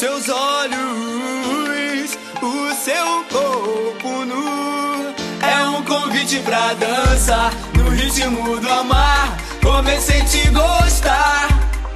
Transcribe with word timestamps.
seus 0.00 0.30
olhos, 0.30 2.16
o 2.40 2.74
seu 2.74 3.22
corpo 3.28 4.24
nu. 4.24 5.14
É 5.46 5.62
um 5.68 5.84
convite 5.84 6.38
pra 6.38 6.72
dançar 6.72 7.52
no 7.74 7.90
ritmo 7.90 8.58
do 8.58 8.70
amar. 8.70 9.36
Comecei 9.62 10.22
a 10.22 10.24
te 10.24 10.48
gostar. 10.48 11.48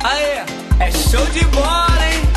Aê, 0.02 0.44
é 0.80 0.90
show 0.92 1.24
de 1.32 1.46
bola, 1.46 1.98
hein? 2.12 2.33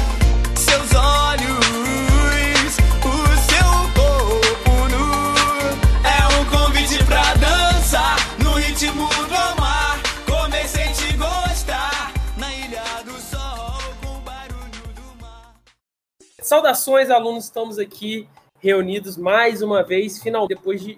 Saudações, 16.48 17.10
alunos, 17.10 17.44
estamos 17.44 17.78
aqui 17.78 18.26
reunidos 18.62 19.18
mais 19.18 19.62
uma 19.62 19.84
vez, 19.84 20.24
final 20.24 20.48
depois 20.48 20.82
de 20.82 20.98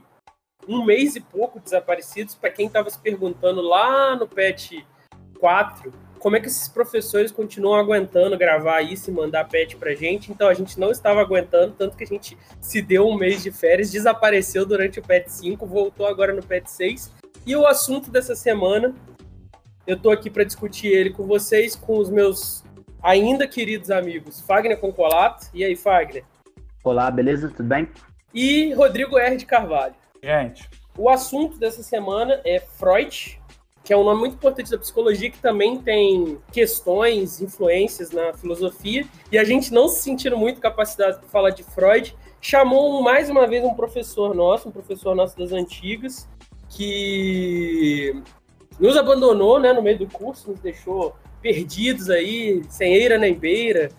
um 0.68 0.86
mês 0.86 1.16
e 1.16 1.20
pouco 1.20 1.60
desaparecidos. 1.60 2.36
Para 2.36 2.52
quem 2.52 2.68
estava 2.68 2.88
se 2.88 3.00
perguntando 3.00 3.60
lá 3.60 4.16
no 4.16 4.28
PET 4.28 4.86
4, 5.40 5.92
como 6.20 6.36
é 6.36 6.40
que 6.40 6.46
esses 6.46 6.68
professores 6.68 7.32
continuam 7.32 7.80
aguentando 7.80 8.38
gravar 8.38 8.84
isso 8.84 9.10
e 9.10 9.14
mandar 9.14 9.50
PET 9.50 9.76
pra 9.78 9.96
gente? 9.96 10.32
Então 10.32 10.48
a 10.48 10.54
gente 10.54 10.80
não 10.80 10.92
estava 10.92 11.20
aguentando, 11.20 11.74
tanto 11.76 11.98
que 11.98 12.04
a 12.04 12.08
gente 12.08 12.38
se 12.62 12.80
deu 12.80 13.08
um 13.08 13.18
mês 13.18 13.42
de 13.42 13.52
férias, 13.52 13.90
desapareceu 13.90 14.68
durante 14.68 15.00
o 15.00 15.04
PET 15.04 15.32
5, 15.32 15.66
voltou 15.66 16.06
agora 16.06 16.32
no 16.32 16.44
PET 16.44 16.70
6. 16.70 17.12
E 17.44 17.56
o 17.56 17.66
assunto 17.66 18.12
dessa 18.12 18.36
semana, 18.36 18.94
eu 19.88 20.00
tô 20.00 20.12
aqui 20.12 20.30
para 20.30 20.44
discutir 20.44 20.90
ele 20.90 21.10
com 21.10 21.26
vocês, 21.26 21.76
com 21.76 21.98
os 21.98 22.12
meus 22.12 22.64
ainda 23.02 23.48
queridos 23.48 23.90
amigos 23.92 24.42
Fagner 24.42 24.78
Concolato. 24.78 25.48
E 25.54 25.64
aí, 25.64 25.76
Fagner? 25.76 26.24
Olá, 26.84 27.10
beleza? 27.10 27.50
Tudo 27.50 27.68
bem? 27.68 27.88
E 28.34 28.74
Rodrigo 28.74 29.18
R. 29.18 29.36
de 29.38 29.46
Carvalho. 29.46 29.96
Gente, 30.22 30.70
O 30.98 31.10
assunto 31.10 31.58
dessa 31.58 31.82
semana 31.82 32.42
é 32.44 32.60
Freud, 32.60 33.42
que 33.84 33.94
é 33.94 33.98
um 33.98 34.04
nome 34.04 34.20
muito 34.20 34.36
importante 34.36 34.70
da 34.70 34.78
psicologia, 34.78 35.32
que 35.32 35.40
também 35.40 35.80
tem 35.82 36.38
questões, 36.52 37.42
influências 37.42 38.12
na 38.12 38.34
filosofia, 38.34 39.06
e 39.32 39.38
a 39.38 39.44
gente 39.44 39.74
não 39.74 39.88
se 39.88 40.02
sentindo 40.02 40.38
muito 40.38 40.60
capacitado 40.60 41.20
para 41.20 41.30
falar 41.30 41.50
de 41.52 41.64
Freud, 41.64 42.16
chamou 42.42 43.02
mais 43.02 43.30
uma 43.30 43.48
vez 43.48 43.64
um 43.64 43.74
professor 43.74 44.36
nosso, 44.36 44.68
um 44.68 44.72
professor 44.72 45.16
nosso 45.16 45.38
das 45.38 45.52
antigas, 45.52 46.28
que 46.68 48.22
nos 48.80 48.96
abandonou 48.96 49.60
né, 49.60 49.74
no 49.74 49.82
meio 49.82 50.00
do 50.00 50.08
curso, 50.08 50.52
nos 50.52 50.60
deixou 50.60 51.16
perdidos 51.42 52.10
aí, 52.10 52.62
sem 52.70 52.94
eira 52.94 53.18
nem 53.18 53.34
beira, 53.34 53.90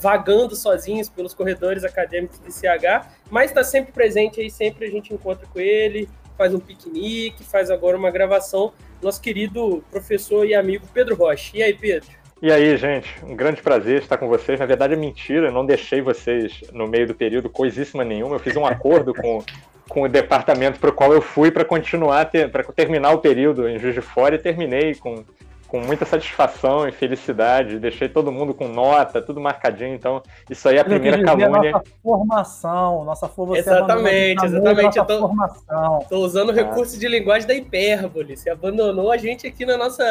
vagando 0.00 0.56
sozinhos 0.56 1.08
pelos 1.08 1.34
corredores 1.34 1.84
acadêmicos 1.84 2.38
do 2.38 2.50
CH, 2.50 3.06
mas 3.30 3.50
está 3.50 3.62
sempre 3.62 3.92
presente 3.92 4.40
aí, 4.40 4.50
sempre 4.50 4.86
a 4.86 4.90
gente 4.90 5.14
encontra 5.14 5.46
com 5.46 5.60
ele, 5.60 6.08
faz 6.36 6.54
um 6.54 6.58
piquenique, 6.58 7.44
faz 7.44 7.70
agora 7.70 7.96
uma 7.96 8.10
gravação. 8.10 8.72
Nosso 9.00 9.20
querido 9.20 9.84
professor 9.90 10.46
e 10.46 10.54
amigo 10.54 10.86
Pedro 10.92 11.14
Rocha. 11.14 11.56
E 11.56 11.62
aí, 11.62 11.74
Pedro? 11.74 12.08
e 12.42 12.50
aí, 12.50 12.74
gente? 12.76 13.14
Um 13.22 13.36
grande 13.36 13.60
prazer 13.60 14.00
estar 14.00 14.16
com 14.16 14.26
vocês. 14.26 14.58
Na 14.58 14.64
verdade, 14.64 14.94
é 14.94 14.96
mentira, 14.96 15.48
eu 15.48 15.52
não 15.52 15.66
deixei 15.66 16.00
vocês 16.00 16.62
no 16.72 16.86
meio 16.86 17.06
do 17.06 17.14
período 17.14 17.50
coisíssima 17.50 18.02
nenhuma. 18.02 18.36
Eu 18.36 18.40
fiz 18.40 18.56
um 18.56 18.64
acordo 18.64 19.12
com, 19.14 19.44
com 19.88 20.02
o 20.02 20.08
departamento 20.08 20.80
para 20.80 20.88
o 20.88 20.92
qual 20.92 21.12
eu 21.12 21.20
fui 21.20 21.50
para 21.50 21.64
continuar, 21.64 22.30
para 22.50 22.64
terminar 22.64 23.10
o 23.12 23.18
período 23.18 23.68
em 23.68 23.78
Juiz 23.78 23.94
de 23.94 24.00
Fora 24.00 24.36
e 24.36 24.38
terminei 24.38 24.94
com, 24.94 25.22
com 25.70 25.78
muita 25.80 26.04
satisfação 26.04 26.86
e 26.88 26.92
felicidade. 26.92 27.78
Deixei 27.78 28.08
todo 28.08 28.32
mundo 28.32 28.52
com 28.52 28.66
nota, 28.66 29.22
tudo 29.22 29.40
marcadinho. 29.40 29.94
Então, 29.94 30.20
isso 30.48 30.68
aí 30.68 30.76
é 30.76 30.80
a 30.80 30.84
primeira 30.84 31.22
calúnia. 31.22 31.70
Nossa 31.70 31.84
formação, 32.02 33.04
nossa 33.04 33.28
formação. 33.28 33.60
Exatamente, 33.76 34.44
exatamente, 34.44 34.98
eu 34.98 35.04
Nossa 35.04 35.04
tô- 35.04 35.20
formação. 35.20 35.98
Estou 36.02 36.24
usando 36.24 36.48
o 36.48 36.52
Ah. 36.52 36.54
recurso 36.54 36.98
de 36.98 37.06
linguagem 37.06 37.46
da 37.46 37.54
hipérbole. 37.54 38.36
Você 38.36 38.50
abandonou 38.50 39.12
a 39.12 39.16
gente 39.16 39.46
aqui 39.46 39.64
na 39.64 39.76
nossa, 39.76 40.02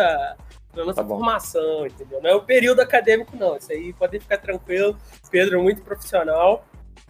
na 0.74 0.86
nossa 0.86 1.02
Tá 1.04 1.08
formação, 1.08 1.86
entendeu? 1.86 2.22
Não 2.22 2.30
é 2.30 2.36
o 2.36 2.42
período 2.42 2.80
acadêmico, 2.80 3.36
não. 3.36 3.58
Isso 3.58 3.72
aí 3.72 3.92
podem 3.94 4.20
ficar 4.20 4.38
tranquilo. 4.38 4.96
Pedro 5.30 5.60
é 5.60 5.62
muito 5.62 5.82
profissional, 5.82 6.64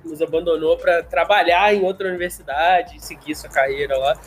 nos 0.04 0.22
abandonou 0.22 0.76
para 0.78 1.04
trabalhar 1.04 1.74
em 1.74 1.84
outra 1.84 2.08
universidade, 2.08 3.00
seguir 3.04 3.36
sua 3.36 3.50
carreira 3.50 3.98
lá, 3.98 4.18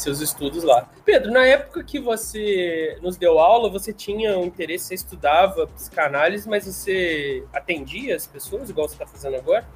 seus 0.00 0.20
estudos 0.20 0.64
lá. 0.64 0.88
Pedro, 1.04 1.30
na 1.30 1.44
época 1.46 1.82
que 1.84 1.98
você 1.98 2.98
nos 3.02 3.16
deu 3.16 3.38
aula, 3.38 3.70
você 3.70 3.92
tinha 3.92 4.38
um 4.38 4.44
interesse, 4.44 4.86
você 4.86 4.94
estudava 4.94 5.66
psicanálise, 5.66 6.48
mas 6.48 6.66
você 6.66 7.44
atendia 7.52 8.16
as 8.16 8.26
pessoas, 8.26 8.70
igual 8.70 8.88
você 8.88 8.94
está 8.94 9.06
fazendo 9.06 9.36
agora? 9.36 9.66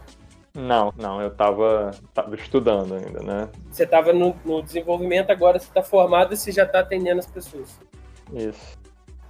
Não, 0.55 0.93
não, 0.97 1.21
eu 1.21 1.29
estava 1.29 1.91
estudando 2.39 2.95
ainda, 2.95 3.21
né? 3.23 3.49
Você 3.71 3.83
estava 3.83 4.13
no, 4.13 4.37
no 4.45 4.63
desenvolvimento, 4.63 5.31
agora 5.31 5.59
você 5.59 5.67
está 5.67 5.83
formado 5.83 6.33
e 6.33 6.37
você 6.37 6.53
já 6.53 6.63
está 6.63 6.79
atendendo 6.79 7.19
as 7.19 7.27
pessoas. 7.27 7.77
Isso. 8.33 8.79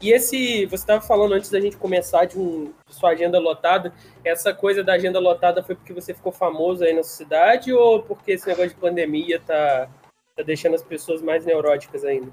E 0.03 0.12
esse, 0.12 0.66
você 0.66 0.82
estava 0.82 1.00
falando 1.00 1.32
antes 1.32 1.49
da 1.49 1.59
gente 1.59 1.78
começar 1.78 2.26
de, 2.26 2.38
um, 2.38 2.72
de 2.87 2.94
sua 2.94 3.11
agenda 3.11 3.38
lotada, 3.38 3.91
essa 4.22 4.53
coisa 4.53 4.84
da 4.84 4.93
agenda 4.93 5.19
lotada 5.19 5.62
foi 5.62 5.75
porque 5.75 5.94
você 5.94 6.12
ficou 6.12 6.31
famoso 6.31 6.84
aí 6.84 6.93
na 6.93 7.03
sua 7.03 7.16
cidade 7.25 7.72
ou 7.72 8.03
porque 8.03 8.32
esse 8.32 8.47
negócio 8.47 8.71
de 8.71 8.76
pandemia 8.76 9.41
tá, 9.41 9.88
tá 10.37 10.43
deixando 10.43 10.75
as 10.75 10.83
pessoas 10.83 11.22
mais 11.22 11.45
neuróticas 11.45 12.05
ainda? 12.05 12.28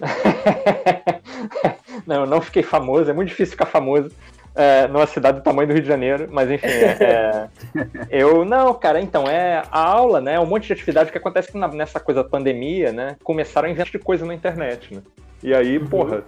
não, 2.06 2.22
eu 2.22 2.26
não 2.26 2.40
fiquei 2.40 2.62
famoso, 2.62 3.10
é 3.10 3.14
muito 3.14 3.28
difícil 3.28 3.52
ficar 3.52 3.66
famoso 3.66 4.10
é, 4.54 4.86
numa 4.88 5.06
cidade 5.06 5.38
do 5.40 5.44
tamanho 5.44 5.68
do 5.68 5.74
Rio 5.74 5.82
de 5.82 5.88
Janeiro, 5.88 6.28
mas 6.30 6.50
enfim, 6.50 6.66
é, 6.66 6.96
é, 7.00 7.48
eu 8.10 8.44
não, 8.44 8.72
cara, 8.74 9.00
então 9.00 9.24
é 9.28 9.62
a 9.70 9.80
aula, 9.80 10.20
né? 10.20 10.40
Um 10.40 10.46
monte 10.46 10.66
de 10.66 10.72
atividade 10.72 11.12
que 11.12 11.18
acontece 11.18 11.52
que 11.52 11.58
na- 11.58 11.68
nessa 11.68 12.00
coisa 12.00 12.22
da 12.22 12.28
pandemia, 12.28 12.92
né? 12.92 13.16
Começaram 13.22 13.68
a 13.68 13.70
inventar 13.70 13.92
de 13.92 13.98
coisa 13.98 14.24
na 14.24 14.34
internet, 14.34 14.94
né? 14.94 15.02
E 15.42 15.54
aí, 15.54 15.78
porra, 15.78 16.24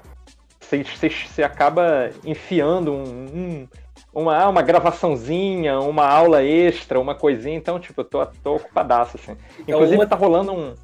você- 0.60 1.42
acaba 1.42 2.10
enfiando 2.24 2.92
um, 2.92 3.02
um- 3.04 3.68
uma, 4.14 4.48
uma 4.48 4.62
gravaçãozinha, 4.62 5.80
uma 5.80 6.06
aula 6.06 6.42
extra, 6.42 7.00
uma 7.00 7.14
coisinha, 7.14 7.56
então, 7.56 7.78
tipo, 7.80 8.00
eu 8.00 8.04
tô, 8.04 8.26
tô 8.26 8.56
ocupadaço, 8.56 9.16
assim. 9.16 9.32
Então, 9.60 9.76
Inclusive, 9.76 9.96
uma- 9.96 10.06
tá 10.06 10.16
rolando 10.16 10.52
um. 10.52 10.74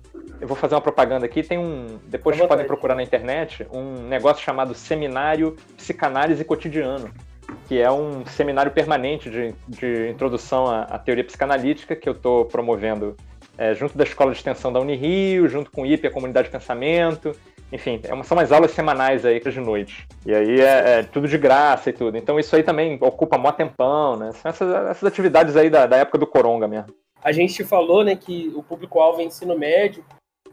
Eu 0.41 0.49
vou 0.49 0.57
fazer 0.57 0.75
uma 0.75 0.81
propaganda 0.81 1.25
aqui. 1.27 1.43
Tem 1.43 1.59
um. 1.59 1.99
Depois 2.07 2.35
À 2.35 2.39
vocês 2.39 2.49
podem 2.49 2.67
procurar 2.67 2.95
na 2.95 3.03
internet 3.03 3.67
um 3.73 4.07
negócio 4.09 4.43
chamado 4.43 4.75
Seminário 4.75 5.57
Psicanálise 5.77 6.45
Cotidiano, 6.45 7.11
que 7.67 7.81
é 7.81 7.91
um 7.91 8.27
seminário 8.27 8.71
permanente 8.73 9.31
de, 9.31 9.55
de 9.69 10.09
introdução 10.11 10.67
à, 10.67 10.83
à 10.83 10.99
teoria 10.99 11.25
psicanalítica 11.25 11.97
que 11.97 12.09
eu 12.09 12.13
estou 12.13 12.45
promovendo 12.45 13.17
é, 13.57 13.75
junto 13.75 13.97
da 13.97 14.05
Escola 14.05 14.33
de 14.33 14.37
Extensão 14.39 14.73
da 14.73 14.81
Unirio, 14.81 15.49
junto 15.49 15.71
com 15.71 15.83
o 15.83 15.87
IP, 15.87 16.07
a 16.07 16.11
Comunidade 16.11 16.49
de 16.49 16.53
Pensamento. 16.53 17.33
Enfim, 17.73 18.01
é 18.05 18.13
uma- 18.13 18.25
são 18.25 18.37
umas 18.37 18.53
aulas 18.53 18.73
semanais 18.73 19.25
aí 19.25 19.41
de 19.41 19.61
noite. 19.61 20.07
E 20.27 20.35
aí 20.35 20.61
é, 20.61 20.99
é 20.99 21.03
tudo 21.03 21.27
de 21.27 21.39
graça 21.39 21.89
e 21.91 21.93
tudo. 21.93 22.19
Então 22.19 22.39
isso 22.39 22.55
aí 22.55 22.63
também 22.63 22.99
ocupa 23.01 23.39
mó 23.39 23.51
tempão, 23.53 24.17
né? 24.17 24.33
São 24.33 24.51
essas, 24.51 24.75
essas 24.91 25.05
atividades 25.05 25.57
aí 25.57 25.71
da, 25.71 25.87
da 25.87 25.97
época 25.97 26.19
do 26.19 26.27
Coronga 26.27 26.69
mesmo. 26.69 26.93
A 27.23 27.33
gente 27.33 27.65
falou 27.65 28.05
né, 28.05 28.15
que 28.15 28.53
o 28.55 28.63
público-alvo 28.63 29.23
é 29.23 29.25
ensino 29.25 29.59
médio, 29.59 30.05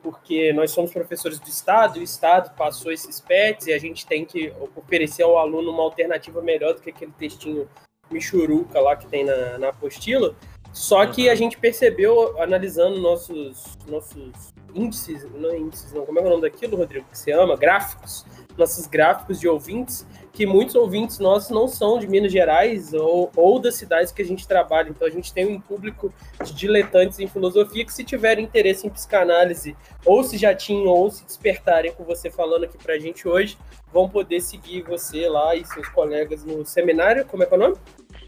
porque 0.02 0.52
nós 0.54 0.72
somos 0.72 0.92
professores 0.92 1.40
do 1.40 1.48
Estado, 1.48 1.98
e 1.98 2.02
o 2.02 2.04
Estado 2.04 2.56
passou 2.56 2.92
esses 2.92 3.20
PETs 3.20 3.68
e 3.68 3.74
a 3.74 3.80
gente 3.80 4.06
tem 4.06 4.26
que 4.26 4.54
oferecer 4.76 5.24
ao 5.24 5.38
aluno 5.38 5.72
uma 5.72 5.84
alternativa 5.84 6.42
melhor 6.42 6.74
do 6.74 6.82
que 6.82 6.90
aquele 6.90 7.12
textinho 7.12 7.70
michuruca 8.10 8.80
lá 8.80 8.96
que 8.96 9.08
tem 9.08 9.24
na, 9.24 9.58
na 9.58 9.70
apostila. 9.70 10.36
Só 10.74 11.06
que 11.06 11.30
a 11.30 11.36
gente 11.36 11.58
percebeu, 11.58 12.42
analisando 12.42 13.00
nossos, 13.00 13.78
nossos 13.88 14.54
índices, 14.74 15.30
não 15.34 15.50
é 15.50 15.58
índices 15.58 15.92
não, 15.92 16.06
como 16.06 16.20
é, 16.20 16.24
é 16.24 16.26
o 16.26 16.30
nome 16.30 16.42
daquilo, 16.42 16.78
Rodrigo, 16.78 17.06
que 17.12 17.18
você 17.18 17.32
ama? 17.32 17.58
Gráficos, 17.58 18.26
nossos 18.58 18.88
gráficos 18.88 19.40
de 19.40 19.48
ouvintes, 19.48 20.06
que 20.32 20.46
muitos 20.46 20.76
ouvintes 20.76 21.20
nossos 21.20 21.50
não 21.50 21.68
são 21.68 22.00
de 22.00 22.08
Minas 22.08 22.32
Gerais 22.32 22.94
ou, 22.94 23.32
ou 23.36 23.60
das 23.60 23.76
cidades 23.76 24.12
que 24.12 24.22
a 24.22 24.26
gente 24.26 24.48
trabalha. 24.48 24.90
Então 24.90 25.08
a 25.08 25.12
gente 25.12 25.34
tem 25.34 25.46
um 25.46 25.60
público 25.60 26.14
de 26.44 26.54
diletantes 26.54 27.20
em 27.20 27.28
filosofia 27.28 27.86
que 27.86 27.94
se 27.94 28.04
tiverem 28.04 28.46
interesse 28.46 28.88
em 28.88 28.90
psicanálise, 28.90 29.76
ou 30.06 30.24
se 30.24 30.38
já 30.38 30.56
tinham, 30.56 30.88
ou 30.88 31.10
se 31.12 31.26
despertarem 31.26 31.92
com 31.92 32.04
você 32.04 32.30
falando 32.30 32.64
aqui 32.64 32.78
pra 32.78 32.98
gente 32.98 33.28
hoje, 33.28 33.58
vão 33.92 34.08
poder 34.08 34.40
seguir 34.42 34.84
você 34.84 35.28
lá 35.28 35.56
e 35.56 35.66
seus 35.66 35.88
colegas 35.90 36.46
no 36.46 36.66
seminário, 36.66 37.26
como 37.26 37.44
é 37.44 37.46
que 37.46 37.54
é 37.54 37.58
o 37.58 37.60
nome? 37.60 37.76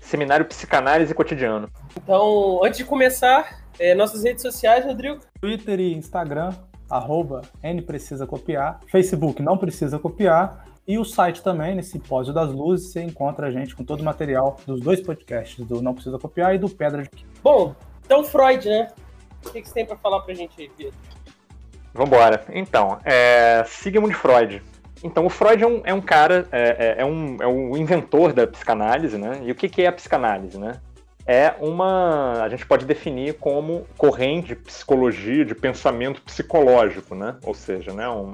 Seminário 0.01 0.45
Psicanálise 0.45 1.13
Cotidiano. 1.13 1.69
Então, 1.95 2.61
antes 2.63 2.77
de 2.77 2.85
começar, 2.85 3.63
é, 3.79 3.95
nossas 3.95 4.23
redes 4.23 4.41
sociais, 4.41 4.85
Rodrigo. 4.85 5.21
Twitter 5.39 5.79
e 5.79 5.93
Instagram, 5.93 6.53
arroba 6.95 7.41
N 7.61 7.81
precisa 7.81 8.25
copiar. 8.25 8.79
Facebook 8.87 9.41
não 9.41 9.57
precisa 9.57 9.99
copiar. 9.99 10.65
E 10.85 10.97
o 10.97 11.05
site 11.05 11.41
também, 11.41 11.75
nesse 11.75 11.97
Pósio 11.97 12.33
das 12.33 12.51
Luzes, 12.51 12.91
você 12.91 13.01
encontra 13.01 13.47
a 13.47 13.51
gente 13.51 13.73
com 13.73 13.85
todo 13.85 14.01
o 14.01 14.03
material 14.03 14.57
dos 14.65 14.81
dois 14.81 14.99
podcasts, 14.99 15.65
do 15.65 15.81
Não 15.81 15.93
Precisa 15.93 16.19
Copiar 16.19 16.53
e 16.53 16.57
do 16.57 16.69
Pedra 16.69 17.03
de 17.03 17.25
Bom, 17.41 17.73
então 18.05 18.23
Freud, 18.23 18.67
né? 18.67 18.89
O 19.45 19.49
que 19.49 19.61
que 19.61 19.67
você 19.67 19.73
tem 19.73 19.85
pra 19.85 19.95
falar 19.95 20.21
pra 20.21 20.33
gente 20.33 20.59
aí, 20.61 20.69
Pedro? 20.77 20.93
Vambora. 21.93 22.43
Então, 22.49 22.99
é, 23.05 23.63
Sigmund 23.65 24.13
Freud. 24.13 24.61
Então, 25.03 25.25
o 25.25 25.29
Freud 25.29 25.63
é 25.63 25.67
um, 25.67 25.81
é 25.83 25.93
um 25.93 26.01
cara, 26.01 26.47
é, 26.51 26.95
é, 26.97 27.01
é 27.01 27.05
um, 27.05 27.37
é 27.41 27.47
um 27.47 27.77
inventor 27.77 28.33
da 28.33 28.47
psicanálise, 28.47 29.17
né? 29.17 29.41
E 29.43 29.51
o 29.51 29.55
que, 29.55 29.69
que 29.69 29.81
é 29.81 29.87
a 29.87 29.91
psicanálise, 29.91 30.57
né? 30.57 30.79
É 31.25 31.55
uma, 31.59 32.43
a 32.43 32.49
gente 32.49 32.65
pode 32.65 32.85
definir 32.85 33.35
como 33.35 33.87
corrente 33.97 34.49
de 34.49 34.55
psicologia, 34.55 35.45
de 35.45 35.55
pensamento 35.55 36.21
psicológico, 36.21 37.15
né? 37.15 37.37
Ou 37.43 37.53
seja, 37.53 37.93
né, 37.93 38.09
um, 38.09 38.33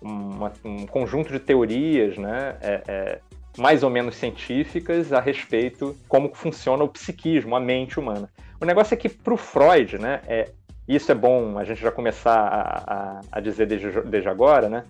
uma, 0.00 0.52
um 0.62 0.86
conjunto 0.86 1.32
de 1.32 1.38
teorias, 1.38 2.18
né? 2.18 2.56
É, 2.60 2.82
é, 2.86 3.20
mais 3.56 3.82
ou 3.82 3.90
menos 3.90 4.14
científicas 4.14 5.12
a 5.12 5.20
respeito 5.20 5.96
como 6.06 6.34
funciona 6.34 6.84
o 6.84 6.88
psiquismo, 6.88 7.56
a 7.56 7.60
mente 7.60 7.98
humana. 7.98 8.30
O 8.60 8.64
negócio 8.64 8.94
é 8.94 8.96
que 8.96 9.08
para 9.08 9.34
o 9.34 9.36
Freud, 9.36 9.98
né, 9.98 10.20
é, 10.26 10.50
isso 10.86 11.10
é 11.10 11.14
bom 11.14 11.58
a 11.58 11.64
gente 11.64 11.80
já 11.80 11.90
começar 11.90 12.38
a, 12.38 12.92
a, 12.92 13.20
a 13.32 13.40
dizer 13.40 13.66
desde, 13.66 14.00
desde 14.02 14.28
agora, 14.28 14.68
né? 14.68 14.84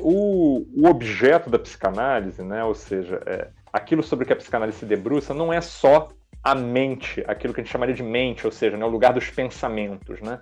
O, 0.00 0.64
o, 0.74 0.88
objeto 0.88 1.50
da 1.50 1.58
psicanálise, 1.58 2.42
né, 2.42 2.64
ou 2.64 2.74
seja, 2.74 3.20
é, 3.26 3.48
aquilo 3.70 4.02
sobre 4.02 4.24
que 4.24 4.32
a 4.32 4.36
psicanálise 4.36 4.78
se 4.78 4.86
debruça, 4.86 5.34
não 5.34 5.52
é 5.52 5.60
só 5.60 6.08
a 6.44 6.54
mente, 6.54 7.24
aquilo 7.26 7.54
que 7.54 7.60
a 7.60 7.64
gente 7.64 7.72
chamaria 7.72 7.94
de 7.94 8.02
mente, 8.02 8.46
ou 8.46 8.52
seja, 8.52 8.76
né, 8.76 8.84
o 8.84 8.88
lugar 8.88 9.14
dos 9.14 9.30
pensamentos, 9.30 10.20
né? 10.20 10.40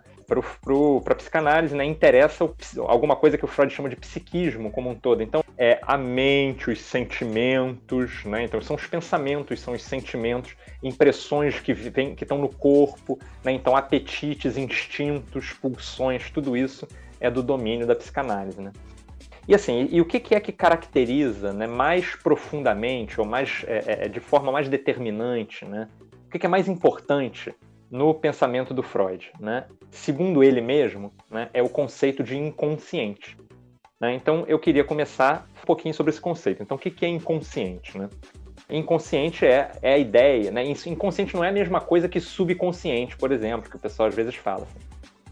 para 1.04 1.12
a 1.12 1.16
psicanálise, 1.16 1.75
né, 1.75 1.84
interessa 1.84 2.44
o, 2.44 2.54
alguma 2.87 3.14
coisa 3.14 3.37
que 3.37 3.44
o 3.44 3.49
Freud 3.49 3.72
chama 3.72 3.88
de 3.88 3.96
psiquismo 3.96 4.70
como 4.70 4.88
um 4.88 4.94
todo. 4.94 5.22
Então, 5.22 5.44
é 5.58 5.78
a 5.82 5.99
mente, 5.99 6.70
os 6.70 6.81
sentimentos, 6.81 8.25
né? 8.25 8.44
Então, 8.44 8.60
são 8.62 8.76
os 8.76 8.87
pensamentos, 8.87 9.60
são 9.60 9.75
os 9.75 9.82
sentimentos, 9.82 10.56
impressões 10.82 11.60
que, 11.60 11.75
vem, 11.75 12.14
que 12.14 12.25
estão 12.25 12.38
no 12.38 12.49
corpo, 12.49 13.19
né? 13.44 13.52
Então, 13.52 13.76
apetites, 13.76 14.56
instintos, 14.56 15.52
pulsões, 15.52 16.31
tudo 16.31 16.56
isso 16.56 16.88
é 17.20 17.31
do 17.31 17.43
domínio 17.43 17.87
da 17.87 17.94
psicanálise, 17.94 18.60
né? 18.60 18.72
E 19.46 19.54
assim, 19.54 19.88
e 19.90 20.00
o 20.00 20.04
que, 20.04 20.34
é 20.34 20.40
que 20.40 20.52
caracteriza 20.52 21.52
né, 21.52 21.66
mais 21.66 22.14
profundamente, 22.14 23.20
ou 23.20 23.26
mais 23.26 23.64
é, 23.66 24.04
é, 24.04 24.08
de 24.08 24.20
forma 24.20 24.52
mais 24.52 24.68
determinante, 24.68 25.64
né? 25.64 25.88
O 26.26 26.30
que, 26.30 26.38
que 26.38 26.46
é 26.46 26.48
mais 26.48 26.68
importante 26.68 27.54
no 27.92 28.14
pensamento 28.14 28.72
do 28.72 28.82
Freud. 28.82 29.30
Né? 29.38 29.66
Segundo 29.90 30.42
ele 30.42 30.62
mesmo, 30.62 31.12
né, 31.30 31.50
é 31.52 31.62
o 31.62 31.68
conceito 31.68 32.24
de 32.24 32.38
inconsciente. 32.38 33.36
Né? 34.00 34.14
Então, 34.14 34.44
eu 34.48 34.58
queria 34.58 34.82
começar 34.82 35.46
um 35.62 35.66
pouquinho 35.66 35.92
sobre 35.92 36.10
esse 36.10 36.20
conceito. 36.20 36.62
Então, 36.62 36.78
o 36.78 36.80
que 36.80 37.04
é 37.04 37.08
inconsciente? 37.08 37.98
Né? 37.98 38.08
Inconsciente 38.70 39.44
é, 39.44 39.70
é 39.82 39.92
a 39.92 39.98
ideia, 39.98 40.50
né? 40.50 40.64
Inconsciente 40.86 41.34
não 41.34 41.44
é 41.44 41.50
a 41.50 41.52
mesma 41.52 41.80
coisa 41.80 42.08
que 42.08 42.18
subconsciente, 42.18 43.16
por 43.18 43.30
exemplo, 43.30 43.68
que 43.68 43.76
o 43.76 43.78
pessoal 43.78 44.08
às 44.08 44.14
vezes 44.14 44.34
fala. 44.34 44.66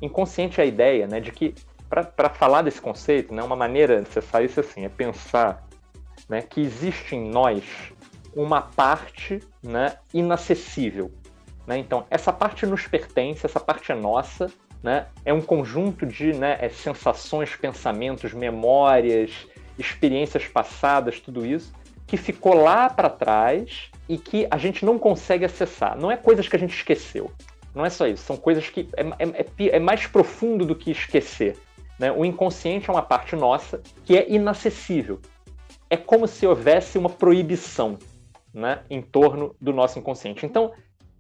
Inconsciente 0.03 0.61
é 0.61 0.65
a 0.65 0.67
ideia 0.67 1.07
né, 1.07 1.21
de 1.21 1.33
que, 1.33 1.55
para 1.91 2.31
falar 2.31 2.63
desse 2.63 2.81
conceito, 2.81 3.35
né, 3.35 3.43
uma 3.43 3.57
maneira 3.57 4.01
de 4.01 4.09
acessar 4.09 4.45
isso 4.45 4.61
assim, 4.61 4.85
é 4.85 4.89
pensar 4.89 5.67
né, 6.29 6.41
que 6.41 6.61
existe 6.61 7.17
em 7.17 7.29
nós 7.29 7.65
uma 8.35 8.63
parte 8.63 9.41
né, 9.61 9.97
inacessível, 10.15 11.11
né? 11.67 11.79
Então, 11.79 12.07
essa 12.11 12.33
parte 12.33 12.65
nos 12.65 12.87
pertence, 12.87 13.45
essa 13.45 13.61
parte 13.61 13.93
é 13.93 13.95
nossa, 13.95 14.51
né? 14.83 15.07
é 15.25 15.33
um 15.33 15.41
conjunto 15.41 16.07
de 16.07 16.33
né, 16.33 16.59
é 16.61 16.69
sensações, 16.69 17.55
pensamentos, 17.55 18.33
memórias, 18.33 19.47
experiências 19.79 20.47
passadas, 20.47 21.21
tudo 21.21 21.45
isso, 21.45 21.73
que 22.07 22.17
ficou 22.17 22.55
lá 22.55 22.89
para 22.89 23.09
trás 23.09 23.91
e 24.09 24.19
que 24.19 24.47
a 24.51 24.59
gente 24.59 24.85
não 24.85 24.99
consegue 24.99 25.45
acessar. 25.45 25.97
Não 25.97 26.11
é 26.11 26.17
coisas 26.17 26.49
que 26.49 26.57
a 26.57 26.59
gente 26.59 26.75
esqueceu. 26.75 27.31
Não 27.75 27.87
é 27.87 27.91
só 27.91 28.07
isso. 28.07 28.25
São 28.25 28.37
coisas 28.37 28.69
que 28.69 28.89
é, 28.97 29.03
é, 29.03 29.41
é, 29.43 29.77
é 29.77 29.79
mais 29.79 30.07
profundo 30.07 30.65
do 30.65 30.75
que 30.75 30.91
esquecer. 30.91 31.57
Né? 32.01 32.11
O 32.11 32.25
inconsciente 32.25 32.89
é 32.89 32.93
uma 32.93 33.03
parte 33.03 33.37
nossa 33.37 33.83
que 34.07 34.17
é 34.17 34.27
inacessível. 34.33 35.21
É 35.91 35.99
como 35.99 36.27
se 36.27 36.47
houvesse 36.47 36.97
uma 36.97 37.11
proibição 37.11 37.99
né, 38.55 38.81
em 38.89 39.03
torno 39.03 39.55
do 39.61 39.71
nosso 39.71 39.99
inconsciente. 39.99 40.47
Então, 40.47 40.73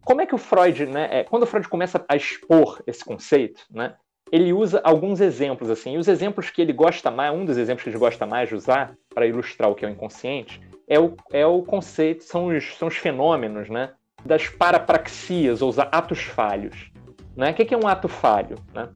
como 0.02 0.22
é 0.22 0.26
que 0.26 0.34
o 0.34 0.38
Freud, 0.38 0.86
né, 0.86 1.08
é, 1.10 1.22
quando 1.22 1.42
o 1.42 1.46
Freud 1.46 1.68
começa 1.68 2.02
a 2.08 2.16
expor 2.16 2.82
esse 2.86 3.04
conceito, 3.04 3.62
né, 3.70 3.94
ele 4.32 4.54
usa 4.54 4.80
alguns 4.82 5.20
exemplos 5.20 5.68
assim. 5.68 5.94
E 5.94 5.98
os 5.98 6.08
exemplos 6.08 6.48
que 6.48 6.62
ele 6.62 6.72
gosta 6.72 7.10
mais, 7.10 7.34
um 7.34 7.44
dos 7.44 7.58
exemplos 7.58 7.84
que 7.84 7.90
ele 7.90 7.98
gosta 7.98 8.24
mais 8.24 8.48
de 8.48 8.54
usar 8.54 8.96
para 9.14 9.26
ilustrar 9.26 9.70
o 9.70 9.74
que 9.74 9.84
é 9.84 9.88
o 9.88 9.90
inconsciente, 9.90 10.62
é 10.88 10.98
o, 10.98 11.14
é 11.30 11.44
o 11.44 11.62
conceito, 11.62 12.24
são 12.24 12.46
os, 12.46 12.74
são 12.78 12.88
os 12.88 12.96
fenômenos, 12.96 13.68
né, 13.68 13.92
das 14.24 14.48
parapraxias, 14.48 15.60
ou 15.60 15.68
os 15.68 15.78
atos 15.78 16.22
falhos. 16.22 16.90
Né? 17.36 17.50
O 17.50 17.54
que 17.54 17.74
é 17.74 17.76
um 17.76 17.86
ato 17.86 18.08
falho? 18.08 18.56
Né? 18.72 18.88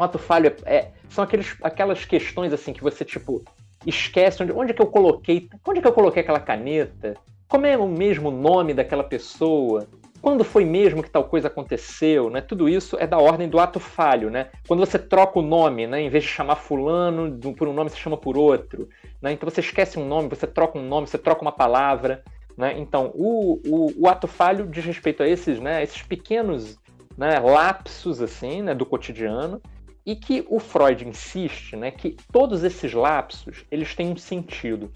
Um 0.00 0.02
ato 0.02 0.18
falho 0.18 0.56
é, 0.64 0.92
são 1.10 1.22
aqueles, 1.22 1.54
aquelas 1.60 2.06
questões 2.06 2.54
assim 2.54 2.72
que 2.72 2.82
você 2.82 3.04
tipo 3.04 3.44
esquece 3.84 4.42
onde, 4.42 4.50
onde 4.50 4.70
é 4.70 4.74
que 4.74 4.80
eu 4.80 4.86
coloquei, 4.86 5.50
onde 5.66 5.78
é 5.78 5.82
que 5.82 5.88
eu 5.88 5.92
coloquei 5.92 6.22
aquela 6.22 6.40
caneta, 6.40 7.14
como 7.46 7.66
é 7.66 7.76
o 7.76 7.86
mesmo 7.86 8.30
nome 8.30 8.72
daquela 8.72 9.04
pessoa, 9.04 9.86
quando 10.22 10.42
foi 10.42 10.64
mesmo 10.64 11.02
que 11.02 11.10
tal 11.10 11.24
coisa 11.24 11.48
aconteceu, 11.48 12.30
né? 12.30 12.40
Tudo 12.40 12.66
isso 12.66 12.96
é 12.98 13.06
da 13.06 13.18
ordem 13.18 13.46
do 13.46 13.58
ato 13.58 13.78
falho, 13.78 14.30
né? 14.30 14.48
Quando 14.66 14.80
você 14.80 14.98
troca 14.98 15.38
o 15.38 15.42
nome, 15.42 15.86
né? 15.86 16.00
Em 16.00 16.08
vez 16.08 16.24
de 16.24 16.30
chamar 16.30 16.56
fulano 16.56 17.38
por 17.54 17.68
um 17.68 17.72
nome, 17.74 17.90
você 17.90 17.96
chama 17.96 18.16
por 18.16 18.38
outro, 18.38 18.88
né? 19.20 19.32
Então 19.32 19.50
você 19.50 19.60
esquece 19.60 19.98
um 19.98 20.06
nome, 20.06 20.30
você 20.30 20.46
troca 20.46 20.78
um 20.78 20.82
nome, 20.82 21.08
você 21.08 21.18
troca 21.18 21.42
uma 21.42 21.52
palavra, 21.52 22.22
né? 22.56 22.74
Então 22.78 23.12
o, 23.14 23.60
o, 23.66 24.04
o 24.04 24.08
ato 24.08 24.26
falho 24.26 24.66
diz 24.66 24.82
respeito 24.82 25.22
a 25.22 25.28
esses, 25.28 25.60
né? 25.60 25.82
Esses 25.82 26.00
pequenos 26.00 26.78
né, 27.18 27.38
lapsos 27.38 28.22
assim, 28.22 28.62
né? 28.62 28.74
Do 28.74 28.86
cotidiano 28.86 29.60
e 30.04 30.16
que 30.16 30.44
o 30.48 30.58
Freud 30.58 31.06
insiste, 31.06 31.76
né? 31.76 31.90
Que 31.90 32.16
todos 32.32 32.64
esses 32.64 32.92
lapsos 32.92 33.64
eles 33.70 33.94
têm 33.94 34.10
um 34.12 34.16
sentido. 34.16 34.90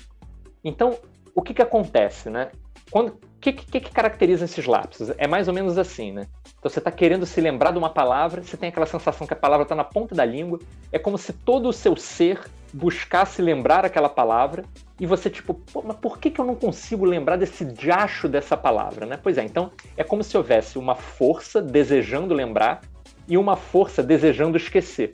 Então 0.63 0.99
o 1.35 1.43
que 1.43 1.55
que 1.55 1.63
acontece, 1.63 2.31
né? 2.31 2.51
Quando 2.91 3.19
que, 3.41 3.53
que, 3.53 3.81
que 3.81 3.91
caracteriza 3.91 4.47
esses 4.47 4.65
lapsos? 4.65 5.11
É 5.19 5.27
mais 5.27 5.49
ou 5.49 5.55
menos 5.55 5.77
assim, 5.77 6.13
né? 6.13 6.27
Então 6.59 6.71
você 6.71 6.79
está 6.79 6.91
querendo 6.91 7.27
se 7.27 7.41
lembrar 7.41 7.73
de 7.73 7.79
uma 7.79 7.91
palavra, 7.91 8.43
você 8.43 8.57
tem 8.57 8.71
aquela 8.71 8.87
sensação 8.87 9.27
que 9.27 9.35
a 9.35 9.37
palavra 9.37 9.65
está 9.65 9.75
na 9.75 9.85
ponta 9.85 10.15
da 10.15 10.25
língua, 10.25 10.59
é 10.91 10.99
como 10.99 11.19
se 11.19 11.33
todo 11.33 11.69
o 11.69 11.73
seu 11.73 11.95
ser 11.95 12.41
buscasse 12.73 13.43
lembrar 13.43 13.85
aquela 13.85 14.09
palavra 14.09 14.65
e 14.99 15.07
você 15.07 15.29
tipo, 15.29 15.61
mas 15.85 15.97
por 15.97 16.19
que, 16.19 16.31
que 16.31 16.41
eu 16.41 16.45
não 16.45 16.55
consigo 16.55 17.05
lembrar 17.05 17.37
desse 17.37 17.65
diacho 17.65 18.29
dessa 18.29 18.57
palavra, 18.57 19.05
né? 19.05 19.19
Pois 19.23 19.37
é, 19.37 19.45
então 19.45 19.71
é 19.97 20.03
como 20.03 20.25
se 20.25 20.37
houvesse 20.37 20.79
uma 20.79 20.95
força 20.95 21.61
desejando 21.61 22.33
lembrar 22.33 22.81
e 23.29 23.37
uma 23.37 23.57
força 23.57 24.03
desejando 24.03 24.57
esquecer. 24.57 25.13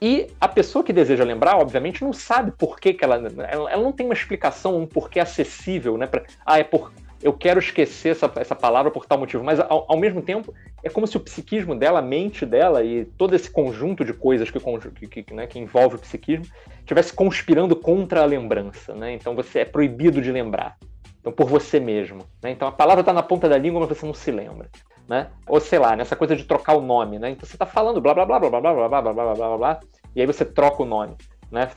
E 0.00 0.26
a 0.40 0.48
pessoa 0.48 0.84
que 0.84 0.92
deseja 0.92 1.24
lembrar, 1.24 1.56
obviamente, 1.56 2.04
não 2.04 2.12
sabe 2.12 2.52
por 2.52 2.78
que, 2.78 2.92
que 2.92 3.04
ela, 3.04 3.16
ela, 3.16 3.70
ela. 3.70 3.82
não 3.82 3.92
tem 3.92 4.04
uma 4.04 4.12
explicação, 4.12 4.76
um 4.76 4.86
porquê 4.86 5.20
acessível, 5.20 5.96
né? 5.96 6.06
Pra, 6.06 6.22
ah, 6.44 6.58
é 6.58 6.64
por, 6.64 6.92
eu 7.24 7.32
quero 7.32 7.58
esquecer 7.58 8.10
essa, 8.10 8.30
essa 8.36 8.54
palavra 8.54 8.90
por 8.90 9.06
tal 9.06 9.18
motivo, 9.18 9.42
mas 9.42 9.58
ao, 9.58 9.86
ao, 9.88 9.96
mesmo 9.96 10.20
tempo 10.20 10.52
é 10.82 10.90
como 10.90 11.06
se 11.06 11.16
o 11.16 11.20
psiquismo 11.20 11.74
dela, 11.74 12.00
a 12.00 12.02
mente 12.02 12.44
dela 12.44 12.84
e 12.84 13.06
todo 13.06 13.34
esse 13.34 13.50
conjunto 13.50 14.04
de 14.04 14.12
coisas 14.12 14.50
que, 14.50 14.60
que, 15.08 15.22
que, 15.22 15.34
né, 15.34 15.46
que 15.46 15.58
envolve 15.58 15.96
o 15.96 15.98
psiquismo 15.98 16.44
estivesse 16.80 17.14
conspirando 17.14 17.74
contra 17.74 18.20
a 18.20 18.26
lembrança, 18.26 18.94
né? 18.94 19.14
Então 19.14 19.34
você 19.34 19.60
é 19.60 19.64
proibido 19.64 20.20
de 20.20 20.30
lembrar, 20.30 20.76
então 21.18 21.32
por 21.32 21.48
você 21.48 21.80
mesmo, 21.80 22.26
né? 22.42 22.50
Então 22.50 22.68
a 22.68 22.72
palavra 22.72 23.00
está 23.00 23.12
na 23.12 23.22
ponta 23.22 23.48
da 23.48 23.56
língua, 23.56 23.80
mas 23.80 23.88
você 23.88 24.04
não 24.04 24.12
se 24.12 24.30
lembra, 24.30 24.68
né? 25.08 25.28
Ou 25.46 25.60
sei 25.60 25.78
lá, 25.78 25.94
nessa 25.96 26.16
coisa 26.16 26.34
de 26.34 26.44
trocar 26.44 26.74
o 26.74 26.80
nome, 26.80 27.18
né? 27.18 27.30
Então 27.30 27.46
você 27.46 27.54
está 27.54 27.66
falando 27.66 28.00
blá 28.00 28.14
blá 28.14 28.24
blá 28.24 28.38
blá 28.38 28.50
blá 28.50 28.60
blá 28.60 28.72
blá 28.72 28.88
blá 28.88 29.12
blá 29.12 29.34
blá 29.34 29.56
blá 29.56 29.80
e 30.14 30.20
aí 30.20 30.26
você 30.26 30.44
troca 30.44 30.82
o 30.82 30.86
nome, 30.86 31.16
né? 31.50 31.70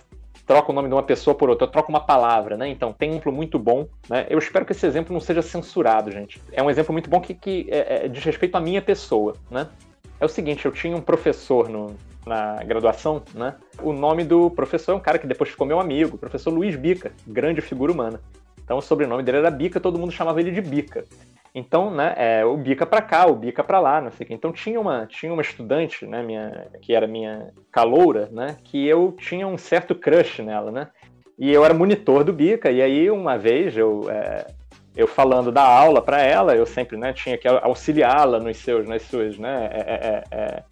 troca 0.48 0.72
o 0.72 0.74
nome 0.74 0.88
de 0.88 0.96
uma 0.96 1.03
pessoa 1.03 1.36
por 1.36 1.50
outra, 1.50 1.67
eu 1.67 1.72
troco 1.72 1.89
uma 1.89 2.00
palavra, 2.00 2.55
né? 2.55 2.69
Então, 2.69 2.93
tem 2.93 3.10
um 3.10 3.13
exemplo 3.13 3.34
muito 3.34 3.60
bom, 3.60 3.86
né? 4.10 4.25
Eu 4.29 4.39
espero 4.39 4.65
que 4.65 4.72
esse 4.72 4.88
exemplo 4.88 5.13
não 5.13 5.19
seja 5.19 5.41
censurado, 5.41 6.10
gente. 6.10 6.41
É 6.53 6.63
um 6.63 6.69
exemplo 6.69 6.93
muito 6.93 7.10
bom 7.10 7.19
que, 7.19 7.34
que 7.34 7.67
é, 7.69 8.05
é, 8.05 8.07
diz 8.07 8.24
respeito 8.24 8.55
à 8.55 8.62
minha 8.62 8.81
pessoa, 8.81 9.34
né? 9.51 9.67
É 10.19 10.25
o 10.25 10.29
seguinte, 10.29 10.65
eu 10.65 10.72
tinha 10.72 10.96
um 10.96 11.01
professor 11.01 11.67
no, 11.67 11.93
na 12.25 12.63
graduação, 12.63 13.22
né? 13.36 13.55
O 13.81 13.91
nome 13.91 14.24
do 14.24 14.50
professor 14.50 14.93
é 14.93 14.96
um 14.96 15.00
cara 15.01 15.19
que 15.19 15.27
depois 15.27 15.50
ficou 15.50 15.67
meu 15.67 15.81
amigo, 15.81 16.17
professor 16.17 16.51
Luiz 16.51 16.77
Bica, 16.77 17.12
grande 17.27 17.60
figura 17.60 17.91
humana. 17.91 18.22
Então, 18.67 18.79
o 18.79 18.81
sobrenome 18.81 19.24
dele 19.24 19.38
era 19.38 19.50
Bica, 19.50 19.79
todo 19.79 19.97
mundo 19.97 20.12
chamava 20.12 20.41
ele 20.41 20.51
de 20.51 20.59
Bica. 20.59 21.05
Então, 21.55 21.89
né, 21.89 22.13
é, 22.17 22.45
o 22.45 22.57
bica 22.57 22.86
para 22.86 23.01
cá, 23.01 23.25
o 23.25 23.33
bica 23.33 23.63
para 23.63 23.79
lá, 23.79 24.01
não 24.01 24.12
sei 24.12 24.25
o 24.25 24.27
quê. 24.27 24.33
Então 24.33 24.51
tinha 24.51 24.77
uma, 24.77 25.07
tinha 25.07 25.31
uma 25.31 25.41
estudante, 25.41 26.05
né, 26.05 26.21
minha, 26.21 26.67
que 26.83 26.93
era 26.93 27.07
minha 27.07 27.51
caloura, 27.71 28.29
né, 28.31 28.57
que 28.63 28.86
eu 28.86 29.15
tinha 29.17 29.47
um 29.47 29.57
certo 29.57 29.95
crush 29.95 30.43
nela, 30.43 30.69
né? 30.69 30.88
E 31.39 31.51
eu 31.51 31.65
era 31.65 31.74
monitor 31.74 32.24
do 32.24 32.33
bica, 32.33 32.69
e 32.69 32.79
aí 32.79 33.09
uma 33.09 33.39
vez 33.39 33.75
eu, 33.75 34.07
é, 34.07 34.45
eu 34.95 35.07
falando 35.07 35.51
da 35.51 35.63
aula 35.63 36.00
para 36.00 36.21
ela, 36.21 36.55
eu 36.55 36.65
sempre, 36.67 36.97
né, 36.97 37.13
tinha 37.13 37.38
que 37.39 37.47
auxiliá-la 37.47 38.39
nos 38.39 38.57
seus, 38.57 38.88
nas 38.88 39.01
suas, 39.01 39.39
né, 39.39 39.69
é, 39.71 39.79
é, 39.79 40.24
é 40.38 40.63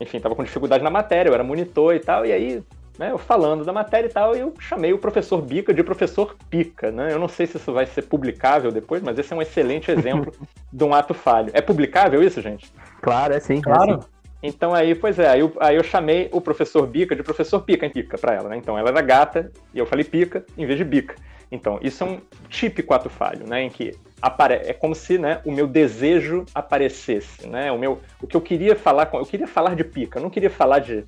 enfim, 0.00 0.18
tava 0.18 0.34
com 0.34 0.42
dificuldade 0.42 0.82
na 0.82 0.90
matéria, 0.90 1.30
eu 1.30 1.34
era 1.34 1.44
monitor 1.44 1.94
e 1.94 2.00
tal, 2.00 2.26
e 2.26 2.32
aí 2.32 2.60
né, 2.98 3.10
eu 3.10 3.18
falando 3.18 3.64
da 3.64 3.72
matéria 3.72 4.08
e 4.08 4.10
tal, 4.10 4.36
e 4.36 4.40
eu 4.40 4.54
chamei 4.58 4.92
o 4.92 4.98
professor 4.98 5.40
Bica 5.42 5.74
de 5.74 5.82
professor 5.82 6.36
Pica, 6.48 6.90
né? 6.90 7.12
Eu 7.12 7.18
não 7.18 7.28
sei 7.28 7.46
se 7.46 7.56
isso 7.56 7.72
vai 7.72 7.86
ser 7.86 8.02
publicável 8.02 8.70
depois, 8.70 9.02
mas 9.02 9.18
esse 9.18 9.32
é 9.32 9.36
um 9.36 9.42
excelente 9.42 9.90
exemplo 9.90 10.32
de 10.72 10.84
um 10.84 10.94
ato 10.94 11.14
falho. 11.14 11.50
É 11.52 11.60
publicável 11.60 12.22
isso, 12.22 12.40
gente? 12.40 12.72
Claro, 13.00 13.34
é 13.34 13.40
sim. 13.40 13.60
Claro. 13.60 13.94
É 13.94 14.00
sim. 14.00 14.08
Então 14.42 14.74
aí, 14.74 14.94
pois 14.94 15.18
é, 15.18 15.26
aí 15.26 15.40
eu, 15.40 15.52
aí 15.58 15.74
eu 15.74 15.82
chamei 15.82 16.28
o 16.30 16.40
professor 16.40 16.86
Bica 16.86 17.16
de 17.16 17.22
professor 17.22 17.60
Pica 17.62 17.86
em 17.86 17.90
Pica 17.90 18.18
para 18.18 18.34
ela, 18.34 18.48
né? 18.50 18.58
Então 18.58 18.78
ela 18.78 18.90
era 18.90 19.00
gata 19.00 19.50
e 19.72 19.78
eu 19.78 19.86
falei 19.86 20.04
Pica 20.04 20.44
em 20.56 20.66
vez 20.66 20.78
de 20.78 20.84
Bica. 20.84 21.14
Então, 21.50 21.78
isso 21.82 22.02
é 22.02 22.06
um 22.06 22.20
típico 22.48 22.92
ato 22.92 23.08
falho, 23.08 23.46
né? 23.46 23.62
Em 23.62 23.70
que 23.70 23.96
apare... 24.20 24.54
é 24.54 24.72
como 24.72 24.94
se 24.94 25.18
né, 25.18 25.40
o 25.44 25.52
meu 25.52 25.66
desejo 25.66 26.44
aparecesse, 26.54 27.46
né? 27.46 27.70
O, 27.70 27.78
meu... 27.78 28.00
o 28.20 28.26
que 28.26 28.36
eu 28.36 28.40
queria 28.40 28.74
falar, 28.74 29.06
com... 29.06 29.18
eu 29.18 29.26
queria 29.26 29.46
falar 29.46 29.76
de 29.76 29.84
pica, 29.84 30.18
eu 30.18 30.22
não 30.22 30.30
queria 30.30 30.50
falar 30.50 30.80
de. 30.80 31.04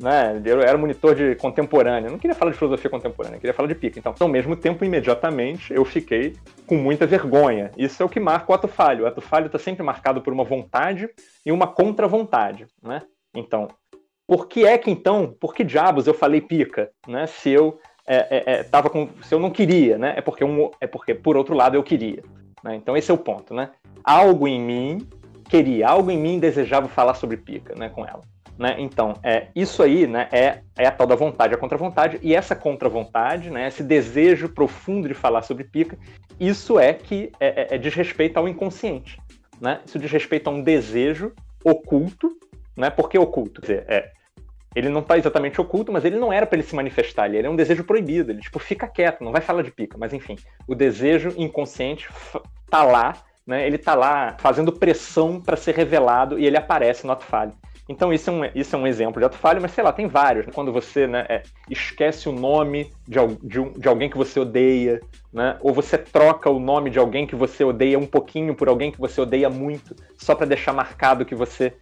Né? 0.00 0.40
Eu 0.46 0.62
era 0.62 0.78
monitor 0.78 1.14
de 1.14 1.34
contemporânea, 1.34 2.08
eu 2.08 2.12
não 2.12 2.18
queria 2.18 2.34
falar 2.34 2.52
de 2.52 2.56
filosofia 2.56 2.88
contemporânea, 2.88 3.36
eu 3.36 3.40
queria 3.40 3.52
falar 3.52 3.68
de 3.68 3.74
pica. 3.74 3.98
Então, 3.98 4.14
ao 4.18 4.28
mesmo 4.28 4.56
tempo, 4.56 4.82
imediatamente, 4.82 5.74
eu 5.74 5.84
fiquei 5.84 6.36
com 6.66 6.76
muita 6.76 7.06
vergonha. 7.06 7.70
Isso 7.76 8.02
é 8.02 8.06
o 8.06 8.08
que 8.08 8.18
marca 8.18 8.50
o 8.50 8.54
ato 8.54 8.66
falho. 8.66 9.04
O 9.04 9.06
ato 9.06 9.20
falho 9.20 9.46
está 9.46 9.58
sempre 9.58 9.82
marcado 9.82 10.22
por 10.22 10.32
uma 10.32 10.42
vontade 10.42 11.10
e 11.44 11.52
uma 11.52 11.66
contra-vontade, 11.66 12.66
né? 12.82 13.02
Então, 13.36 13.68
por 14.26 14.48
que 14.48 14.64
é 14.64 14.78
que 14.78 14.90
então, 14.90 15.36
por 15.38 15.54
que 15.54 15.62
diabos 15.62 16.06
eu 16.06 16.14
falei 16.14 16.40
pica, 16.40 16.90
né? 17.06 17.26
Se 17.26 17.50
eu 17.50 17.78
é, 18.06 18.16
é, 18.16 18.60
é, 18.60 18.82
com, 18.88 19.08
se 19.22 19.34
eu 19.34 19.38
não 19.38 19.50
queria, 19.50 19.98
né? 19.98 20.14
É 20.16 20.20
porque, 20.22 20.42
um, 20.42 20.70
é 20.80 20.86
porque 20.86 21.14
por 21.14 21.36
outro 21.36 21.54
lado 21.54 21.76
eu 21.76 21.82
queria. 21.82 22.22
Né? 22.64 22.74
Então 22.74 22.96
esse 22.96 23.10
é 23.10 23.14
o 23.14 23.18
ponto, 23.18 23.52
né? 23.52 23.70
Algo 24.02 24.48
em 24.48 24.60
mim 24.60 25.08
queria, 25.48 25.88
algo 25.88 26.10
em 26.10 26.18
mim 26.18 26.38
desejava 26.38 26.88
falar 26.88 27.14
sobre 27.14 27.36
pica, 27.36 27.74
né, 27.74 27.88
com 27.88 28.06
ela. 28.06 28.22
Né? 28.58 28.76
Então, 28.78 29.14
é, 29.22 29.48
isso 29.54 29.82
aí 29.82 30.06
né, 30.06 30.28
é, 30.30 30.60
é 30.76 30.86
a 30.86 30.90
tal 30.90 31.06
da 31.06 31.14
vontade, 31.14 31.54
a 31.54 31.58
contra-vontade, 31.58 32.18
e 32.22 32.34
essa 32.34 32.54
contra-vontade, 32.54 33.50
né, 33.50 33.68
esse 33.68 33.82
desejo 33.82 34.48
profundo 34.50 35.08
de 35.08 35.14
falar 35.14 35.42
sobre 35.42 35.64
pica, 35.64 35.98
isso 36.38 36.78
é 36.78 36.92
que 36.92 37.32
é, 37.40 37.62
é, 37.62 37.74
é 37.74 37.78
diz 37.78 37.94
respeito 37.94 38.36
ao 38.36 38.48
inconsciente. 38.48 39.18
Né? 39.60 39.80
Isso 39.84 39.98
diz 39.98 40.10
respeito 40.10 40.48
a 40.48 40.52
um 40.52 40.62
desejo 40.62 41.32
oculto, 41.64 42.30
né? 42.76 42.88
Por 42.88 43.08
que 43.10 43.18
oculto? 43.18 43.60
Quer 43.60 43.66
dizer, 43.66 43.84
é, 43.88 44.10
ele 44.74 44.88
não 44.88 45.02
tá 45.02 45.18
exatamente 45.18 45.60
oculto, 45.60 45.92
mas 45.92 46.04
ele 46.04 46.16
não 46.16 46.32
era 46.32 46.46
para 46.46 46.56
ele 46.58 46.66
se 46.66 46.74
manifestar, 46.74 47.26
ele 47.26 47.38
era 47.38 47.50
um 47.50 47.56
desejo 47.56 47.84
proibido, 47.84 48.30
ele 48.30 48.40
tipo 48.40 48.58
fica 48.58 48.86
quieto, 48.86 49.22
não 49.22 49.32
vai 49.32 49.40
falar 49.40 49.62
de 49.62 49.70
pica, 49.70 49.98
mas 49.98 50.12
enfim, 50.12 50.36
o 50.66 50.74
desejo 50.74 51.34
inconsciente 51.36 52.08
tá 52.70 52.82
lá, 52.82 53.14
né? 53.46 53.66
Ele 53.66 53.78
tá 53.78 53.94
lá 53.94 54.36
fazendo 54.38 54.72
pressão 54.72 55.40
para 55.40 55.56
ser 55.56 55.74
revelado 55.74 56.38
e 56.38 56.46
ele 56.46 56.56
aparece 56.56 57.06
no 57.06 57.12
ato 57.12 57.24
falho. 57.24 57.52
Então 57.90 58.12
isso 58.12 58.30
é, 58.30 58.32
um, 58.32 58.50
isso 58.54 58.76
é 58.76 58.78
um 58.78 58.86
exemplo 58.86 59.18
de 59.18 59.26
ato 59.26 59.36
falho, 59.36 59.60
mas 59.60 59.72
sei 59.72 59.82
lá, 59.82 59.92
tem 59.92 60.06
vários. 60.06 60.46
Quando 60.54 60.72
você 60.72 61.08
né, 61.08 61.26
é, 61.28 61.42
esquece 61.68 62.28
o 62.28 62.32
nome 62.32 62.92
de, 63.06 63.18
de, 63.42 63.58
um, 63.58 63.72
de, 63.72 63.88
alguém 63.88 64.08
que 64.08 64.16
você 64.16 64.38
odeia, 64.38 65.00
né? 65.32 65.56
ou 65.60 65.74
você 65.74 65.98
troca 65.98 66.48
o 66.48 66.60
nome 66.60 66.88
de 66.88 67.00
alguém 67.00 67.26
que 67.26 67.34
você 67.34 67.64
odeia 67.64 67.98
um 67.98 68.06
pouquinho 68.06 68.54
por 68.54 68.68
alguém 68.68 68.92
que 68.92 69.00
você 69.00 69.20
odeia 69.20 69.50
muito, 69.50 69.96
só 70.16 70.36
para 70.36 70.46
deixar 70.46 70.72
marcado 70.72 71.24
que 71.24 71.34
você 71.34 71.72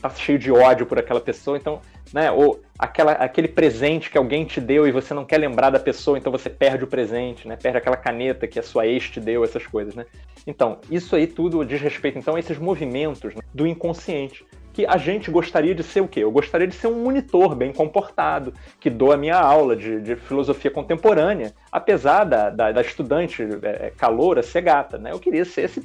tá 0.00 0.08
cheio 0.08 0.38
de 0.38 0.50
ódio 0.50 0.86
por 0.86 0.98
aquela 0.98 1.20
pessoa. 1.20 1.58
Então 1.58 1.78
né? 2.12 2.30
Ou 2.30 2.60
aquela, 2.78 3.12
aquele 3.12 3.48
presente 3.48 4.10
que 4.10 4.18
alguém 4.18 4.44
te 4.44 4.60
deu 4.60 4.86
e 4.86 4.92
você 4.92 5.14
não 5.14 5.24
quer 5.24 5.38
lembrar 5.38 5.70
da 5.70 5.78
pessoa, 5.78 6.18
então 6.18 6.32
você 6.32 6.50
perde 6.50 6.84
o 6.84 6.86
presente, 6.86 7.46
né? 7.46 7.56
Perde 7.56 7.78
aquela 7.78 7.96
caneta 7.96 8.46
que 8.46 8.58
a 8.58 8.62
sua 8.62 8.86
ex 8.86 9.08
te 9.08 9.20
deu, 9.20 9.44
essas 9.44 9.66
coisas, 9.66 9.94
né? 9.94 10.06
Então, 10.46 10.78
isso 10.90 11.14
aí 11.14 11.26
tudo 11.26 11.64
diz 11.64 11.80
respeito, 11.80 12.18
então, 12.18 12.34
a 12.34 12.40
esses 12.40 12.58
movimentos 12.58 13.34
né, 13.34 13.42
do 13.54 13.66
inconsciente. 13.66 14.44
Que 14.72 14.86
a 14.86 14.96
gente 14.96 15.30
gostaria 15.30 15.74
de 15.74 15.82
ser 15.82 16.00
o 16.00 16.08
quê? 16.08 16.20
Eu 16.20 16.30
gostaria 16.30 16.66
de 16.66 16.74
ser 16.74 16.86
um 16.86 17.02
monitor 17.02 17.54
bem 17.54 17.72
comportado, 17.72 18.54
que 18.78 18.88
dou 18.88 19.12
a 19.12 19.16
minha 19.16 19.36
aula 19.36 19.74
de, 19.74 20.00
de 20.00 20.16
filosofia 20.16 20.70
contemporânea, 20.70 21.52
apesar 21.72 22.24
da, 22.24 22.50
da, 22.50 22.72
da 22.72 22.80
estudante 22.80 23.42
é, 23.62 23.92
caloura 23.96 24.42
ser 24.42 24.62
gata, 24.62 24.98
né? 24.98 25.12
Eu 25.12 25.18
queria 25.18 25.44
ser 25.44 25.62
esse 25.62 25.82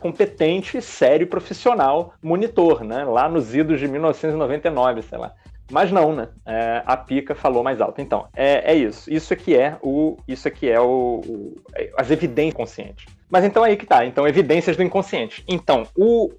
competente, 0.00 0.80
sério 0.80 1.26
profissional 1.26 2.14
monitor, 2.22 2.84
né? 2.84 3.04
Lá 3.04 3.28
nos 3.28 3.54
idos 3.54 3.80
de 3.80 3.88
1999, 3.88 5.02
sei 5.02 5.18
lá. 5.18 5.34
Mas 5.70 5.92
não, 5.92 6.14
né? 6.14 6.28
É, 6.46 6.82
a 6.86 6.96
pica 6.96 7.34
falou 7.34 7.62
mais 7.62 7.80
alto. 7.80 8.00
Então, 8.00 8.26
é, 8.34 8.72
é, 8.72 8.74
isso. 8.74 9.12
Isso 9.12 9.32
aqui 9.32 9.54
é 9.54 9.76
o. 9.82 10.16
Isso 10.26 10.48
aqui 10.48 10.68
é 10.68 10.80
o, 10.80 11.20
o, 11.26 11.56
as 11.96 12.10
evidências 12.10 12.54
conscientes. 12.54 13.04
Mas 13.28 13.44
então 13.44 13.62
aí 13.62 13.76
que 13.76 13.84
tá. 13.84 14.06
Então, 14.06 14.26
evidências 14.26 14.76
do 14.76 14.82
inconsciente. 14.82 15.44
Então, 15.46 15.86
o. 15.96 16.30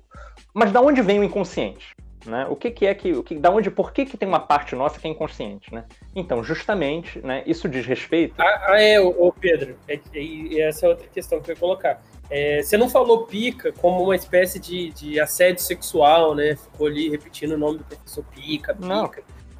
Mas 0.53 0.72
da 0.72 0.82
onde 0.82 1.01
vem 1.01 1.20
o 1.20 1.24
inconsciente? 1.24 1.96
Né? 2.25 2.46
O 2.50 2.56
que, 2.56 2.70
que 2.70 2.86
é 2.86 2.94
que, 2.94 3.13
o 3.13 3.24
que, 3.24 3.36
da 3.36 3.50
onde, 3.50 3.72
por 3.72 3.94
que, 3.94 4.06
que 4.06 4.18
tem 4.18 4.27
uma 4.27 4.41
parte 4.41 4.75
nossa 4.75 5.00
que 5.00 5.08
é 5.08 5.10
inconsciente, 5.10 5.74
né? 5.74 5.86
Então, 6.13 6.44
justamente, 6.44 7.20
né? 7.20 7.44
Isso 7.46 7.70
diz 7.70 7.86
respeito. 7.86 8.36
Ah, 8.38 8.65
ah 8.68 8.82
é, 8.82 9.00
o 9.00 9.32
Pedro. 9.32 9.77
É, 9.88 10.00
é, 10.13 10.60
essa 10.60 10.86
é 10.86 10.89
outra 10.89 11.08
questão 11.08 11.39
que 11.39 11.50
eu 11.50 11.56
ia 11.56 11.60
colocar. 11.60 12.01
É, 12.29 12.62
você 12.62 12.77
não 12.77 12.89
falou 12.89 13.25
pica 13.25 13.72
como 13.72 14.03
uma 14.03 14.15
espécie 14.15 14.60
de, 14.60 14.91
de 14.91 15.20
assédio 15.20 15.63
sexual, 15.63 16.36
né? 16.36 16.58
Ficou 16.58 16.88
ali 16.88 17.10
repetindo 17.10 17.53
o 17.53 17.58
nome 17.58 17.77
do 17.77 17.86
professor 17.86 18.24
pica, 18.25 18.75
pica. 18.75 18.88
Não, 18.88 19.10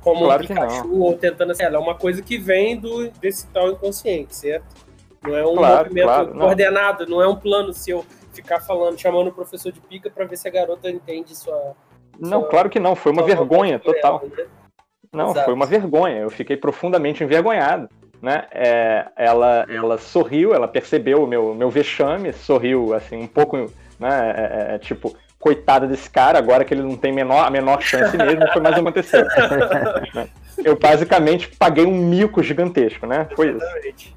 como 0.02 0.26
claro 0.26 0.44
um 0.44 0.48
Pikachu, 0.48 1.02
ou 1.02 1.18
tentando 1.18 1.52
assim, 1.52 1.64
ela 1.64 1.78
é 1.78 1.80
uma 1.80 1.96
coisa 1.96 2.22
que 2.22 2.38
vem 2.38 2.78
do, 2.78 3.10
desse 3.12 3.48
tal 3.48 3.72
inconsciente, 3.72 4.36
certo? 4.36 4.66
Não 5.22 5.36
é 5.36 5.46
um 5.46 5.56
claro, 5.56 5.84
movimento 5.84 6.06
claro, 6.06 6.34
coordenado, 6.34 7.06
não. 7.06 7.18
não. 7.18 7.24
é 7.24 7.28
um 7.28 7.36
plano 7.36 7.74
seu 7.74 8.06
ficar 8.42 8.60
falando, 8.62 9.00
chamando 9.00 9.28
o 9.28 9.34
professor 9.34 9.72
de 9.72 9.80
pica 9.82 10.10
para 10.10 10.26
ver 10.26 10.38
se 10.38 10.48
a 10.48 10.52
garota 10.52 10.90
entende 10.90 11.36
sua. 11.36 11.76
Não, 12.20 12.42
sua, 12.42 12.50
claro 12.50 12.70
que 12.70 12.80
não, 12.80 12.96
foi 12.96 13.12
uma 13.12 13.24
vergonha 13.24 13.80
total. 13.80 14.22
Ela, 14.24 14.36
né? 14.36 14.50
Não, 15.12 15.32
Exato. 15.32 15.46
foi 15.46 15.54
uma 15.54 15.66
vergonha. 15.66 16.18
Eu 16.18 16.30
fiquei 16.30 16.56
profundamente 16.56 17.24
envergonhado 17.24 17.90
né? 18.22 18.46
É, 18.52 19.06
ela, 19.16 19.66
ela 19.70 19.98
sorriu, 19.98 20.54
ela 20.54 20.68
percebeu 20.68 21.24
o 21.24 21.28
meu, 21.28 21.56
meu 21.56 21.70
vexame, 21.70 22.34
sorriu 22.34 22.94
assim 22.94 23.18
um 23.18 23.28
pouco, 23.28 23.58
né? 24.00 24.34
É, 24.36 24.72
é, 24.72 24.76
é 24.76 24.80
tipo, 24.80 25.16
coitada 25.40 25.88
desse 25.88 26.10
cara, 26.10 26.38
agora 26.38 26.66
que 26.66 26.74
ele 26.74 26.84
não 26.84 26.98
tem 26.98 27.14
menor, 27.14 27.46
a 27.46 27.50
menor 27.50 27.82
chance 27.82 28.16
mesmo, 28.18 28.46
foi 28.52 28.62
mais 28.62 28.78
aconteceu. 28.78 29.26
Eu 30.64 30.78
basicamente 30.78 31.48
paguei 31.58 31.86
um 31.86 31.96
mico 31.96 32.44
gigantesco, 32.44 33.08
né? 33.08 33.28
Foi 33.34 33.52
isso. 33.52 34.14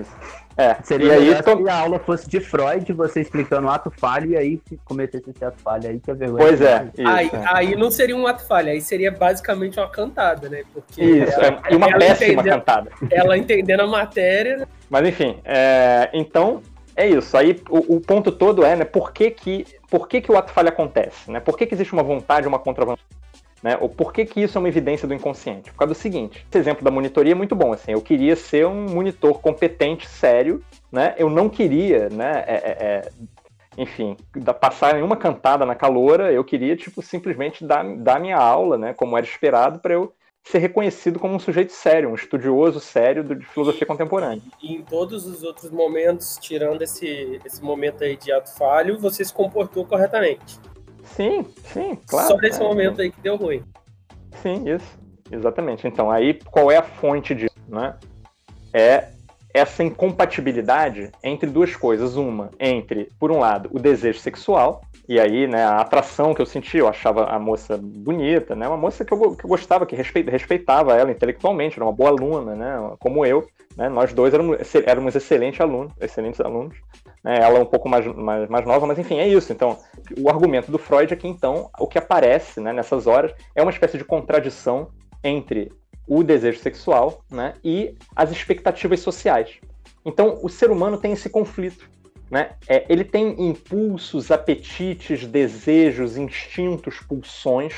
Isso. 0.00 0.45
É, 0.58 0.74
Seria 0.82 1.18
e 1.18 1.34
aí, 1.34 1.42
se 1.42 1.68
a 1.68 1.74
aula 1.74 1.98
fosse 1.98 2.28
de 2.28 2.40
Freud, 2.40 2.90
você 2.94 3.20
explicando 3.20 3.66
o 3.66 3.70
ato 3.70 3.90
falho, 3.90 4.30
e 4.30 4.36
aí 4.36 4.60
cometesse 4.86 5.28
esse 5.28 5.44
ato 5.44 5.60
falho 5.60 5.86
aí, 5.86 6.00
que 6.00 6.10
é 6.10 6.14
vergonha. 6.14 6.46
Pois 6.46 6.60
é. 6.62 6.88
Isso, 6.96 7.08
aí, 7.08 7.30
é. 7.30 7.44
aí 7.44 7.76
não 7.76 7.90
seria 7.90 8.16
um 8.16 8.26
ato 8.26 8.46
falho, 8.46 8.70
aí 8.70 8.80
seria 8.80 9.10
basicamente 9.12 9.78
uma 9.78 9.88
cantada, 9.88 10.48
né? 10.48 10.62
Porque 10.72 11.04
isso, 11.04 11.32
ela, 11.32 11.60
é, 11.62 11.72
e 11.72 11.76
uma 11.76 11.98
péssima 11.98 12.42
cantada. 12.42 12.90
Ela 13.10 13.36
entendendo 13.36 13.80
a 13.80 13.86
matéria. 13.86 14.56
Né? 14.58 14.66
Mas 14.88 15.06
enfim, 15.06 15.38
é, 15.44 16.08
então 16.14 16.62
é 16.96 17.06
isso. 17.06 17.36
Aí 17.36 17.60
o, 17.68 17.96
o, 17.96 18.00
ponto 18.00 18.32
todo 18.32 18.64
é, 18.64 18.74
né, 18.74 18.84
por 18.86 19.12
que 19.12 19.30
que, 19.30 19.66
por 19.90 20.08
que 20.08 20.22
que 20.22 20.32
o 20.32 20.38
ato 20.38 20.52
falho 20.52 20.70
acontece? 20.70 21.30
Né? 21.30 21.38
Por 21.38 21.58
que 21.58 21.66
que 21.66 21.74
existe 21.74 21.92
uma 21.92 22.02
vontade, 22.02 22.48
uma 22.48 22.58
contravontade? 22.58 23.15
Né? 23.62 23.76
Ou 23.80 23.88
por 23.88 24.12
que, 24.12 24.28
isso 24.40 24.56
é 24.56 24.60
uma 24.60 24.68
evidência 24.68 25.08
do 25.08 25.14
inconsciente? 25.14 25.70
Por 25.70 25.78
causa 25.78 25.94
do 25.94 25.96
seguinte, 25.96 26.46
esse 26.48 26.58
exemplo 26.58 26.84
da 26.84 26.90
monitoria 26.90 27.32
é 27.32 27.34
muito 27.34 27.56
bom. 27.56 27.72
Assim, 27.72 27.92
eu 27.92 28.02
queria 28.02 28.36
ser 28.36 28.66
um 28.66 28.86
monitor 28.86 29.40
competente, 29.40 30.06
sério, 30.06 30.62
né? 30.92 31.14
eu 31.16 31.30
não 31.30 31.48
queria, 31.48 32.08
né, 32.08 32.44
é, 32.46 32.54
é, 32.54 32.70
é 32.80 33.10
enfim, 33.78 34.16
passar 34.60 34.94
nenhuma 34.94 35.16
cantada 35.16 35.66
na 35.66 35.74
caloura, 35.74 36.32
eu 36.32 36.42
queria 36.42 36.76
tipo, 36.76 37.02
simplesmente 37.02 37.64
dar, 37.64 37.84
dar 37.96 38.18
minha 38.18 38.38
aula, 38.38 38.78
né, 38.78 38.94
como 38.94 39.16
era 39.16 39.26
esperado, 39.26 39.78
para 39.80 39.94
eu 39.94 40.12
ser 40.46 40.58
reconhecido 40.58 41.18
como 41.18 41.34
um 41.34 41.38
sujeito 41.38 41.72
sério, 41.72 42.08
um 42.08 42.14
estudioso 42.14 42.78
sério 42.78 43.24
de 43.24 43.44
filosofia 43.46 43.86
contemporânea. 43.86 44.42
E 44.62 44.74
em 44.74 44.82
todos 44.82 45.26
os 45.26 45.42
outros 45.42 45.70
momentos, 45.70 46.38
tirando 46.40 46.82
esse, 46.82 47.40
esse 47.44 47.62
momento 47.62 48.04
aí 48.04 48.16
de 48.16 48.30
ato 48.30 48.56
falho, 48.56 48.98
você 48.98 49.24
se 49.24 49.32
comportou 49.32 49.84
corretamente. 49.84 50.58
Sim, 51.06 51.46
sim, 51.72 51.98
claro. 52.06 52.28
Só 52.28 52.36
nesse 52.36 52.60
momento 52.60 53.00
aí 53.00 53.10
que 53.10 53.20
deu 53.20 53.36
ruim. 53.36 53.62
Sim, 54.42 54.68
isso. 54.68 54.98
Exatamente. 55.30 55.86
Então, 55.86 56.10
aí 56.10 56.38
qual 56.50 56.70
é 56.70 56.76
a 56.76 56.82
fonte 56.82 57.34
disso, 57.34 57.56
né? 57.68 57.96
É 58.72 59.08
essa 59.54 59.82
incompatibilidade 59.82 61.10
entre 61.22 61.48
duas 61.48 61.74
coisas. 61.74 62.16
Uma, 62.16 62.50
entre, 62.60 63.08
por 63.18 63.32
um 63.32 63.38
lado, 63.38 63.70
o 63.72 63.78
desejo 63.78 64.18
sexual, 64.18 64.82
e 65.08 65.20
aí, 65.20 65.46
né, 65.46 65.64
a 65.64 65.80
atração 65.80 66.34
que 66.34 66.42
eu 66.42 66.46
senti, 66.46 66.78
eu 66.78 66.88
achava 66.88 67.26
a 67.26 67.38
moça 67.38 67.78
bonita, 67.80 68.56
né? 68.56 68.66
Uma 68.66 68.76
moça 68.76 69.04
que 69.04 69.12
eu, 69.12 69.36
que 69.36 69.44
eu 69.44 69.48
gostava, 69.48 69.86
que 69.86 69.94
respeitava 69.94 70.96
ela 70.96 71.12
intelectualmente, 71.12 71.76
era 71.76 71.84
uma 71.84 71.92
boa 71.92 72.10
aluna, 72.10 72.54
né? 72.56 72.96
Como 72.98 73.24
eu. 73.24 73.46
Né? 73.76 73.88
Nós 73.88 74.12
dois 74.12 74.32
éramos, 74.32 74.56
éramos 74.86 75.14
excelentes 75.14 75.60
alunos, 75.60 75.92
excelentes 76.00 76.40
alunos. 76.40 76.76
Né? 77.22 77.38
Ela 77.40 77.60
um 77.60 77.66
pouco 77.66 77.88
mais, 77.88 78.06
mais, 78.06 78.48
mais 78.48 78.66
nova, 78.66 78.86
mas 78.86 78.98
enfim, 78.98 79.18
é 79.18 79.28
isso. 79.28 79.52
Então, 79.52 79.78
o 80.18 80.28
argumento 80.28 80.72
do 80.72 80.78
Freud 80.78 81.12
é 81.12 81.16
que, 81.16 81.28
então, 81.28 81.70
o 81.78 81.86
que 81.86 81.98
aparece 81.98 82.60
né, 82.60 82.72
nessas 82.72 83.06
horas 83.06 83.32
é 83.54 83.62
uma 83.62 83.70
espécie 83.70 83.98
de 83.98 84.04
contradição 84.04 84.88
entre 85.22 85.70
o 86.08 86.22
desejo 86.22 86.58
sexual 86.58 87.20
né, 87.30 87.54
e 87.62 87.94
as 88.14 88.30
expectativas 88.30 89.00
sociais. 89.00 89.58
Então, 90.04 90.38
o 90.42 90.48
ser 90.48 90.70
humano 90.70 90.98
tem 90.98 91.12
esse 91.12 91.28
conflito. 91.28 91.90
Né? 92.30 92.50
É, 92.68 92.84
ele 92.88 93.04
tem 93.04 93.48
impulsos, 93.48 94.30
apetites, 94.30 95.26
desejos, 95.26 96.16
instintos, 96.16 96.98
pulsões 97.00 97.74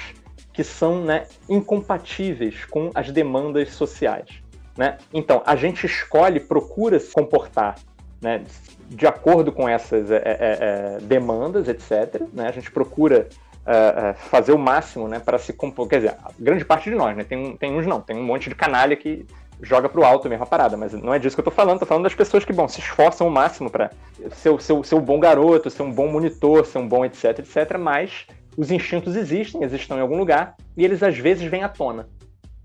que 0.52 0.64
são 0.64 1.05
né, 1.05 1.26
incompatíveis 1.49 2.64
com 2.64 2.90
as 2.95 3.11
demandas 3.12 3.73
sociais. 3.75 4.43
Né? 4.76 4.97
Então, 5.12 5.43
a 5.45 5.55
gente 5.55 5.87
escolhe, 5.87 6.40
procura 6.40 6.99
se 6.99 7.12
comportar 7.12 7.76
né, 8.21 8.43
de 8.88 9.07
acordo 9.07 9.52
com 9.52 9.69
essas 9.69 10.11
é, 10.11 10.17
é, 10.17 10.19
é 10.25 10.99
demandas, 11.02 11.69
etc. 11.69 12.23
Né? 12.33 12.49
A 12.49 12.52
gente 12.52 12.71
procura 12.71 13.28
uh, 13.69 14.14
fazer 14.31 14.52
o 14.52 14.59
máximo 14.59 15.07
né, 15.07 15.21
para 15.21 15.38
se 15.38 15.52
compor. 15.52 15.87
Quer 15.88 16.00
dizer, 16.00 16.17
grande 16.38 16.64
parte 16.64 16.88
de 16.90 16.97
nós, 16.97 17.17
né? 17.17 17.25
Tem, 17.25 17.57
tem 17.57 17.78
uns 17.78 17.87
não, 17.87 18.00
tem 18.00 18.17
um 18.17 18.25
monte 18.25 18.49
de 18.49 18.55
canalha 18.55 18.97
que 18.97 19.26
joga 19.62 19.88
pro 19.88 20.05
alto 20.05 20.29
mesmo 20.29 20.45
a 20.45 20.47
parada, 20.47 20.77
mas 20.77 20.93
não 20.93 21.12
é 21.12 21.19
disso 21.19 21.37
que 21.37 21.41
eu 21.41 21.45
tô 21.45 21.50
falando, 21.50 21.81
tô 21.81 21.87
falando 21.87 22.05
das 22.05 22.15
pessoas 22.15 22.45
que, 22.45 22.53
bom, 22.53 22.69
se 22.69 22.81
esforçam 22.81 23.27
o 23.27 23.31
máximo 23.31 23.71
para 23.71 23.91
ser, 24.33 24.61
ser, 24.61 24.85
ser 24.85 24.95
um 24.95 25.00
bom 25.00 25.19
garoto, 25.19 25.71
ser 25.71 25.83
um 25.83 25.93
bom 25.93 26.09
monitor, 26.09 26.65
ser 26.65 26.79
um 26.79 26.88
bom 26.88 27.05
etc, 27.05 27.38
etc, 27.38 27.79
mas 27.79 28.27
os 28.57 28.71
instintos 28.71 29.17
existem, 29.17 29.62
existem 29.62 29.97
em 29.97 30.00
algum 30.00 30.19
lugar, 30.19 30.57
e 30.77 30.85
eles 30.85 31.03
às 31.03 31.17
vezes 31.17 31.45
vêm 31.45 31.62
à 31.62 31.69
tona, 31.69 32.09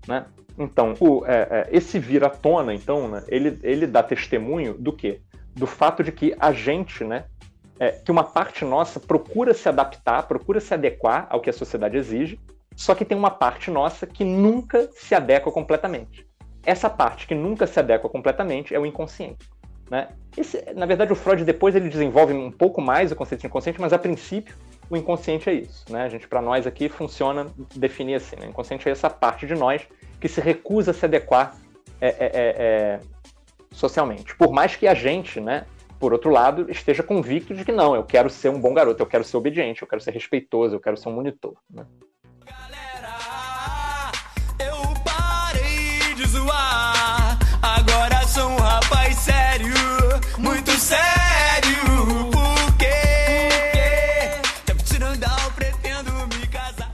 né? 0.06 0.26
Então, 0.58 0.94
o, 1.00 1.24
é, 1.26 1.32
é, 1.50 1.68
esse 1.72 1.98
vir 1.98 2.24
à 2.24 2.30
tona, 2.30 2.72
então, 2.72 3.08
né, 3.08 3.24
ele, 3.28 3.58
ele 3.62 3.86
dá 3.86 4.02
testemunho 4.02 4.74
do 4.74 4.92
quê? 4.92 5.20
Do 5.54 5.66
fato 5.66 6.02
de 6.02 6.12
que 6.12 6.34
a 6.38 6.52
gente, 6.52 7.02
né, 7.02 7.24
é, 7.78 7.90
que 7.90 8.10
uma 8.10 8.22
parte 8.22 8.64
nossa 8.64 9.00
procura 9.00 9.52
se 9.52 9.68
adaptar, 9.68 10.22
procura 10.24 10.60
se 10.60 10.72
adequar 10.72 11.26
ao 11.28 11.40
que 11.40 11.50
a 11.50 11.52
sociedade 11.52 11.96
exige, 11.96 12.38
só 12.76 12.94
que 12.94 13.04
tem 13.04 13.16
uma 13.16 13.30
parte 13.30 13.70
nossa 13.70 14.06
que 14.06 14.24
nunca 14.24 14.88
se 14.92 15.14
adequa 15.14 15.50
completamente. 15.50 16.26
Essa 16.64 16.88
parte 16.88 17.26
que 17.26 17.34
nunca 17.34 17.66
se 17.66 17.78
adequa 17.78 18.08
completamente 18.08 18.74
é 18.74 18.78
o 18.78 18.86
inconsciente. 18.86 19.48
Né? 19.90 20.08
Esse, 20.36 20.64
na 20.74 20.86
verdade, 20.86 21.12
o 21.12 21.16
Freud 21.16 21.44
depois 21.44 21.74
ele 21.74 21.88
desenvolve 21.88 22.32
um 22.32 22.50
pouco 22.50 22.80
mais 22.80 23.12
o 23.12 23.16
conceito 23.16 23.42
de 23.42 23.46
inconsciente, 23.46 23.80
mas 23.80 23.92
a 23.92 23.98
princípio 23.98 24.56
o 24.88 24.96
inconsciente 24.96 25.48
é 25.48 25.54
isso. 25.54 25.84
Né? 25.90 26.02
A 26.04 26.08
gente, 26.08 26.26
para 26.26 26.40
nós 26.40 26.66
aqui, 26.66 26.88
funciona 26.88 27.46
definir 27.74 28.14
assim: 28.14 28.36
né? 28.36 28.46
o 28.46 28.50
inconsciente 28.50 28.88
é 28.88 28.92
essa 28.92 29.10
parte 29.10 29.46
de 29.46 29.54
nós 29.54 29.82
que 30.20 30.28
se 30.28 30.40
recusa 30.40 30.90
a 30.90 30.94
se 30.94 31.04
adequar 31.04 31.56
é, 32.00 32.08
é, 32.08 32.14
é, 32.18 32.30
é 32.34 33.00
socialmente. 33.70 34.34
Por 34.36 34.52
mais 34.52 34.76
que 34.76 34.86
a 34.86 34.94
gente, 34.94 35.40
né, 35.40 35.66
por 35.98 36.12
outro 36.12 36.30
lado, 36.30 36.70
esteja 36.70 37.02
convicto 37.02 37.54
de 37.54 37.64
que 37.64 37.72
não, 37.72 37.94
eu 37.94 38.04
quero 38.04 38.30
ser 38.30 38.48
um 38.48 38.60
bom 38.60 38.72
garoto, 38.72 39.02
eu 39.02 39.06
quero 39.06 39.24
ser 39.24 39.36
obediente, 39.36 39.82
eu 39.82 39.88
quero 39.88 40.00
ser 40.00 40.12
respeitoso, 40.12 40.74
eu 40.74 40.80
quero 40.80 40.96
ser 40.96 41.08
um 41.08 41.12
monitor. 41.12 41.54
Né? 41.70 41.84
Galera, 42.44 42.83
zoar, 46.34 47.38
agora 47.62 48.26
sou 48.26 48.48
um 48.48 48.56
rapaz 48.56 49.16
sério, 49.16 49.72
muito 50.36 50.72
sério, 50.72 51.78
porque 52.32 52.90
pretendo 55.54 56.10
me 56.36 56.46
casar. 56.48 56.90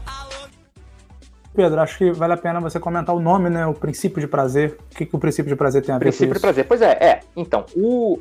Pedro, 1.55 1.81
acho 1.81 1.97
que 1.97 2.13
vale 2.13 2.35
a 2.35 2.37
pena 2.37 2.61
você 2.61 2.79
comentar 2.79 3.15
o 3.15 3.21
nome, 3.21 3.49
né? 3.49 3.67
O 3.67 3.73
princípio 3.73 4.21
de 4.21 4.27
prazer. 4.27 4.79
O 4.93 4.97
que, 4.97 5.07
que 5.07 5.17
o 5.17 5.19
princípio 5.19 5.49
de 5.49 5.57
prazer 5.57 5.83
tem 5.83 5.95
a 5.95 5.99
ver 5.99 6.05
princípio 6.05 6.29
com 6.29 6.37
isso? 6.37 6.41
Princípio 6.43 6.63
de 6.63 6.69
prazer. 6.69 6.99
Pois 6.99 7.03
é, 7.03 7.19
é. 7.19 7.21
Então, 7.35 7.65
o, 7.75 8.21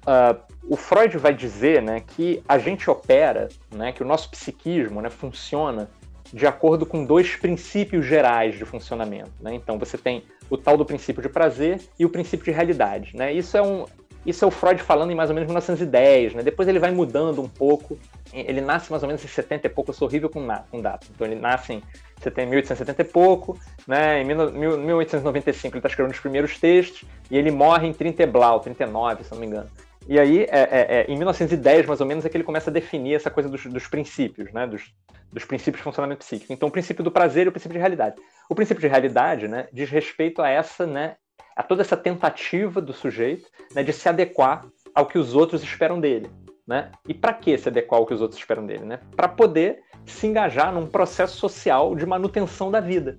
Uh, 0.00 0.40
o 0.66 0.76
Freud 0.76 1.18
vai 1.18 1.34
dizer 1.34 1.82
né, 1.82 2.00
que 2.00 2.42
a 2.48 2.58
gente 2.58 2.88
opera, 2.88 3.48
né, 3.70 3.92
que 3.92 4.02
o 4.02 4.06
nosso 4.06 4.30
psiquismo 4.30 5.00
né, 5.02 5.10
funciona 5.10 5.90
de 6.32 6.46
acordo 6.46 6.86
com 6.86 7.04
dois 7.04 7.36
princípios 7.36 8.06
gerais 8.06 8.56
de 8.56 8.64
funcionamento. 8.64 9.32
Né? 9.40 9.54
Então 9.54 9.78
você 9.78 9.98
tem 9.98 10.22
o 10.48 10.56
tal 10.56 10.76
do 10.76 10.84
princípio 10.84 11.22
de 11.22 11.28
prazer 11.28 11.80
e 11.98 12.04
o 12.04 12.08
princípio 12.08 12.44
de 12.44 12.50
realidade. 12.50 13.16
Né? 13.16 13.32
Isso, 13.32 13.56
é 13.56 13.62
um, 13.62 13.84
isso 14.24 14.44
é 14.44 14.48
o 14.48 14.50
Freud 14.50 14.82
falando 14.82 15.10
em 15.10 15.14
mais 15.14 15.30
ou 15.30 15.34
menos 15.34 15.46
1910. 15.46 16.34
Né? 16.34 16.42
Depois 16.42 16.68
ele 16.68 16.78
vai 16.78 16.90
mudando 16.90 17.40
um 17.40 17.48
pouco. 17.48 17.98
Ele 18.32 18.60
nasce 18.60 18.90
mais 18.90 19.02
ou 19.02 19.08
menos 19.08 19.24
em 19.24 19.28
70 19.28 19.66
e 19.66 19.70
pouco. 19.70 19.90
Eu 19.90 19.94
sou 19.94 20.06
horrível 20.06 20.28
com, 20.28 20.46
com 20.70 20.80
data. 20.80 21.06
Então 21.14 21.26
ele 21.26 21.36
nasce 21.36 21.74
em 21.74 21.82
1870 22.22 23.02
e 23.02 23.04
pouco. 23.04 23.58
Né? 23.86 24.22
Em 24.22 24.24
1895 24.24 25.74
ele 25.74 25.78
está 25.78 25.88
escrevendo 25.88 26.14
os 26.14 26.20
primeiros 26.20 26.58
textos. 26.58 27.04
E 27.30 27.36
ele 27.36 27.50
morre 27.50 27.88
em 27.88 27.92
30 27.92 28.22
e 28.22 28.26
blau, 28.26 28.60
39, 28.60 29.24
se 29.24 29.32
não 29.32 29.38
me 29.38 29.46
engano. 29.46 29.68
E 30.10 30.18
aí, 30.18 30.42
é, 30.50 30.58
é, 30.58 30.86
é, 30.88 31.06
em 31.08 31.16
1910, 31.16 31.86
mais 31.86 32.00
ou 32.00 32.06
menos, 32.06 32.24
é 32.24 32.28
que 32.28 32.36
ele 32.36 32.42
começa 32.42 32.68
a 32.68 32.72
definir 32.72 33.14
essa 33.14 33.30
coisa 33.30 33.48
dos, 33.48 33.64
dos 33.66 33.86
princípios, 33.86 34.52
né? 34.52 34.66
Dos, 34.66 34.92
dos, 35.32 35.44
princípios 35.44 35.76
de 35.76 35.84
funcionamento 35.84 36.24
psíquico. 36.24 36.52
Então, 36.52 36.68
o 36.68 36.72
princípio 36.72 37.04
do 37.04 37.12
prazer 37.12 37.46
e 37.46 37.48
o 37.48 37.52
princípio 37.52 37.74
de 37.74 37.78
realidade. 37.78 38.16
O 38.48 38.54
princípio 38.56 38.80
de 38.80 38.88
realidade 38.88 39.46
né, 39.46 39.68
diz 39.72 39.88
respeito 39.88 40.42
a 40.42 40.48
essa, 40.48 40.84
né, 40.84 41.14
a 41.54 41.62
toda 41.62 41.82
essa 41.82 41.96
tentativa 41.96 42.80
do 42.80 42.92
sujeito 42.92 43.48
né, 43.72 43.84
de 43.84 43.92
se 43.92 44.08
adequar 44.08 44.66
ao 44.92 45.06
que 45.06 45.16
os 45.16 45.36
outros 45.36 45.62
esperam 45.62 46.00
dele. 46.00 46.28
Né? 46.66 46.90
E 47.06 47.14
para 47.14 47.32
que 47.32 47.56
se 47.56 47.68
adequar 47.68 48.00
ao 48.00 48.06
que 48.06 48.12
os 48.12 48.20
outros 48.20 48.40
esperam 48.40 48.66
dele? 48.66 48.84
Né? 48.84 48.98
Para 49.14 49.28
poder 49.28 49.78
se 50.04 50.26
engajar 50.26 50.74
num 50.74 50.88
processo 50.88 51.36
social 51.36 51.94
de 51.94 52.04
manutenção 52.04 52.68
da 52.68 52.80
vida. 52.80 53.16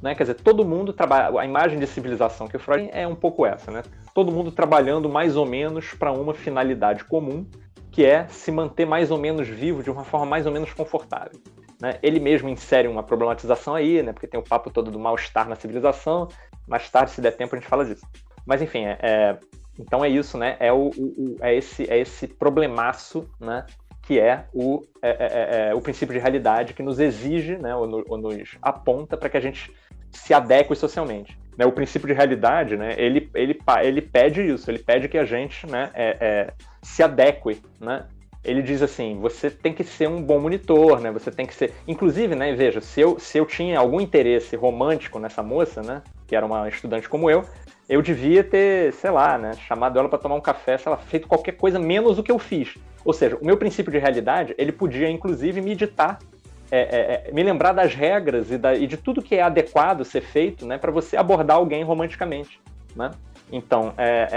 Né? 0.00 0.14
Quer 0.14 0.22
dizer, 0.22 0.34
todo 0.36 0.64
mundo 0.64 0.94
trabalha. 0.94 1.38
A 1.38 1.44
imagem 1.44 1.78
de 1.78 1.86
civilização 1.86 2.48
que 2.48 2.56
o 2.56 2.60
Freud 2.60 2.88
é 2.92 3.06
um 3.06 3.14
pouco 3.14 3.44
essa, 3.44 3.70
né? 3.70 3.82
Todo 4.14 4.32
mundo 4.32 4.50
trabalhando 4.50 5.08
mais 5.08 5.36
ou 5.36 5.46
menos 5.46 5.92
para 5.94 6.12
uma 6.12 6.34
finalidade 6.34 7.04
comum, 7.04 7.46
que 7.90 8.04
é 8.04 8.26
se 8.28 8.50
manter 8.50 8.86
mais 8.86 9.10
ou 9.10 9.18
menos 9.18 9.48
vivo 9.48 9.82
de 9.82 9.90
uma 9.90 10.04
forma 10.04 10.26
mais 10.26 10.46
ou 10.46 10.52
menos 10.52 10.72
confortável. 10.72 11.40
Né? 11.80 11.98
Ele 12.02 12.20
mesmo 12.20 12.48
insere 12.48 12.86
uma 12.86 13.02
problematização 13.02 13.74
aí, 13.74 14.02
né? 14.02 14.12
Porque 14.12 14.26
tem 14.26 14.38
o 14.38 14.42
papo 14.44 14.70
todo 14.70 14.90
do 14.90 14.98
mal-estar 14.98 15.48
na 15.48 15.56
civilização. 15.56 16.28
Mais 16.68 16.88
tarde, 16.90 17.12
se 17.12 17.20
der 17.20 17.32
tempo, 17.32 17.54
a 17.54 17.58
gente 17.58 17.68
fala 17.68 17.84
disso. 17.84 18.06
Mas 18.44 18.60
enfim, 18.60 18.84
é, 18.84 18.98
é 19.00 19.38
então 19.78 20.04
é 20.04 20.08
isso, 20.08 20.36
né? 20.36 20.56
É, 20.60 20.70
o, 20.72 20.90
o, 20.90 21.36
é, 21.40 21.54
esse, 21.54 21.90
é 21.90 21.98
esse 21.98 22.28
problemaço, 22.28 23.28
né? 23.40 23.64
que 24.02 24.18
é 24.18 24.44
o, 24.52 24.82
é, 25.00 25.08
é, 25.10 25.14
é, 25.14 25.68
é, 25.68 25.74
o 25.74 25.80
princípio 25.80 26.12
de 26.12 26.18
realidade 26.18 26.74
que 26.74 26.82
nos 26.82 26.98
exige, 26.98 27.56
né, 27.56 27.76
ou, 27.76 28.04
ou 28.08 28.18
nos 28.18 28.58
aponta 28.60 29.16
para 29.16 29.28
que 29.28 29.36
a 29.36 29.40
gente 29.40 29.72
se 30.10 30.34
adeque 30.34 30.74
socialmente. 30.74 31.38
Né, 31.60 31.66
o 31.66 31.72
princípio 31.72 32.08
de 32.08 32.14
realidade, 32.14 32.74
né, 32.74 32.94
ele, 32.96 33.28
ele, 33.34 33.60
ele 33.82 34.00
pede 34.00 34.40
isso, 34.40 34.70
ele 34.70 34.78
pede 34.78 35.10
que 35.10 35.18
a 35.18 35.26
gente 35.26 35.66
né, 35.66 35.90
é, 35.92 36.16
é, 36.18 36.52
se 36.80 37.02
adeque, 37.02 37.60
né? 37.78 38.06
Ele 38.42 38.62
diz 38.62 38.80
assim, 38.80 39.18
você 39.20 39.50
tem 39.50 39.74
que 39.74 39.84
ser 39.84 40.08
um 40.08 40.22
bom 40.22 40.40
monitor, 40.40 40.98
né? 40.98 41.10
Você 41.10 41.30
tem 41.30 41.44
que 41.44 41.54
ser, 41.54 41.74
inclusive, 41.86 42.34
né? 42.34 42.54
Veja, 42.54 42.80
se 42.80 42.98
eu, 42.98 43.18
se 43.18 43.36
eu 43.36 43.44
tinha 43.44 43.78
algum 43.78 44.00
interesse 44.00 44.56
romântico 44.56 45.18
nessa 45.18 45.42
moça, 45.42 45.82
né? 45.82 46.00
Que 46.26 46.34
era 46.34 46.46
uma 46.46 46.66
estudante 46.66 47.06
como 47.06 47.30
eu, 47.30 47.44
eu 47.86 48.00
devia 48.00 48.42
ter, 48.42 48.94
sei 48.94 49.10
lá, 49.10 49.36
né? 49.36 49.52
Chamado 49.68 49.98
ela 49.98 50.08
para 50.08 50.18
tomar 50.18 50.36
um 50.36 50.40
café, 50.40 50.78
sei 50.78 50.90
lá, 50.90 50.96
feito 50.96 51.28
qualquer 51.28 51.52
coisa 51.52 51.78
menos 51.78 52.18
o 52.18 52.22
que 52.22 52.32
eu 52.32 52.38
fiz. 52.38 52.78
Ou 53.04 53.12
seja, 53.12 53.36
o 53.36 53.44
meu 53.44 53.58
princípio 53.58 53.92
de 53.92 53.98
realidade, 53.98 54.54
ele 54.56 54.72
podia, 54.72 55.10
inclusive, 55.10 55.60
me 55.60 55.74
ditar 55.74 56.20
é, 56.70 56.78
é, 56.78 57.28
é, 57.28 57.32
me 57.32 57.42
lembrar 57.42 57.72
das 57.72 57.94
regras 57.94 58.50
e, 58.50 58.56
da, 58.56 58.74
e, 58.74 58.86
de 58.86 58.96
tudo 58.96 59.22
que 59.22 59.34
é 59.34 59.42
adequado 59.42 60.04
ser 60.04 60.20
feito 60.20 60.64
né, 60.64 60.78
para 60.78 60.90
você 60.90 61.16
abordar 61.16 61.56
alguém 61.56 61.82
romanticamente. 61.82 62.60
Né? 62.94 63.10
Então, 63.50 63.92
é, 63.98 64.28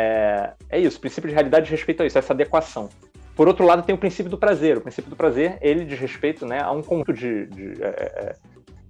é, 0.69 0.77
é, 0.77 0.79
isso. 0.79 0.97
O 0.97 1.01
princípio 1.01 1.29
de 1.29 1.33
realidade 1.33 1.65
diz 1.65 1.71
respeito 1.71 2.01
a 2.01 2.05
isso, 2.05 2.17
a 2.17 2.19
essa 2.19 2.33
adequação. 2.33 2.89
Por 3.35 3.47
outro 3.47 3.65
lado, 3.65 3.83
tem 3.83 3.93
o 3.93 3.97
princípio 3.97 4.29
do 4.29 4.37
prazer. 4.37 4.77
O 4.77 4.81
princípio 4.81 5.09
do 5.09 5.15
prazer, 5.15 5.57
ele 5.61 5.85
diz 5.85 5.99
respeito 5.99 6.45
né, 6.45 6.61
a 6.61 6.71
um 6.71 6.81
conjunto 6.81 7.13
de, 7.13 7.47
de, 7.47 7.83
é, 7.83 8.35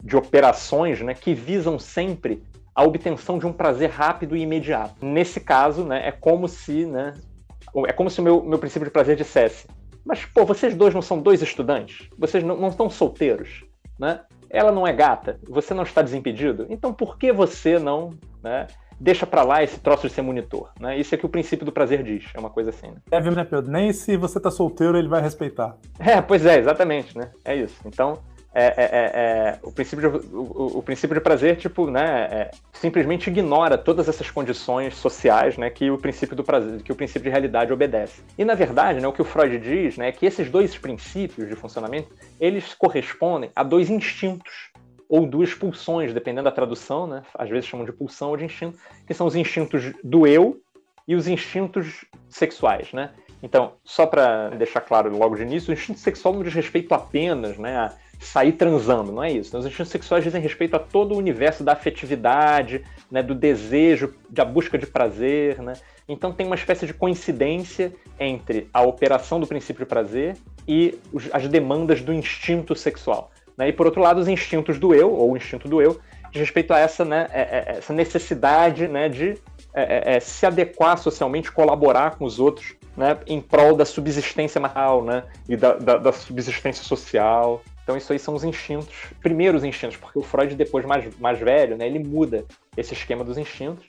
de 0.02 0.16
operações 0.16 1.02
né, 1.02 1.14
que 1.14 1.34
visam 1.34 1.78
sempre 1.78 2.42
a 2.76 2.84
obtenção 2.84 3.38
de 3.38 3.46
um 3.46 3.54
prazer 3.54 3.90
rápido 3.90 4.36
e 4.36 4.42
imediato. 4.42 5.06
Nesse 5.06 5.40
caso, 5.40 5.84
né, 5.84 6.08
é 6.08 6.12
como 6.12 6.48
se, 6.48 6.86
né, 6.86 7.14
é 7.88 7.94
como 7.94 8.10
se 8.10 8.20
o 8.20 8.24
meu, 8.24 8.44
meu 8.44 8.60
princípio 8.60 8.86
de 8.86 8.92
prazer 8.92 9.16
dissesse: 9.16 9.68
mas, 10.06 10.26
pô, 10.26 10.46
vocês 10.46 10.76
dois 10.76 10.94
não 10.94 11.02
são 11.02 11.22
dois 11.22 11.42
estudantes? 11.42 12.10
Vocês 12.18 12.44
não, 12.44 12.58
não 12.58 12.70
estão 12.70 12.90
solteiros, 12.90 13.64
né? 13.98 14.22
Ela 14.50 14.72
não 14.72 14.86
é 14.86 14.94
gata, 14.94 15.40
você 15.48 15.74
não 15.74 15.84
está 15.84 16.02
desimpedido, 16.02 16.68
então 16.70 16.94
por 16.94 17.18
que 17.18 17.32
você 17.32 17.80
não 17.80 18.12
né, 18.44 18.68
deixa 19.00 19.26
para 19.26 19.42
lá 19.42 19.64
esse 19.64 19.80
troço 19.80 20.08
de 20.08 20.14
ser 20.14 20.22
monitor? 20.22 20.70
Né? 20.80 21.00
Isso 21.00 21.16
é 21.16 21.18
que 21.18 21.26
o 21.26 21.30
princípio 21.30 21.66
do 21.66 21.72
prazer 21.72 22.04
diz, 22.04 22.26
é 22.36 22.40
uma 22.40 22.52
coisa 22.52 22.70
assim. 22.70 22.88
Né? 22.88 22.98
É, 23.10 23.20
né, 23.20 23.44
Pedro? 23.44 23.72
Nem 23.72 23.92
se 23.92 24.16
você 24.16 24.40
tá 24.40 24.52
solteiro 24.52 24.96
ele 24.96 25.08
vai 25.08 25.22
respeitar. 25.22 25.76
É, 25.98 26.22
pois 26.22 26.46
é, 26.46 26.60
exatamente, 26.60 27.18
né? 27.18 27.32
É 27.44 27.56
isso. 27.56 27.76
Então, 27.84 28.20
é, 28.54 28.66
é, 28.66 28.74
é, 28.78 29.12
é, 29.16 29.60
o, 29.64 29.72
princípio 29.72 30.12
de, 30.12 30.28
o, 30.28 30.78
o, 30.78 30.84
princípio 30.84 31.16
de 31.16 31.22
prazer, 31.22 31.58
tipo, 31.58 31.90
né, 31.90 32.28
é, 32.32 32.52
simplesmente 32.72 33.28
ignora 33.28 33.78
todas 33.78 34.08
essas 34.08 34.30
condições 34.30 34.96
sociais, 34.96 35.58
né, 35.58 35.72
que 35.72 35.90
o 35.90 35.98
princípio 35.98 36.36
do 36.36 36.44
prazer, 36.44 36.82
que 36.84 36.92
o 36.92 36.96
princípio 36.96 37.24
de 37.24 37.30
realidade 37.30 37.74
obedece. 37.74 38.22
E 38.38 38.46
na 38.46 38.54
verdade, 38.54 39.00
né, 39.00 39.08
o 39.08 39.12
que 39.12 39.22
o 39.22 39.26
Freud 39.26 39.58
diz, 39.58 39.98
né, 39.98 40.10
é 40.10 40.12
que 40.12 40.26
esses 40.26 40.52
dois 40.52 40.78
princípios 40.78 41.50
de 41.50 41.56
funcionamento, 41.56 42.10
eles 42.40 42.76
correspondem 42.76 43.50
a 43.56 43.64
dois 43.64 43.90
instintos 43.90 44.72
ou 45.10 45.26
duas 45.26 45.54
pulsões, 45.54 46.14
dependendo 46.14 46.46
da 46.46 46.52
tradução, 46.52 47.08
né, 47.08 47.24
às 47.34 47.50
vezes 47.50 47.66
chamam 47.66 47.86
de 47.86 47.92
pulsão 47.92 48.30
ou 48.30 48.38
de 48.38 48.46
instinto, 48.46 48.78
que 49.08 49.16
são 49.16 49.26
os 49.26 49.36
instintos 49.36 49.94
do 50.04 50.28
eu 50.28 50.60
e 51.08 51.16
os 51.16 51.28
instintos 51.28 52.06
sexuais, 52.30 52.94
né? 52.94 53.12
Então, 53.44 53.74
só 53.84 54.06
para 54.06 54.52
deixar 54.52 54.80
claro 54.80 55.16
logo 55.18 55.36
de 55.36 55.42
início, 55.42 55.70
o 55.70 55.74
instinto 55.74 56.00
sexual 56.00 56.34
não 56.34 56.44
diz 56.44 56.54
respeito 56.54 56.94
apenas 56.94 57.58
né, 57.58 57.76
a 57.76 57.94
sair 58.24 58.54
transando, 58.54 59.12
não 59.12 59.24
é 59.24 59.32
isso. 59.32 59.58
Os 59.58 59.66
instintos 59.66 59.92
sexuais 59.92 60.24
dizem 60.24 60.42
respeito 60.42 60.76
a 60.76 60.80
todo 60.80 61.14
o 61.14 61.18
universo 61.18 61.64
da 61.64 61.74
afetividade, 61.74 62.84
né, 63.12 63.22
do 63.22 63.36
desejo, 63.36 64.14
da 64.30 64.44
busca 64.44 64.78
de 64.78 64.86
prazer, 64.86 65.62
né? 65.62 65.74
Então 66.08 66.34
tem 66.34 66.46
uma 66.46 66.56
espécie 66.56 66.86
de 66.86 66.94
coincidência 66.94 67.94
entre 68.20 68.70
a 68.74 68.82
operação 68.82 69.40
do 69.40 69.48
princípio 69.48 69.86
de 69.86 69.90
prazer 69.90 70.36
e 70.68 71.00
os, 71.12 71.30
as 71.32 71.48
demandas 71.48 72.02
do 72.02 72.12
instinto 72.14 72.76
sexual. 72.76 73.32
Né? 73.58 73.70
E 73.70 73.74
por 73.74 73.86
outro 73.86 74.02
lado, 74.02 74.20
os 74.20 74.28
instintos 74.28 74.80
do 74.80 74.94
eu, 74.94 75.12
ou 75.12 75.32
o 75.32 75.38
instinto 75.38 75.68
do 75.68 75.82
eu, 75.82 76.00
de 76.32 76.40
respeito 76.40 76.74
a 76.74 76.80
essa, 76.80 77.06
né, 77.06 77.28
é, 77.32 77.42
é, 77.42 77.78
essa 77.78 77.94
necessidade 77.94 78.88
né, 78.88 79.08
de 79.08 79.38
é, 79.74 80.14
é, 80.14 80.16
é, 80.16 80.20
se 80.20 80.46
adequar 80.46 80.98
socialmente, 80.98 81.52
colaborar 81.52 82.18
com 82.18 82.26
os 82.26 82.40
outros 82.40 82.76
né, 82.98 83.18
em 83.28 83.40
prol 83.40 83.76
da 83.76 83.86
subsistência 83.86 84.60
material 84.60 85.04
né, 85.04 85.24
e 85.48 85.56
da, 85.56 85.74
da, 85.74 85.98
da 85.98 86.12
subsistência 86.12 86.84
social. 86.84 87.62
Então 87.84 87.98
isso 87.98 88.12
aí 88.14 88.20
são 88.20 88.34
os 88.34 88.44
instintos, 88.44 89.12
primeiros 89.22 89.64
instintos, 89.64 89.98
porque 89.98 90.18
o 90.18 90.24
Freud 90.24 90.56
depois 90.56 90.86
mais, 90.86 91.18
mais 91.20 91.40
velho, 91.40 91.78
né, 91.78 91.86
ele 91.86 92.00
muda 92.00 92.46
esse 92.78 92.94
esquema 92.94 93.24
dos 93.24 93.38
instintos, 93.38 93.86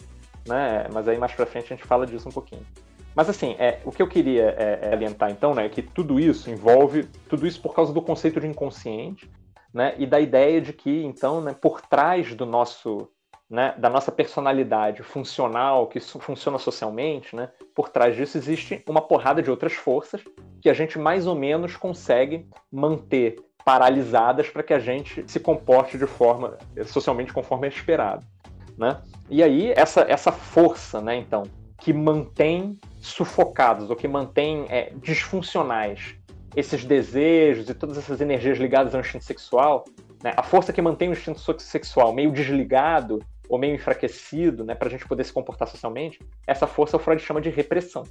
né? 0.46 0.86
Mas 0.92 1.06
aí 1.08 1.16
mais 1.16 1.32
para 1.32 1.46
frente 1.46 1.72
a 1.72 1.76
gente 1.76 1.86
fala 1.86 2.06
disso 2.06 2.28
um 2.28 2.32
pouquinho. 2.32 2.66
Mas 3.14 3.28
assim, 3.28 3.54
é, 3.58 3.80
o 3.84 3.92
que 3.92 4.02
eu 4.02 4.08
queria 4.08 4.54
é, 4.58 4.80
é, 4.82 4.92
alientar 4.92 5.30
então, 5.30 5.54
né, 5.54 5.66
é 5.66 5.68
que 5.68 5.80
tudo 5.80 6.18
isso 6.18 6.50
envolve 6.50 7.04
tudo 7.28 7.46
isso 7.46 7.62
por 7.62 7.74
causa 7.74 7.92
do 7.92 8.02
conceito 8.02 8.40
de 8.40 8.46
inconsciente, 8.48 9.30
né, 9.72 9.94
e 9.96 10.06
da 10.06 10.18
ideia 10.18 10.60
de 10.60 10.72
que 10.72 11.04
então, 11.04 11.40
né, 11.40 11.54
por 11.54 11.80
trás 11.80 12.34
do 12.34 12.44
nosso 12.44 13.08
né, 13.48 13.74
da 13.78 13.90
nossa 13.90 14.10
personalidade 14.10 15.02
funcional, 15.02 15.86
que 15.86 16.00
funciona 16.00 16.58
socialmente, 16.58 17.36
né, 17.36 17.50
por 17.74 17.88
trás 17.90 18.16
disso 18.16 18.38
existe 18.38 18.82
uma 18.88 19.02
porrada 19.02 19.42
de 19.42 19.50
outras 19.50 19.74
forças 19.74 20.22
que 20.60 20.68
a 20.68 20.74
gente 20.74 20.98
mais 20.98 21.26
ou 21.26 21.36
menos 21.36 21.76
consegue 21.76 22.48
manter 22.72 23.36
paralisadas 23.64 24.48
para 24.48 24.62
que 24.62 24.74
a 24.74 24.78
gente 24.78 25.24
se 25.26 25.40
comporte 25.40 25.96
de 25.96 26.06
forma 26.06 26.58
socialmente 26.86 27.32
conforme 27.32 27.66
é 27.66 27.70
esperado. 27.70 28.26
Né? 28.76 29.00
E 29.30 29.42
aí, 29.42 29.72
essa, 29.76 30.02
essa 30.02 30.30
força, 30.30 31.00
né, 31.00 31.16
então, 31.16 31.44
que 31.78 31.92
mantém 31.92 32.78
sufocados 33.00 33.88
ou 33.88 33.96
que 33.96 34.08
mantém 34.08 34.66
é, 34.68 34.92
disfuncionais 34.96 36.14
esses 36.56 36.84
desejos 36.84 37.68
e 37.68 37.74
todas 37.74 37.98
essas 37.98 38.20
energias 38.20 38.58
ligadas 38.58 38.94
ao 38.94 39.00
instinto 39.00 39.24
sexual, 39.24 39.84
né, 40.22 40.32
a 40.36 40.42
força 40.42 40.72
que 40.72 40.82
mantém 40.82 41.08
o 41.08 41.12
instinto 41.12 41.40
sexual 41.60 42.12
meio 42.12 42.32
desligado 42.32 43.20
ou 43.48 43.58
meio 43.58 43.74
enfraquecido, 43.74 44.64
né, 44.64 44.74
para 44.74 44.88
a 44.88 44.90
gente 44.90 45.06
poder 45.06 45.24
se 45.24 45.32
comportar 45.32 45.68
socialmente, 45.68 46.20
essa 46.46 46.66
força 46.66 46.96
o 46.96 47.00
Freud 47.00 47.22
chama 47.22 47.40
de 47.40 47.50
repressão. 47.50 48.04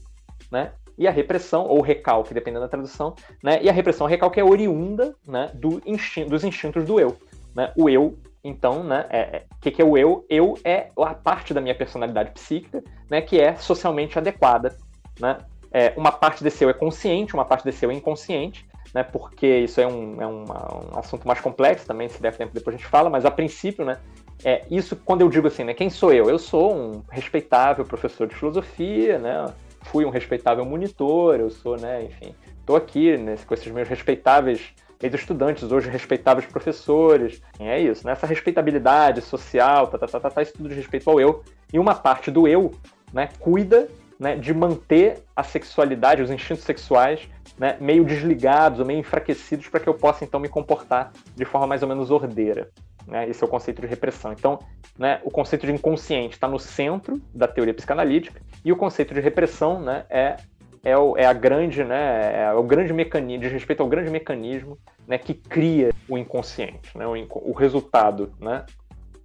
Né? 0.53 0.71
E 0.95 1.07
a 1.07 1.11
repressão, 1.11 1.65
ou 1.65 1.81
recalque, 1.81 2.35
dependendo 2.35 2.61
da 2.61 2.69
tradução, 2.69 3.15
né? 3.41 3.57
e 3.63 3.67
a 3.67 3.73
repressão, 3.73 4.05
recalque 4.05 4.39
é 4.39 4.43
oriunda 4.43 5.15
né, 5.27 5.49
do 5.55 5.81
dos 6.29 6.43
instintos 6.43 6.85
do 6.85 6.99
eu. 6.99 7.17
Né? 7.55 7.73
O 7.75 7.89
eu, 7.89 8.15
então, 8.43 8.83
né, 8.83 9.07
o 9.09 9.15
é, 9.15 9.19
é, 9.19 9.43
que, 9.59 9.71
que 9.71 9.81
é 9.81 9.85
o 9.85 9.97
eu? 9.97 10.23
Eu 10.29 10.55
é 10.63 10.91
a 10.95 11.15
parte 11.15 11.51
da 11.51 11.59
minha 11.59 11.73
personalidade 11.73 12.31
psíquica 12.31 12.83
né, 13.09 13.19
que 13.19 13.41
é 13.41 13.55
socialmente 13.55 14.19
adequada. 14.19 14.77
Né? 15.19 15.39
É, 15.71 15.91
uma 15.97 16.11
parte 16.11 16.43
desse 16.43 16.63
eu 16.63 16.69
é 16.69 16.73
consciente, 16.73 17.33
uma 17.33 17.45
parte 17.45 17.65
desse 17.65 17.83
eu 17.83 17.89
é 17.89 17.95
inconsciente, 17.95 18.63
né, 18.93 19.01
porque 19.01 19.47
isso 19.47 19.81
é, 19.81 19.87
um, 19.87 20.21
é 20.21 20.27
uma, 20.27 20.93
um 20.93 20.99
assunto 20.99 21.27
mais 21.27 21.41
complexo 21.41 21.87
também, 21.87 22.07
se 22.07 22.21
der 22.21 22.35
tempo 22.37 22.53
depois 22.53 22.75
a 22.75 22.77
gente 22.77 22.87
fala, 22.87 23.09
mas 23.09 23.25
a 23.25 23.31
princípio, 23.31 23.83
né, 23.83 23.97
é, 24.45 24.63
isso 24.69 24.95
quando 24.95 25.21
eu 25.21 25.29
digo 25.29 25.47
assim, 25.47 25.63
né, 25.63 25.73
quem 25.73 25.89
sou 25.89 26.13
eu? 26.13 26.29
Eu 26.29 26.37
sou 26.37 26.75
um 26.75 27.01
respeitável 27.09 27.83
professor 27.83 28.27
de 28.27 28.35
filosofia, 28.35 29.17
né, 29.17 29.51
fui 29.83 30.05
um 30.05 30.09
respeitável 30.09 30.65
monitor, 30.65 31.39
eu 31.39 31.49
sou, 31.49 31.77
né, 31.77 32.03
enfim, 32.03 32.33
estou 32.59 32.75
aqui 32.75 33.17
né, 33.17 33.35
com 33.45 33.53
esses 33.53 33.71
meus 33.71 33.87
respeitáveis 33.87 34.73
ex-estudantes, 35.01 35.71
hoje 35.71 35.89
respeitáveis 35.89 36.45
professores, 36.45 37.41
é 37.59 37.79
isso, 37.79 38.05
né, 38.05 38.13
essa 38.13 38.25
respeitabilidade 38.25 39.21
social, 39.21 39.87
tá, 39.87 39.97
tá, 39.97 40.07
tá, 40.07 40.19
tá, 40.19 40.29
tá, 40.29 40.41
isso 40.41 40.53
tudo 40.53 40.69
de 40.69 40.75
respeito 40.75 41.09
ao 41.09 41.19
eu, 41.19 41.43
e 41.71 41.77
uma 41.77 41.93
parte 41.93 42.31
do 42.31 42.47
eu, 42.47 42.71
né, 43.11 43.29
cuida 43.39 43.87
né, 44.19 44.35
de 44.35 44.53
manter 44.53 45.23
a 45.35 45.43
sexualidade, 45.43 46.21
os 46.21 46.31
instintos 46.31 46.63
sexuais, 46.63 47.27
né, 47.57 47.77
meio 47.79 48.05
desligados 48.05 48.79
ou 48.79 48.85
meio 48.85 48.99
enfraquecidos 48.99 49.67
para 49.67 49.79
que 49.79 49.89
eu 49.89 49.93
possa 49.93 50.23
então 50.23 50.39
me 50.39 50.47
comportar 50.47 51.11
de 51.35 51.45
forma 51.45 51.67
mais 51.67 51.83
ou 51.83 51.89
menos 51.89 52.09
ordeira. 52.09 52.69
Né? 53.07 53.29
Esse 53.29 53.43
é 53.43 53.47
o 53.47 53.49
conceito 53.49 53.81
de 53.81 53.87
repressão. 53.87 54.33
Então, 54.33 54.59
né, 54.97 55.19
o 55.23 55.31
conceito 55.31 55.65
de 55.65 55.71
inconsciente 55.71 56.35
está 56.35 56.47
no 56.47 56.59
centro 56.59 57.21
da 57.33 57.47
teoria 57.47 57.73
psicanalítica 57.73 58.41
e 58.63 58.71
o 58.71 58.75
conceito 58.75 59.13
de 59.13 59.19
repressão 59.19 59.81
né, 59.81 60.05
é, 60.09 60.37
é, 60.83 60.97
o, 60.97 61.17
é 61.17 61.25
a 61.25 61.33
grande, 61.33 61.83
né, 61.83 62.43
é 62.43 62.53
o 62.53 62.63
grande 62.63 62.93
mecanismo, 62.93 63.43
de 63.43 63.49
respeito 63.49 63.81
ao 63.81 63.89
grande 63.89 64.09
mecanismo 64.09 64.77
né, 65.07 65.17
que 65.17 65.33
cria 65.33 65.91
o 66.07 66.17
inconsciente. 66.17 66.95
Né, 66.97 67.05
o, 67.07 67.13
o 67.49 67.53
resultado, 67.53 68.33
né, 68.39 68.65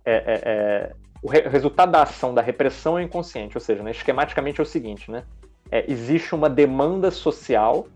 é, 0.04 0.14
é, 0.14 0.40
é 0.44 0.92
o, 1.22 1.28
re, 1.28 1.40
resultado 1.48 1.92
da 1.92 2.02
ação 2.02 2.32
da 2.32 2.40
repressão 2.40 2.98
é 2.98 3.02
inconsciente, 3.02 3.56
ou 3.56 3.60
seja, 3.60 3.82
né, 3.82 3.90
esquematicamente 3.90 4.60
é 4.60 4.62
o 4.62 4.66
seguinte, 4.66 5.10
né, 5.10 5.24
é, 5.70 5.84
existe 5.90 6.34
uma 6.34 6.48
demanda 6.48 7.10
social 7.10 7.86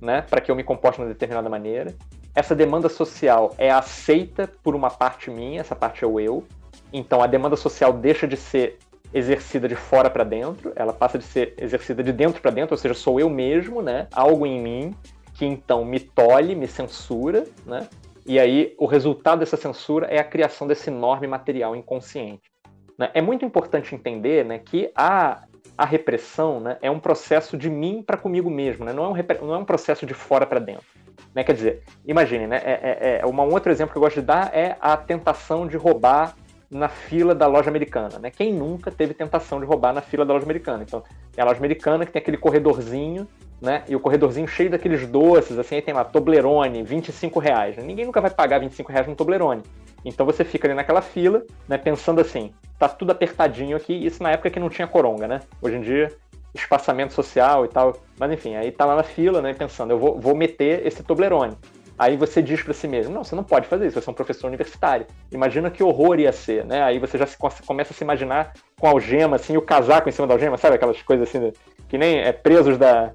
né, 0.00 0.22
para 0.22 0.40
que 0.40 0.50
eu 0.50 0.56
me 0.56 0.64
comporte 0.64 0.96
de 0.96 1.02
uma 1.02 1.08
determinada 1.08 1.48
maneira, 1.48 1.94
essa 2.34 2.54
demanda 2.54 2.88
social 2.88 3.54
é 3.58 3.70
aceita 3.70 4.50
por 4.62 4.74
uma 4.74 4.90
parte 4.90 5.30
minha, 5.30 5.60
essa 5.60 5.74
parte 5.74 6.04
é 6.04 6.06
o 6.06 6.20
eu. 6.20 6.44
Então 6.92 7.22
a 7.22 7.26
demanda 7.26 7.56
social 7.56 7.92
deixa 7.92 8.26
de 8.26 8.36
ser 8.36 8.78
exercida 9.12 9.68
de 9.68 9.74
fora 9.74 10.08
para 10.08 10.22
dentro, 10.22 10.72
ela 10.76 10.92
passa 10.92 11.18
de 11.18 11.24
ser 11.24 11.54
exercida 11.58 12.02
de 12.02 12.12
dentro 12.12 12.40
para 12.40 12.50
dentro, 12.52 12.74
ou 12.74 12.78
seja, 12.78 12.94
sou 12.94 13.18
eu 13.18 13.28
mesmo, 13.28 13.82
né? 13.82 14.06
Algo 14.12 14.46
em 14.46 14.60
mim 14.60 14.94
que 15.34 15.44
então 15.44 15.84
me 15.84 15.98
tolhe, 15.98 16.54
me 16.54 16.68
censura, 16.68 17.44
né? 17.66 17.88
E 18.24 18.38
aí 18.38 18.74
o 18.78 18.86
resultado 18.86 19.40
dessa 19.40 19.56
censura 19.56 20.06
é 20.06 20.20
a 20.20 20.24
criação 20.24 20.66
desse 20.66 20.90
enorme 20.90 21.26
material 21.26 21.74
inconsciente. 21.74 22.50
Né? 22.96 23.10
É 23.14 23.22
muito 23.22 23.44
importante 23.44 23.94
entender, 23.94 24.44
né, 24.44 24.58
que 24.58 24.92
a 24.94 25.44
a 25.76 25.86
repressão 25.86 26.60
né, 26.60 26.76
é 26.82 26.90
um 26.90 27.00
processo 27.00 27.56
de 27.56 27.70
mim 27.70 28.02
para 28.06 28.18
comigo 28.18 28.50
mesmo, 28.50 28.84
né? 28.84 28.92
não, 28.92 29.04
é 29.04 29.08
um, 29.08 29.46
não 29.46 29.54
é 29.54 29.58
um 29.58 29.64
processo 29.64 30.04
de 30.04 30.12
fora 30.12 30.44
para 30.44 30.60
dentro. 30.60 30.84
Né? 31.34 31.44
Quer 31.44 31.54
dizer, 31.54 31.82
imagine, 32.06 32.46
né? 32.46 32.60
É, 32.64 32.72
é, 32.72 33.20
é, 33.22 33.26
um 33.26 33.38
outro 33.52 33.70
exemplo 33.70 33.92
que 33.92 33.98
eu 33.98 34.02
gosto 34.02 34.20
de 34.20 34.26
dar 34.26 34.50
é 34.54 34.76
a 34.80 34.96
tentação 34.96 35.66
de 35.66 35.76
roubar 35.76 36.34
na 36.70 36.88
fila 36.88 37.34
da 37.34 37.46
loja 37.46 37.68
americana. 37.68 38.18
Né? 38.18 38.30
Quem 38.30 38.52
nunca 38.52 38.90
teve 38.90 39.12
tentação 39.12 39.58
de 39.58 39.66
roubar 39.66 39.92
na 39.92 40.00
fila 40.00 40.24
da 40.24 40.32
loja 40.32 40.44
americana? 40.44 40.82
Então, 40.82 41.02
é 41.36 41.42
a 41.42 41.44
loja 41.44 41.58
americana 41.58 42.06
que 42.06 42.12
tem 42.12 42.20
aquele 42.20 42.36
corredorzinho, 42.36 43.26
né? 43.60 43.82
E 43.88 43.94
o 43.94 44.00
corredorzinho 44.00 44.48
cheio 44.48 44.70
daqueles 44.70 45.06
doces, 45.06 45.58
assim, 45.58 45.74
aí 45.76 45.82
tem 45.82 45.92
lá, 45.92 46.04
Toblerone, 46.04 46.82
25 46.82 47.38
reais. 47.38 47.76
Ninguém 47.76 48.06
nunca 48.06 48.20
vai 48.20 48.30
pagar 48.30 48.58
25 48.58 48.90
reais 48.90 49.06
no 49.06 49.14
Toblerone. 49.14 49.62
Então 50.04 50.24
você 50.24 50.44
fica 50.44 50.66
ali 50.66 50.74
naquela 50.74 51.02
fila, 51.02 51.42
né, 51.68 51.76
pensando 51.76 52.20
assim, 52.20 52.54
tá 52.78 52.88
tudo 52.88 53.12
apertadinho 53.12 53.76
aqui, 53.76 53.92
isso 53.92 54.22
na 54.22 54.30
época 54.30 54.48
que 54.48 54.58
não 54.58 54.70
tinha 54.70 54.88
coronga, 54.88 55.28
né? 55.28 55.40
Hoje 55.60 55.76
em 55.76 55.80
dia 55.82 56.10
espaçamento 56.54 57.12
social 57.12 57.64
e 57.64 57.68
tal. 57.68 57.96
Mas 58.18 58.32
enfim, 58.32 58.56
aí 58.56 58.70
tá 58.70 58.84
lá 58.84 58.96
na 58.96 59.02
fila, 59.02 59.40
né, 59.40 59.54
pensando, 59.54 59.92
eu 59.92 59.98
vou, 59.98 60.18
vou 60.18 60.34
meter 60.34 60.86
esse 60.86 61.02
Toblerone. 61.02 61.56
Aí 61.98 62.16
você 62.16 62.40
diz 62.40 62.62
para 62.62 62.72
si 62.72 62.88
mesmo, 62.88 63.12
não, 63.12 63.22
você 63.22 63.36
não 63.36 63.44
pode 63.44 63.66
fazer 63.66 63.86
isso, 63.86 64.00
você 64.00 64.08
é 64.08 64.12
um 64.12 64.14
professor 64.14 64.46
universitário. 64.46 65.06
Imagina 65.30 65.70
que 65.70 65.82
horror 65.82 66.18
ia 66.18 66.32
ser, 66.32 66.64
né? 66.64 66.82
Aí 66.82 66.98
você 66.98 67.18
já 67.18 67.26
se, 67.26 67.36
começa 67.66 67.92
a 67.92 67.94
se 67.94 68.02
imaginar 68.02 68.54
com 68.78 68.86
algema, 68.86 69.36
assim, 69.36 69.56
o 69.58 69.62
casaco 69.62 70.08
em 70.08 70.12
cima 70.12 70.26
da 70.26 70.32
algema, 70.32 70.56
sabe? 70.56 70.76
Aquelas 70.76 71.02
coisas 71.02 71.28
assim, 71.28 71.52
que 71.88 71.98
nem 71.98 72.18
é, 72.18 72.32
presos 72.32 72.78
da... 72.78 73.12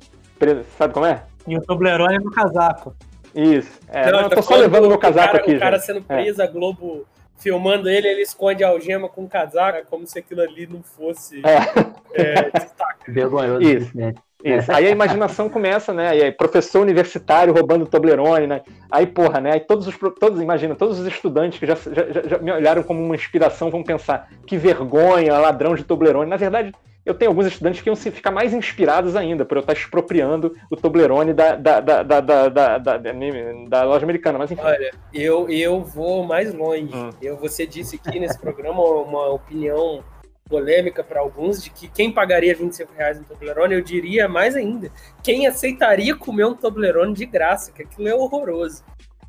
Sabe 0.78 0.93
como 0.93 1.08
é? 1.08 1.24
E 1.48 1.58
o 1.58 1.62
Toblerone 1.62 2.19
no 2.24 2.30
casaco. 2.30 2.95
Isso. 3.34 3.80
É, 3.89 4.12
não, 4.12 4.21
eu 4.21 4.30
tô 4.30 4.41
só 4.43 4.56
levando 4.56 4.88
meu 4.88 5.00
casaco 5.00 5.32
cara, 5.32 5.38
aqui, 5.39 5.56
O 5.56 5.60
cara 5.60 5.78
gente. 5.78 5.86
sendo 5.88 6.06
é. 6.08 6.21
preso, 6.21 6.41
é. 6.41 6.45
a 6.45 6.48
Globo 6.48 7.06
filmando 7.38 7.89
ele, 7.89 8.08
ele 8.08 8.21
esconde 8.21 8.63
a 8.63 8.69
algema 8.69 9.10
com 9.10 9.26
o 9.26 9.30
casaco, 9.30 9.86
como 9.89 10.08
se 10.08 10.19
aquilo 10.19 10.41
ali 10.41 10.67
não 10.67 10.82
fosse 10.82 11.41
é. 11.45 12.21
É, 12.21 12.50
destaque. 12.52 13.10
Vergonhoso. 13.12 13.62
Isso. 13.62 13.98
Né? 13.98 14.13
Isso. 14.43 14.71
Aí 14.71 14.86
a 14.86 14.91
imaginação 14.91 15.50
começa, 15.50 15.91
né? 15.91 16.10
Aí 16.10 16.32
professor 16.32 16.82
universitário 16.82 17.54
roubando 17.54 17.88
Toblerone, 17.88 18.45
né? 18.45 18.62
Aí, 18.91 19.08
porra, 19.08 19.39
né? 19.41 19.54
Aí 19.54 19.60
todos 19.60 19.88
os, 19.88 19.98
todos, 20.19 20.39
imagina, 20.39 20.76
todos 20.76 21.00
os 21.00 21.08
estudantes 21.08 21.58
que 21.58 21.65
já, 21.65 21.76
já, 21.76 22.28
já 22.28 22.38
me 22.38 22.52
olharam 22.52 22.84
como 22.84 23.04
uma 23.04 23.15
inspiração 23.15 23.71
vão 23.71 23.82
pensar 23.82 24.30
que 24.45 24.56
vergonha, 24.56 25.38
ladrão 25.38 25.74
de 25.74 25.84
Toblerone. 25.84 26.30
Na 26.30 26.38
verdade, 26.38 26.71
eu 27.05 27.13
tenho 27.13 27.31
alguns 27.31 27.45
estudantes 27.45 27.81
que 27.81 27.87
iam 27.87 27.95
se 27.95 28.09
ficar 28.09 28.31
mais 28.31 28.53
inspirados 28.53 29.15
ainda 29.15 29.45
por 29.45 29.57
eu 29.57 29.61
estar 29.61 29.73
expropriando 29.73 30.55
o 30.71 30.75
Toblerone 30.75 31.33
da, 31.33 31.55
da, 31.55 31.79
da, 31.79 32.03
da, 32.03 32.19
da, 32.21 32.49
da, 32.49 32.77
da, 32.77 32.97
da 32.97 33.83
loja 33.83 34.05
americana. 34.05 34.39
Mas 34.39 34.51
enfim. 34.51 34.61
Olha, 34.63 34.91
eu, 35.13 35.47
eu 35.49 35.83
vou 35.83 36.23
mais 36.23 36.53
longe. 36.53 36.95
Hum. 36.95 37.11
Eu, 37.21 37.37
você 37.37 37.67
disse 37.67 37.95
aqui 38.03 38.19
nesse 38.19 38.39
programa 38.39 38.81
uma 38.81 39.27
opinião 39.29 40.03
polêmica 40.49 41.03
para 41.03 41.19
alguns 41.19 41.63
de 41.63 41.69
que 41.71 41.87
quem 41.87 42.11
pagaria 42.11 42.55
25 42.55 42.93
reais 42.93 43.19
no 43.19 43.25
Toblerone, 43.25 43.73
eu 43.73 43.81
diria 43.81 44.27
mais 44.27 44.55
ainda, 44.55 44.91
quem 45.23 45.47
aceitaria 45.47 46.15
comer 46.15 46.45
um 46.45 46.53
Toblerone 46.53 47.13
de 47.13 47.25
graça, 47.25 47.71
que 47.71 47.81
aquilo 47.81 48.07
é 48.07 48.13
horroroso. 48.13 48.83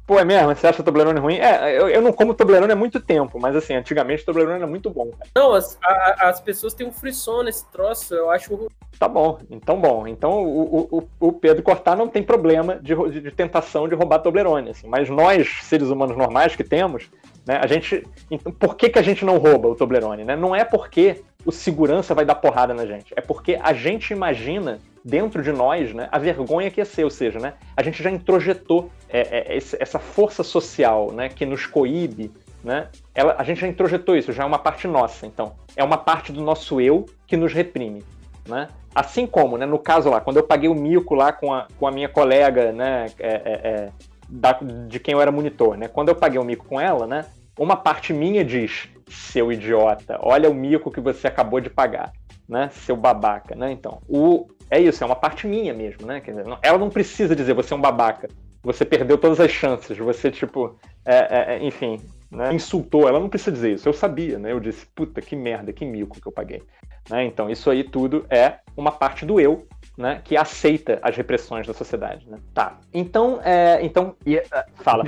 Pô, 0.07 0.21
é 0.21 0.25
mesmo? 0.25 0.55
Você 0.55 0.69
acha 0.69 0.81
o 0.81 0.85
Toblerone 0.85 1.19
ruim? 1.19 1.38
É, 1.38 1.77
eu, 1.77 1.88
eu 1.88 2.01
não 2.01 2.12
como 2.12 2.33
Toblerone 2.33 2.73
há 2.73 2.77
muito 2.77 3.01
tempo, 3.01 3.40
mas 3.40 3.57
assim, 3.57 3.75
antigamente 3.75 4.23
o 4.23 4.27
Toblerone 4.27 4.59
era 4.59 4.66
muito 4.66 4.88
bom. 4.88 5.11
Cara. 5.11 5.31
Não, 5.35 5.53
as, 5.53 5.77
a, 5.83 6.29
as 6.29 6.40
pessoas 6.40 6.75
têm 6.75 6.87
um 6.87 6.92
frisson 6.92 7.42
nesse 7.42 7.69
troço, 7.73 8.14
eu 8.14 8.31
acho. 8.31 8.69
Tá 9.01 9.09
bom, 9.09 9.38
então 9.51 9.81
bom. 9.81 10.07
Então 10.07 10.45
o, 10.45 10.88
o, 10.99 11.09
o 11.19 11.33
Pedro 11.33 11.62
Cortar 11.64 11.97
não 11.97 12.07
tem 12.07 12.23
problema 12.23 12.77
de, 12.77 12.95
de, 12.95 13.21
de 13.21 13.31
tentação 13.33 13.88
de 13.88 13.97
roubar 13.97 14.21
Toblerone, 14.21 14.71
assim, 14.71 14.87
mas 14.87 15.11
nós, 15.11 15.49
seres 15.62 15.88
humanos 15.88 16.16
normais 16.16 16.55
que 16.55 16.62
temos, 16.62 17.11
né, 17.45 17.59
a 17.61 17.66
gente. 17.66 18.07
Então, 18.31 18.53
por 18.53 18.77
que, 18.77 18.88
que 18.88 19.01
a 19.01 19.03
gente 19.03 19.25
não 19.25 19.38
rouba 19.38 19.69
o 19.69 19.75
Toblerone? 19.75 20.23
Né? 20.23 20.37
Não 20.37 20.55
é 20.55 20.64
porque 20.64 21.21
o 21.45 21.51
segurança 21.51 22.14
vai 22.14 22.25
dar 22.25 22.37
porrada 22.37 22.73
na 22.73 22.87
gente, 22.87 23.12
é 23.16 23.21
porque 23.21 23.59
a 23.61 23.73
gente 23.73 24.12
imagina 24.12 24.79
dentro 25.07 25.40
de 25.40 25.53
nós 25.53 25.95
né, 25.95 26.09
a 26.11 26.19
vergonha 26.19 26.69
que 26.69 26.81
ia 26.81 26.85
ser, 26.85 27.05
ou 27.05 27.11
seja, 27.11 27.38
né, 27.38 27.55
a 27.77 27.83
gente 27.83 28.03
já 28.03 28.11
introjetou 28.11 28.90
é, 29.09 29.55
é, 29.55 29.57
essa 29.57 30.01
força 30.01 30.42
social 30.42 31.12
né, 31.12 31.29
que 31.29 31.47
nos 31.47 31.64
coíbe, 31.64 32.33
né, 32.64 32.88
ela, 33.14 33.37
a 33.38 33.45
gente 33.45 33.61
já 33.61 33.69
introjetou 33.69 34.16
isso, 34.16 34.33
já 34.33 34.42
é 34.42 34.47
uma 34.47 34.59
parte 34.59 34.88
nossa, 34.88 35.25
então. 35.25 35.55
É 35.77 35.85
uma 35.85 35.97
parte 35.97 36.33
do 36.33 36.42
nosso 36.42 36.81
eu 36.81 37.07
que 37.25 37.37
nos 37.37 37.53
reprime. 37.53 38.03
Né? 38.49 38.66
Assim 38.92 39.27
como, 39.29 39.57
né, 39.57 39.64
no 39.64 39.79
caso 39.79 40.11
lá, 40.11 40.21
quando 40.21 40.38
eu 40.38 40.42
paguei 40.42 40.69
o 40.69 40.75
mico 40.75 41.14
lá 41.14 41.33
com 41.33 41.55
a, 41.55 41.69
com 41.79 41.87
a 41.87 41.92
minha 41.92 42.09
colega, 42.09 42.73
né, 42.73 43.07
é, 43.21 43.29
é, 43.29 43.53
é 43.53 43.92
da, 44.29 44.59
de 44.88 44.99
quem 44.99 45.14
eu 45.14 45.21
era 45.21 45.31
monitor, 45.31 45.77
né? 45.77 45.87
Quando 45.87 46.09
eu 46.09 46.16
paguei 46.16 46.40
o 46.40 46.45
mico 46.45 46.66
com 46.66 46.81
ela, 46.81 47.07
né? 47.07 47.27
Uma 47.57 47.77
parte 47.77 48.12
minha 48.12 48.45
diz, 48.45 48.88
seu 49.09 49.53
idiota, 49.53 50.19
olha 50.21 50.51
o 50.51 50.55
mico 50.55 50.90
que 50.90 51.01
você 51.01 51.29
acabou 51.29 51.61
de 51.61 51.71
pagar, 51.71 52.12
né? 52.49 52.69
Seu 52.73 52.97
babaca, 52.97 53.55
né? 53.55 53.71
Então, 53.71 54.01
o, 54.09 54.49
é 54.70 54.81
isso, 54.81 55.02
é 55.02 55.07
uma 55.07 55.16
parte 55.16 55.46
minha 55.46 55.72
mesmo, 55.72 56.07
né? 56.07 56.20
Dizer, 56.20 56.44
ela 56.62 56.79
não 56.79 56.90
precisa 56.90 57.35
dizer 57.37 57.55
você 57.55 57.72
é 57.72 57.76
um 57.76 57.81
babaca, 57.81 58.29
você 58.62 58.85
perdeu 58.85 59.16
todas 59.16 59.38
as 59.38 59.50
chances, 59.50 59.96
você, 59.96 60.31
tipo, 60.31 60.76
é, 61.05 61.16
é, 61.16 61.55
é, 61.55 61.64
enfim, 61.64 62.00
né? 62.31 62.52
insultou. 62.52 63.09
Ela 63.09 63.20
não 63.20 63.29
precisa 63.29 63.52
dizer 63.52 63.74
isso, 63.74 63.88
eu 63.88 63.92
sabia, 63.92 64.38
né? 64.38 64.52
Eu 64.52 64.61
disse, 64.61 64.85
puta, 64.87 65.20
que 65.20 65.37
merda, 65.37 65.72
que 65.72 65.85
mico 65.85 66.20
que 66.20 66.26
eu 66.26 66.33
paguei. 66.33 66.62
Né? 67.09 67.24
Então, 67.24 67.48
isso 67.48 67.70
aí 67.70 67.85
tudo 67.85 68.26
é 68.29 68.59
uma 68.76 68.90
parte 68.90 69.24
do 69.24 69.40
eu 69.40 69.66
né, 69.96 70.20
que 70.24 70.37
aceita 70.37 70.98
as 71.02 71.16
repressões 71.16 71.66
da 71.66 71.72
sociedade. 71.72 72.29
Né? 72.29 72.38
Tá. 72.52 72.79
Então, 72.92 73.40
é, 73.42 73.79
então 73.83 74.14
e, 74.26 74.37
uh, 74.37 74.42
fala. 74.76 75.05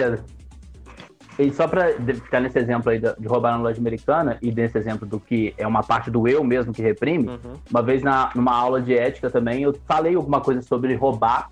E 1.39 1.53
só 1.53 1.69
para 1.69 1.93
ficar 1.93 2.41
nesse 2.41 2.59
exemplo 2.59 2.91
aí 2.91 2.99
de 2.99 3.29
roubar 3.29 3.53
na 3.53 3.63
loja 3.63 3.79
americana 3.79 4.37
e 4.43 4.51
nesse 4.51 4.77
exemplo 4.77 5.07
do 5.07 5.21
que 5.21 5.55
é 5.57 5.67
uma 5.67 5.85
parte 5.85 6.11
do 6.11 6.27
eu 6.27 6.43
mesmo 6.43 6.73
que 6.73 6.83
reprime, 6.83 7.29
uhum. 7.29 7.55
uma 7.71 7.81
vez 7.81 8.03
na, 8.03 8.33
numa 8.35 8.53
aula 8.53 8.83
de 8.83 8.93
ética 8.97 9.31
também 9.31 9.63
eu 9.63 9.73
falei 9.87 10.17
alguma 10.17 10.41
coisa 10.41 10.61
sobre 10.63 10.95
roubar 10.95 11.51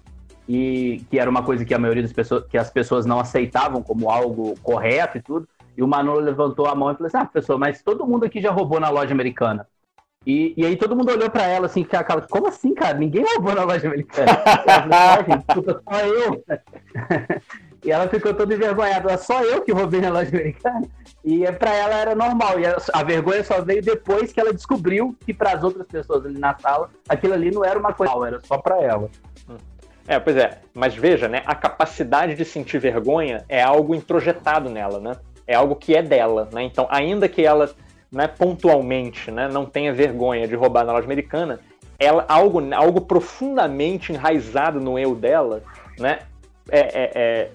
e 0.49 1.05
que 1.09 1.19
era 1.19 1.31
uma 1.31 1.43
coisa 1.43 1.65
que 1.65 1.73
a 1.73 1.79
maioria 1.79 2.03
das 2.03 2.13
pessoas, 2.13 2.45
que 2.49 2.59
as 2.59 2.71
pessoas 2.71 3.07
não 3.07 3.21
aceitavam 3.21 3.83
como 3.83 4.11
algo 4.11 4.55
correto 4.63 5.19
e 5.19 5.23
tudo. 5.23 5.49
E 5.77 5.83
o 5.83 5.89
Manolo 5.89 6.21
levantou 6.21 6.67
a 6.67 6.75
mão 6.75 6.91
e 6.91 6.95
falou 6.95 7.07
assim: 7.09 7.19
Ah, 7.19 7.25
professor, 7.25 7.59
mas 7.59 7.83
todo 7.83 8.07
mundo 8.07 8.25
aqui 8.25 8.41
já 8.41 8.51
roubou 8.51 8.81
na 8.81 8.89
loja 8.89 9.13
americana. 9.13 9.67
E, 10.27 10.55
e 10.57 10.67
aí 10.67 10.77
todo 10.77 10.97
mundo 10.97 11.13
olhou 11.13 11.31
pra 11.31 11.45
ela 11.45 11.67
assim, 11.67 11.85
cara, 11.85 12.21
como 12.23 12.49
assim, 12.49 12.75
cara? 12.75 12.99
Ninguém 12.99 13.25
roubou 13.35 13.55
na 13.55 13.63
loja 13.63 13.87
americana. 13.87 14.27
ela 14.67 15.43
falou, 15.43 15.83
só 15.85 16.01
eu. 16.07 16.45
E 17.87 17.93
ela 17.93 18.09
ficou 18.09 18.35
toda 18.35 18.53
envergonhada, 18.53 19.17
só 19.17 19.45
eu 19.45 19.63
que 19.63 19.71
roubei 19.71 20.01
na 20.01 20.11
loja 20.11 20.29
americana. 20.29 20.83
E 21.25 21.51
pra 21.53 21.73
ela 21.73 21.95
era 21.95 22.15
normal. 22.17 22.59
E 22.59 22.67
a, 22.67 23.03
vergonha 23.05 23.45
só 23.45 23.63
veio 23.63 23.81
depois 23.81 24.33
que 24.33 24.41
ela 24.41 24.53
descobriu 24.53 25.17
que 25.25 25.33
para 25.33 25.53
as 25.53 25.63
outras 25.63 25.87
pessoas 25.87 26.27
ali 26.27 26.37
na 26.37 26.59
sala, 26.59 26.91
aquilo 27.09 27.35
ali 27.35 27.53
não 27.53 27.65
era 27.65 27.79
uma 27.79 27.93
coisa, 27.93 28.13
era 28.27 28.41
só 28.41 28.59
pra 28.59 28.83
ela. 28.83 29.09
É, 30.09 30.19
pois 30.19 30.37
é. 30.37 30.59
Mas 30.75 30.97
veja, 30.97 31.29
né? 31.29 31.43
A 31.47 31.55
capacidade 31.55 32.35
de 32.35 32.45
sentir 32.45 32.79
vergonha 32.79 33.45
é 33.49 33.63
algo 33.63 33.95
introjetado 33.95 34.69
nela, 34.69 34.99
né? 34.99 35.13
É 35.47 35.55
algo 35.55 35.77
que 35.77 35.95
é 35.95 36.03
dela, 36.03 36.49
né? 36.53 36.65
Então, 36.65 36.89
ainda 36.91 37.29
que 37.29 37.45
ela 37.45 37.73
né, 38.11 38.27
pontualmente, 38.27 39.31
né, 39.31 39.49
não 39.49 39.67
tenha 39.67 39.93
vergonha 39.93 40.47
de 40.47 40.55
roubar 40.55 40.85
na 40.85 40.93
loja 40.93 41.05
americana, 41.05 41.61
ela, 41.99 42.25
algo, 42.29 42.63
algo 42.75 43.01
profundamente 43.01 44.13
enraizado 44.13 44.81
no 44.81 44.99
eu 44.99 45.15
dela, 45.15 45.63
né, 45.99 46.21
é, 46.71 46.81
é, 46.81 47.11
é, 47.15 47.51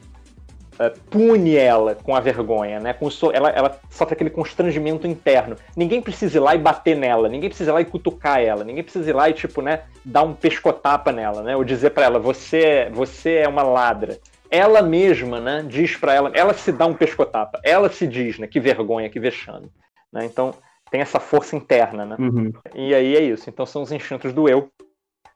é 0.79 0.89
pune 1.09 1.55
ela 1.55 1.95
com 1.95 2.15
a 2.15 2.19
vergonha, 2.19 2.79
né, 2.79 2.93
com 2.93 3.09
so, 3.09 3.31
ela, 3.31 3.49
ela 3.49 3.79
sofre 3.89 4.13
aquele 4.13 4.29
constrangimento 4.29 5.05
interno. 5.05 5.55
Ninguém 5.75 6.01
precisa 6.01 6.37
ir 6.37 6.39
lá 6.39 6.55
e 6.55 6.57
bater 6.57 6.95
nela, 6.95 7.29
ninguém 7.29 7.49
precisa 7.49 7.71
ir 7.71 7.73
lá 7.73 7.81
e 7.81 7.85
cutucar 7.85 8.39
ela, 8.41 8.63
ninguém 8.63 8.83
precisa 8.83 9.09
ir 9.09 9.13
lá 9.13 9.29
e, 9.29 9.33
tipo, 9.33 9.61
né, 9.61 9.81
dar 10.03 10.23
um 10.23 10.33
pescotapa 10.33 11.11
nela, 11.11 11.41
né, 11.41 11.55
ou 11.55 11.63
dizer 11.63 11.91
para 11.91 12.05
ela, 12.05 12.19
você, 12.19 12.89
você 12.91 13.35
é 13.35 13.47
uma 13.47 13.63
ladra 13.63 14.19
ela 14.49 14.81
mesma, 14.81 15.39
né, 15.39 15.63
diz 15.65 15.95
para 15.95 16.13
ela, 16.13 16.29
ela 16.33 16.53
se 16.53 16.73
dá 16.73 16.85
um 16.85 16.93
pescotapa, 16.93 17.61
ela 17.63 17.89
se 17.89 18.05
diz, 18.05 18.37
né, 18.37 18.47
que 18.47 18.59
vergonha, 18.59 19.09
que 19.09 19.17
vexame. 19.17 19.71
Né? 20.11 20.25
Então 20.25 20.53
tem 20.91 20.99
essa 20.99 21.21
força 21.21 21.55
interna, 21.55 22.05
né? 22.05 22.17
Uhum. 22.19 22.51
E 22.75 22.93
aí 22.93 23.15
é 23.15 23.21
isso. 23.21 23.49
Então 23.49 23.65
são 23.65 23.81
os 23.81 23.93
instintos 23.93 24.33
do 24.33 24.49
eu, 24.49 24.69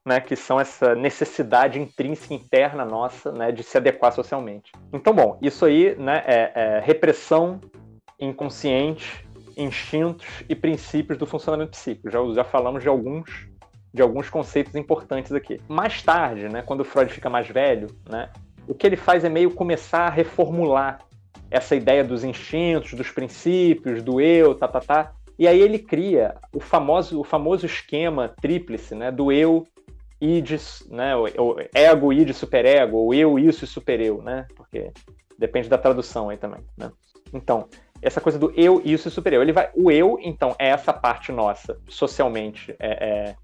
né? 0.06 0.20
Que 0.20 0.36
são 0.36 0.60
essa 0.60 0.94
necessidade 0.96 1.80
intrínseca 1.80 2.34
interna 2.34 2.86
nossa, 2.86 3.32
né? 3.32 3.52
De 3.52 3.64
se 3.64 3.78
adequar 3.78 4.14
socialmente. 4.14 4.72
Então, 4.94 5.14
bom, 5.14 5.38
isso 5.42 5.66
aí, 5.66 5.96
né? 5.96 6.24
É, 6.26 6.52
é 6.56 6.80
repressão 6.80 7.60
inconsciente, 8.20 9.26
instintos 9.58 10.28
e 10.48 10.56
princípios 10.56 11.18
do 11.18 11.26
funcionamento 11.26 11.72
psíquico. 11.72 12.10
Já, 12.10 12.20
já 12.34 12.44
falamos 12.44 12.84
de 12.84 12.90
alguns 12.90 13.48
de 13.96 14.02
alguns 14.02 14.30
conceitos 14.30 14.76
importantes 14.76 15.32
aqui. 15.32 15.62
Mais 15.70 16.02
tarde, 16.02 16.50
né, 16.50 16.62
quando 16.62 16.84
Freud 16.84 17.14
fica 17.14 17.30
mais 17.30 17.48
velho, 17.48 17.88
né, 18.10 18.30
o 18.68 18.74
que 18.76 18.86
ele 18.86 18.98
faz 18.98 19.24
é 19.24 19.30
meio 19.30 19.52
começar 19.52 20.08
a 20.08 20.10
reformular 20.10 21.00
essa 21.50 21.78
ideia 21.78 22.04
dos 22.04 22.26
instintos, 22.26 22.94
dos 22.94 23.10
princípios, 23.10 24.04
do 24.04 24.20
eu, 24.20 24.54
tá, 24.54 24.68
tá, 24.68 24.82
tá. 24.82 25.12
E 25.40 25.48
aí 25.48 25.62
ele 25.62 25.80
cria 25.80 26.36
o 26.54 26.60
famoso, 26.60 27.22
o 27.22 27.24
famoso 27.24 27.66
esquema 27.66 28.34
tríplice, 28.42 28.94
né, 28.94 29.12
do 29.12 29.32
eu, 29.32 29.66
id, 30.20 30.58
né, 30.90 31.16
o 31.16 31.58
ego, 31.74 32.14
id, 32.14 32.34
superego, 32.34 32.98
ou 32.98 33.14
eu, 33.14 33.38
isso 33.38 33.66
e 33.66 33.68
supereu, 33.68 34.22
né, 34.22 34.48
porque 34.56 34.92
depende 35.38 35.70
da 35.70 35.78
tradução 35.78 36.30
aí 36.30 36.38
também, 36.38 36.62
né. 36.78 36.92
Então, 37.34 37.68
essa 38.02 38.22
coisa 38.22 38.38
do 38.38 38.54
eu, 38.56 38.82
isso 38.86 39.08
e 39.08 39.12
supereu. 39.12 39.42
Ele 39.42 39.52
vai, 39.52 39.70
o 39.74 39.90
eu, 39.90 40.18
então, 40.22 40.56
é 40.60 40.70
essa 40.70 40.94
parte 40.94 41.32
nossa, 41.32 41.78
socialmente, 41.88 42.76
é, 42.80 43.08
é 43.08 43.36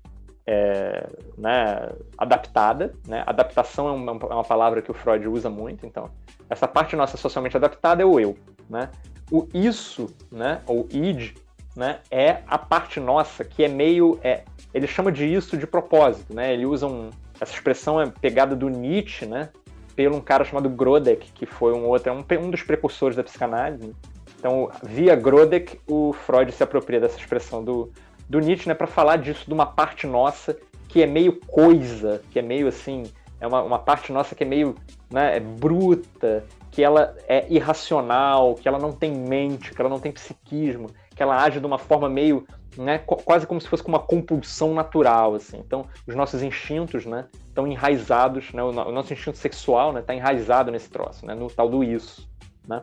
é, 0.46 1.08
né, 1.38 1.90
adaptada. 2.18 2.94
Né? 3.08 3.24
Adaptação 3.26 3.88
é 3.88 3.92
uma, 3.92 4.12
é 4.12 4.34
uma, 4.34 4.44
palavra 4.44 4.82
que 4.82 4.92
o 4.92 4.94
Freud 4.94 5.28
usa 5.28 5.50
muito, 5.50 5.86
então 5.86 6.10
essa 6.50 6.68
parte 6.68 6.96
nossa 6.96 7.18
socialmente 7.18 7.56
adaptada 7.56 8.02
é 8.02 8.06
o 8.06 8.20
eu. 8.20 8.38
Né? 8.70 8.90
O 9.32 9.48
isso, 9.54 10.08
né, 10.32 10.62
ou 10.66 10.88
id, 10.92 11.36
né, 11.76 12.00
é 12.10 12.40
a 12.48 12.58
parte 12.58 13.00
nossa 13.00 13.44
que 13.44 13.64
é 13.64 13.68
meio. 13.68 14.20
É, 14.24 14.44
ele 14.74 14.88
chama 14.88 15.12
de 15.12 15.26
isso 15.26 15.58
de 15.58 15.68
propósito. 15.68 16.34
Né? 16.34 16.54
Ele 16.54 16.66
usa 16.66 16.88
um, 16.88 17.10
essa 17.40 17.54
expressão 17.54 18.00
é 18.00 18.10
pegada 18.10 18.56
do 18.56 18.70
Nietzsche, 18.70 19.26
né, 19.26 19.50
pelo 19.96 20.18
um 20.18 20.22
cara 20.22 20.44
chamado 20.44 20.70
Grodek, 20.70 21.32
que 21.32 21.46
foi 21.46 21.74
um 21.74 21.86
outro, 21.86 22.10
é 22.10 22.14
um, 22.14 22.46
um 22.46 22.50
dos 22.50 22.64
precursores 22.64 23.16
da 23.16 23.24
psicanálise. 23.24 23.88
Né? 23.88 23.94
Então, 24.38 24.72
via 24.84 25.16
Grodek, 25.16 25.80
o 25.88 26.14
Freud 26.14 26.52
se 26.52 26.64
apropria 26.64 27.00
dessa 27.00 27.18
expressão 27.18 27.64
do, 27.64 27.92
do 28.30 28.40
Nietzsche, 28.40 28.68
né, 28.68 28.74
para 28.74 28.88
falar 28.88 29.18
disso, 29.18 29.46
de 29.46 29.54
uma 29.54 29.66
parte 29.66 30.08
nossa 30.08 30.58
que 30.88 31.02
é 31.02 31.06
meio 31.06 31.40
coisa, 31.48 32.22
que 32.32 32.40
é 32.40 32.42
meio 32.42 32.68
assim, 32.68 33.04
é 33.40 33.48
uma, 33.48 33.64
uma 33.64 33.80
parte 33.80 34.12
nossa 34.12 34.36
que 34.36 34.44
é 34.44 34.48
meio 34.48 34.76
né, 35.10 35.38
é 35.38 35.40
bruta, 35.40 36.44
que 36.70 36.84
ela 36.84 37.16
é 37.28 37.46
irracional, 37.50 38.56
que 38.56 38.68
ela 38.68 38.80
não 38.80 38.92
tem 38.92 39.12
mente, 39.12 39.74
que 39.74 39.82
ela 39.82 39.90
não 39.90 40.00
tem 40.00 40.12
psiquismo, 40.12 40.90
que 41.22 41.24
ela 41.24 41.40
age 41.40 41.60
de 41.60 41.66
uma 41.68 41.78
forma 41.78 42.10
meio, 42.10 42.48
né, 42.76 42.98
quase 42.98 43.46
como 43.46 43.62
se 43.62 43.68
fosse 43.68 43.86
uma 43.86 44.00
compulsão 44.00 44.74
natural, 44.74 45.36
assim. 45.36 45.60
Então, 45.60 45.86
os 46.08 46.16
nossos 46.16 46.42
instintos, 46.42 47.06
né, 47.06 47.28
estão 47.48 47.68
enraizados, 47.68 48.52
né, 48.52 48.64
o, 48.64 48.72
nosso 48.72 49.14
instinto 49.14 49.38
sexual, 49.38 49.94
né, 49.94 50.00
está 50.00 50.16
enraizado 50.16 50.72
nesse 50.72 50.90
troço, 50.90 51.24
né, 51.24 51.36
no 51.36 51.48
tal 51.48 51.70
do 51.70 51.84
isso, 51.84 52.28
né. 52.68 52.82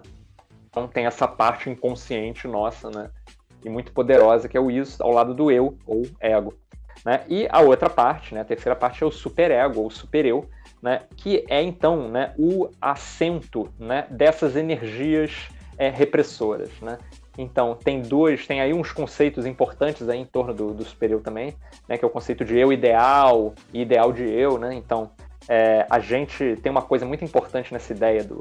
Então 0.70 0.86
tem 0.86 1.04
essa 1.04 1.26
parte 1.26 1.68
inconsciente 1.68 2.46
nossa, 2.46 2.88
né, 2.90 3.10
e 3.64 3.68
muito 3.68 3.90
poderosa, 3.90 4.48
que 4.48 4.56
é 4.56 4.60
o 4.60 4.70
isso 4.70 5.02
ao 5.02 5.10
lado 5.10 5.34
do 5.34 5.50
eu, 5.50 5.76
ou 5.84 6.02
ego. 6.20 6.54
Né? 7.04 7.24
E 7.28 7.48
a 7.50 7.60
outra 7.60 7.90
parte, 7.90 8.34
né, 8.34 8.42
a 8.42 8.44
terceira 8.44 8.76
parte 8.76 9.02
é 9.02 9.06
o 9.06 9.10
superego, 9.10 9.80
ou 9.80 9.90
supereu, 9.90 10.48
né, 10.80 11.02
que 11.16 11.44
é 11.48 11.60
então 11.60 12.08
né, 12.08 12.34
o 12.38 12.70
assento 12.80 13.68
né, 13.80 14.06
dessas 14.10 14.54
energias 14.54 15.48
é, 15.76 15.88
repressoras. 15.88 16.70
Né? 16.80 16.98
Então, 17.38 17.76
tem 17.76 18.02
dois, 18.02 18.48
tem 18.48 18.60
aí 18.60 18.74
uns 18.74 18.90
conceitos 18.90 19.46
importantes 19.46 20.08
aí 20.08 20.18
em 20.18 20.24
torno 20.24 20.52
do, 20.52 20.74
do 20.74 20.84
supereu 20.84 21.20
também, 21.20 21.54
né, 21.88 21.96
que 21.96 22.04
é 22.04 22.08
o 22.08 22.10
conceito 22.10 22.44
de 22.44 22.58
eu 22.58 22.72
ideal 22.72 23.54
e 23.72 23.82
ideal 23.82 24.12
de 24.12 24.28
eu. 24.28 24.58
Né? 24.58 24.74
Então, 24.74 25.12
é, 25.48 25.86
a 25.88 26.00
gente 26.00 26.56
tem 26.56 26.70
uma 26.70 26.82
coisa 26.82 27.06
muito 27.06 27.24
importante 27.24 27.72
nessa 27.72 27.92
ideia 27.92 28.24
do, 28.24 28.40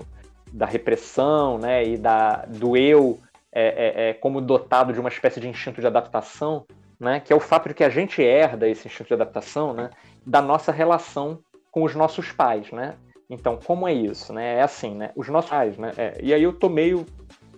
da 0.52 0.66
repressão 0.66 1.60
né, 1.60 1.84
e 1.86 1.96
da, 1.96 2.44
do 2.48 2.76
eu 2.76 3.20
é, 3.52 3.68
é, 3.68 4.10
é, 4.10 4.14
como 4.14 4.42
dotado 4.42 4.92
de 4.92 5.00
uma 5.00 5.10
espécie 5.10 5.40
de 5.40 5.48
instinto 5.48 5.80
de 5.80 5.86
adaptação, 5.86 6.66
né, 7.00 7.20
que 7.20 7.32
é 7.32 7.36
o 7.36 7.40
fato 7.40 7.68
de 7.68 7.76
que 7.76 7.84
a 7.84 7.90
gente 7.90 8.20
herda 8.20 8.68
esse 8.68 8.88
instinto 8.88 9.10
de 9.10 9.14
adaptação 9.14 9.74
né, 9.74 9.92
da 10.26 10.42
nossa 10.42 10.72
relação 10.72 11.40
com 11.70 11.84
os 11.84 11.94
nossos 11.94 12.32
pais. 12.32 12.72
Né? 12.72 12.96
Então, 13.30 13.60
como 13.64 13.88
é 13.88 13.94
isso? 13.94 14.34
Né? 14.34 14.56
É 14.56 14.64
assim, 14.64 14.96
né? 14.96 15.12
os 15.16 15.28
nossos 15.30 15.52
pais. 15.52 15.78
Né? 15.78 15.92
É, 15.98 16.18
e 16.20 16.34
aí 16.34 16.42
eu 16.42 16.50
estou 16.50 16.70
meio 16.70 17.06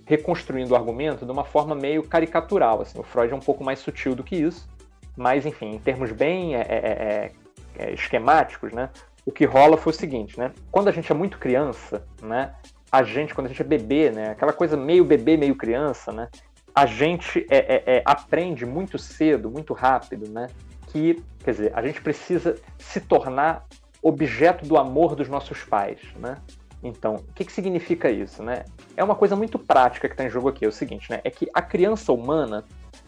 reconstruindo 0.10 0.74
o 0.74 0.76
argumento 0.76 1.26
de 1.26 1.32
uma 1.32 1.46
forma 1.46 1.74
meio 1.74 2.04
caricatural. 2.04 2.82
Assim. 2.82 3.00
O 3.00 3.04
Freud 3.04 3.32
é 3.32 3.36
um 3.36 3.40
pouco 3.40 3.64
mais 3.64 3.80
sutil 3.80 4.16
do 4.16 4.24
que 4.24 4.36
isso, 4.36 4.68
mas, 5.16 5.46
enfim, 5.46 5.76
em 5.76 5.80
termos 5.80 6.12
bem 6.12 6.56
é, 6.56 6.62
é, 6.62 7.32
é, 7.78 7.94
esquemáticos, 7.94 8.74
né? 8.74 8.90
o 9.26 9.32
que 9.32 9.46
rola 9.46 9.78
foi 9.78 9.92
o 9.92 9.96
seguinte, 9.96 10.40
né? 10.40 10.52
Quando 10.72 10.88
a 10.88 10.92
gente 10.92 11.12
é 11.12 11.14
muito 11.14 11.38
criança, 11.38 12.04
né? 12.20 12.56
a 12.92 13.04
gente, 13.04 13.34
quando 13.36 13.46
a 13.46 13.50
gente 13.50 13.62
é 13.62 13.66
bebê, 13.66 14.10
né? 14.10 14.32
Aquela 14.32 14.54
coisa 14.54 14.76
meio 14.76 15.06
bebê, 15.06 15.38
meio 15.38 15.56
criança, 15.56 16.12
né? 16.12 16.28
A 16.74 16.86
gente 16.86 17.46
é, 17.50 17.58
é, 17.58 17.84
é, 17.98 18.04
aprende 18.06 18.66
muito 18.66 18.98
cedo, 18.98 19.50
muito 19.52 19.74
rápido, 19.74 20.28
né? 20.30 20.48
Que, 20.88 21.24
quer 21.44 21.52
dizer, 21.52 21.72
a 21.76 21.86
gente 21.86 22.02
precisa 22.02 22.56
se 22.78 23.00
tornar 23.02 23.68
objeto 24.02 24.66
do 24.66 24.78
amor 24.78 25.16
dos 25.16 25.30
nossos 25.30 25.64
pais, 25.64 26.00
né? 26.18 26.38
Então, 26.84 27.16
o 27.16 27.34
que, 27.34 27.44
que 27.44 27.52
significa 27.52 28.10
isso, 28.10 28.42
né? 28.42 28.64
É 28.96 29.04
uma 29.04 29.16
coisa 29.16 29.36
muito 29.36 29.60
prática 29.60 30.08
que 30.08 30.14
está 30.14 30.24
em 30.24 30.30
jogo 30.30 30.50
aqui, 30.50 30.64
é 30.64 30.68
o 30.68 30.72
seguinte, 30.72 31.10
né? 31.12 31.20
É 31.24 31.30
que 31.30 31.50
a 31.54 31.62
criança 31.62 32.14
humana, 32.14 32.64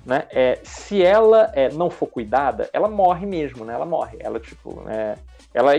né? 0.05 0.23
É, 0.29 0.59
se 0.63 1.01
ela 1.01 1.51
é, 1.53 1.69
não 1.69 1.89
for 1.89 2.07
cuidada, 2.07 2.69
ela 2.73 2.89
morre 2.89 3.25
mesmo, 3.25 3.63
né? 3.63 3.73
Ela 3.73 3.85
morre. 3.85 4.17
Ela, 4.19 4.39
tipo, 4.39 4.83
é, 4.89 5.15
ela, 5.53 5.73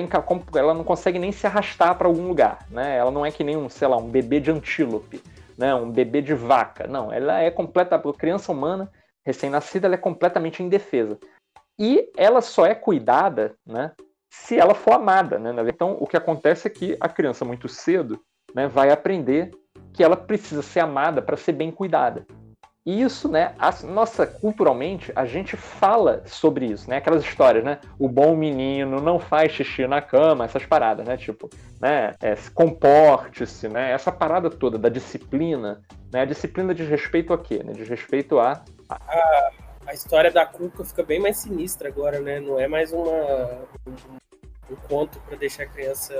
ela 0.55 0.75
não 0.75 0.85
consegue 0.85 1.19
nem 1.19 1.33
se 1.33 1.47
arrastar 1.47 1.97
para 1.97 2.09
algum 2.09 2.27
lugar, 2.27 2.67
né? 2.71 2.97
Ela 2.97 3.11
não 3.11 3.27
é 3.27 3.31
que 3.31 3.45
nem 3.45 3.57
um, 3.57 3.69
sei 3.69 3.89
lá, 3.89 3.97
um 3.97 4.09
bebê 4.09 4.41
de 4.41 4.51
antílope, 4.51 5.23
né? 5.59 5.75
Um 5.75 5.91
bebê 5.91 6.23
de 6.23 6.35
vaca. 6.35 6.87
Não, 6.87 7.13
ela 7.13 7.41
é 7.41 7.51
completa, 7.51 7.97
a 7.97 8.13
criança 8.15 8.51
humana 8.53 8.91
recém-nascida, 9.25 9.87
ela 9.87 9.95
é 9.95 9.99
completamente 9.99 10.63
indefesa. 10.63 11.19
E 11.79 12.11
ela 12.17 12.41
só 12.41 12.67
é 12.67 12.75
cuidada, 12.75 13.55
né? 13.67 13.93
Se 14.35 14.59
ela 14.59 14.75
for 14.75 14.95
amada, 14.95 15.38
né? 15.38 15.55
Então, 15.68 15.95
o 16.01 16.07
que 16.07 16.16
acontece 16.16 16.66
é 16.66 16.71
que 16.71 16.97
a 16.99 17.07
criança 17.07 17.45
muito 17.45 17.68
cedo, 17.68 18.18
né, 18.55 18.66
vai 18.66 18.90
aprender 18.90 19.51
que 19.92 20.03
ela 20.03 20.16
precisa 20.16 20.62
ser 20.62 20.81
amada 20.81 21.21
para 21.21 21.37
ser 21.37 21.53
bem 21.53 21.71
cuidada. 21.71 22.27
E 22.85 23.03
isso, 23.03 23.29
né, 23.29 23.55
a, 23.59 23.71
nossa, 23.85 24.27
culturalmente, 24.27 25.12
a 25.14 25.27
gente 25.27 25.55
fala 25.55 26.23
sobre 26.25 26.64
isso, 26.64 26.88
né? 26.88 26.97
Aquelas 26.97 27.23
histórias, 27.23 27.62
né? 27.62 27.79
O 27.99 28.09
bom 28.09 28.35
menino 28.35 29.03
não 29.03 29.21
faz 29.21 29.53
xixi 29.53 29.87
na 29.87 30.01
cama, 30.01 30.47
essas 30.47 30.64
paradas, 30.64 31.07
né? 31.07 31.18
Tipo, 31.18 31.51
né? 31.79 32.14
É, 32.21 32.35
comporte-se, 32.55 33.68
né? 33.68 33.92
Essa 33.92 34.11
parada 34.11 34.49
toda 34.49 34.79
da 34.79 34.88
disciplina, 34.88 35.83
né? 36.11 36.23
A 36.23 36.25
disciplina 36.25 36.75
diz 36.75 36.88
respeito 36.88 37.35
a 37.35 37.38
quê? 37.38 37.62
Né? 37.62 37.75
Diz 37.75 37.87
respeito 37.87 38.40
a... 38.40 38.64
a... 38.88 39.51
a 39.87 39.92
história 39.92 40.31
da 40.31 40.47
Cuca 40.47 40.83
fica 40.85 41.03
bem 41.03 41.21
mais 41.21 41.37
sinistra 41.37 41.88
agora, 41.88 42.18
né? 42.18 42.40
Não 42.40 42.59
é 42.59 42.66
mais 42.66 42.92
uma, 42.92 43.61
um, 44.73 44.77
conto 44.89 45.19
para 45.21 45.37
deixar 45.37 45.65
a 45.65 45.67
criança 45.67 46.15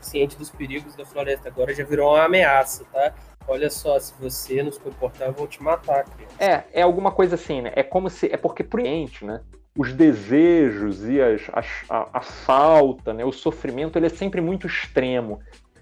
ciente 0.00 0.36
dos 0.36 0.50
perigos 0.50 0.94
da 0.94 1.04
floresta. 1.04 1.48
Agora 1.48 1.74
já 1.74 1.84
virou 1.84 2.14
uma 2.14 2.24
ameaça, 2.24 2.84
tá? 2.92 3.14
Olha 3.46 3.70
só, 3.70 3.98
se 3.98 4.14
você 4.20 4.62
não 4.62 4.70
se 4.70 4.80
comportar, 4.80 5.28
eu 5.28 5.34
vou 5.34 5.46
te 5.46 5.62
matar, 5.62 6.04
criança. 6.04 6.34
É, 6.38 6.64
é 6.72 6.82
alguma 6.82 7.10
coisa 7.10 7.34
assim, 7.34 7.60
né? 7.60 7.72
É 7.74 7.82
como 7.82 8.08
se. 8.08 8.32
É 8.32 8.36
porque 8.36 8.62
preenche, 8.62 9.24
né? 9.24 9.40
Os 9.76 9.92
desejos 9.92 11.08
e 11.08 11.20
as, 11.20 11.42
as, 11.52 11.66
a, 11.88 12.08
a 12.12 12.20
falta, 12.20 13.12
né? 13.14 13.24
o 13.24 13.32
sofrimento, 13.32 13.98
ele 13.98 14.06
é 14.06 14.10
sempre 14.10 14.40
muito 14.40 14.66
extremo. 14.66 15.40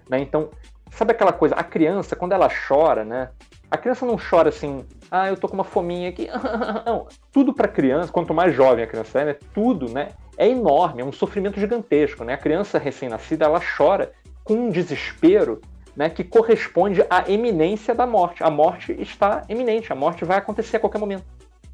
Né? 0.09 0.19
Então, 0.19 0.49
sabe 0.91 1.11
aquela 1.11 1.33
coisa? 1.33 1.55
A 1.55 1.63
criança, 1.63 2.15
quando 2.15 2.31
ela 2.31 2.49
chora, 2.67 3.03
né? 3.03 3.29
A 3.69 3.77
criança 3.77 4.05
não 4.05 4.17
chora 4.17 4.49
assim, 4.49 4.85
ah, 5.09 5.29
eu 5.29 5.37
tô 5.37 5.47
com 5.47 5.53
uma 5.53 5.63
fominha 5.63 6.09
aqui. 6.09 6.27
Não, 6.85 7.07
tudo 7.31 7.53
para 7.53 7.69
criança, 7.69 8.11
quanto 8.11 8.33
mais 8.33 8.53
jovem 8.53 8.83
a 8.83 8.87
criança 8.87 9.21
é, 9.21 9.25
né, 9.25 9.35
tudo, 9.53 9.89
né, 9.89 10.09
é 10.41 10.47
enorme, 10.47 11.03
é 11.03 11.05
um 11.05 11.11
sofrimento 11.11 11.59
gigantesco, 11.59 12.23
né? 12.23 12.33
A 12.33 12.37
criança 12.37 12.79
recém-nascida, 12.79 13.45
ela 13.45 13.61
chora 13.77 14.11
com 14.43 14.55
um 14.55 14.69
desespero 14.71 15.61
né, 15.95 16.09
que 16.09 16.23
corresponde 16.23 17.05
à 17.11 17.29
eminência 17.31 17.93
da 17.93 18.07
morte. 18.07 18.43
A 18.43 18.49
morte 18.49 18.91
está 18.99 19.43
eminente, 19.47 19.93
a 19.93 19.95
morte 19.95 20.25
vai 20.25 20.39
acontecer 20.39 20.77
a 20.77 20.79
qualquer 20.79 20.97
momento. 20.97 21.23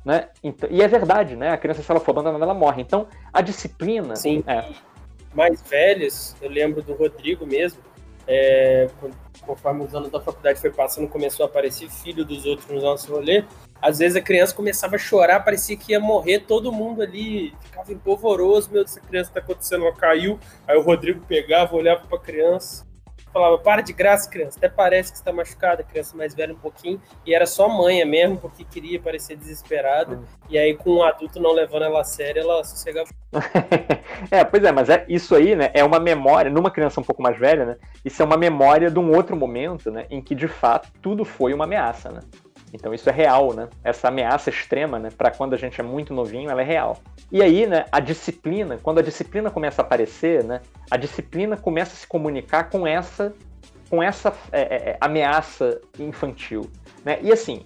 Né? 0.04 0.28
Então, 0.44 0.68
e 0.70 0.82
é 0.82 0.88
verdade, 0.88 1.38
né? 1.38 1.52
A 1.52 1.58
criança, 1.58 1.82
se 1.82 1.90
ela 1.90 2.02
for 2.02 2.12
abandonada, 2.12 2.44
ela 2.44 2.54
morre. 2.54 2.82
Então, 2.82 3.08
a 3.32 3.42
disciplina. 3.42 4.18
Sim. 4.18 4.44
É... 4.46 4.66
Mais 5.34 5.62
velhos, 5.62 6.36
eu 6.42 6.50
lembro 6.50 6.82
do 6.82 6.94
Rodrigo 6.94 7.46
mesmo, 7.46 7.80
é, 8.28 8.90
conforme 9.48 9.86
os 9.86 9.96
anos 9.96 10.12
da 10.12 10.20
faculdade 10.20 10.60
foi 10.60 10.70
passando, 10.70 11.08
começou 11.08 11.46
a 11.46 11.50
aparecer 11.50 11.90
filho 11.90 12.26
dos 12.26 12.46
outros 12.46 12.70
no 12.70 12.82
nosso 12.82 13.12
rolê. 13.12 13.46
Às 13.82 14.00
vezes 14.00 14.16
a 14.16 14.22
criança 14.22 14.54
começava 14.54 14.96
a 14.96 15.00
chorar, 15.00 15.40
parecia 15.40 15.78
que 15.78 15.94
ia 15.94 16.00
morrer 16.00 16.40
todo 16.40 16.72
mundo 16.72 17.02
ali, 17.02 17.54
ficava 17.62 17.94
empolvoroso, 17.94 18.72
meu, 18.72 18.84
essa 18.84 19.00
criança 19.00 19.32
tá 19.34 19.40
acontecendo, 19.40 19.86
ela 19.86 19.96
caiu. 19.96 20.40
Aí 20.68 20.76
o 20.78 20.82
Rodrigo 20.82 21.22
pegava, 21.28 21.76
olhava 21.76 22.06
pra 22.08 22.20
criança, 22.20 22.87
falava, 23.38 23.58
para 23.58 23.82
de 23.82 23.94
graça, 23.94 24.30
criança, 24.30 24.58
até 24.58 24.68
parece 24.68 25.12
que 25.12 25.18
está 25.18 25.32
machucada, 25.32 25.84
criança 25.84 26.18
mais 26.18 26.34
velha 26.34 26.54
um 26.54 26.58
pouquinho, 26.58 27.02
e 27.26 27.34
era 27.34 27.46
só 27.46 27.70
manha 27.70 28.06
mesmo, 28.06 28.38
porque 28.38 28.64
queria 28.64 29.00
parecer 29.00 29.36
desesperada, 29.36 30.16
hum. 30.16 30.24
e 30.50 30.58
aí 30.58 30.76
com 30.76 30.98
um 30.98 31.04
adulto 31.04 31.40
não 31.40 31.52
levando 31.52 31.84
ela 31.84 32.02
a 32.02 32.04
sério, 32.04 32.42
ela 32.42 32.64
sossegava. 32.64 33.10
é, 34.32 34.44
pois 34.44 34.64
é, 34.64 34.72
mas 34.72 34.90
é, 34.90 35.06
isso 35.08 35.36
aí, 35.36 35.56
né, 35.56 35.70
é 35.74 35.84
uma 35.84 36.00
memória, 36.00 36.50
numa 36.50 36.72
criança 36.72 37.00
um 37.00 37.04
pouco 37.04 37.22
mais 37.22 37.38
velha, 37.38 37.66
né, 37.66 37.78
isso 38.04 38.22
é 38.22 38.26
uma 38.26 38.38
memória 38.38 38.90
de 38.90 39.00
um 39.00 39.14
outro 39.16 39.36
momento, 39.36 39.92
né, 39.92 40.06
em 40.10 40.22
que 40.22 40.34
de 40.34 40.48
fato 40.48 40.90
tudo 41.02 41.24
foi 41.24 41.54
uma 41.54 41.66
ameaça, 41.66 42.10
né. 42.10 42.22
Então 42.74 42.94
isso 42.94 43.10
é 43.10 43.14
real, 43.14 43.54
né? 43.54 43.70
Essa 43.84 44.10
ameaça 44.10 44.50
extrema, 44.50 45.00
né, 45.00 45.10
para 45.16 45.32
quando 45.32 45.54
a 45.54 45.58
gente 45.58 45.80
é 45.80 45.84
muito 45.84 46.14
novinho, 46.14 46.50
ela 46.50 46.62
é 46.62 46.66
real. 46.66 46.98
E 47.32 47.42
aí, 47.42 47.66
né, 47.66 47.86
a 47.92 48.00
disciplina, 48.00 48.78
quando 48.82 49.00
a 49.00 49.02
disciplina 49.02 49.50
começa 49.50 49.82
a 49.82 49.86
aparecer, 49.86 50.44
né, 50.44 50.62
a 50.90 50.98
disciplina 50.98 51.58
começa 51.58 51.94
a 51.94 51.98
se 51.98 52.08
comunicar 52.08 52.70
com 52.70 52.86
essa 52.86 53.34
com 53.90 54.04
essa 54.04 54.34
é, 54.52 54.62
é, 54.62 54.90
é 54.90 54.98
ameaça 55.00 55.80
infantil, 55.98 56.70
né? 57.06 57.20
E 57.22 57.32
assim, 57.32 57.66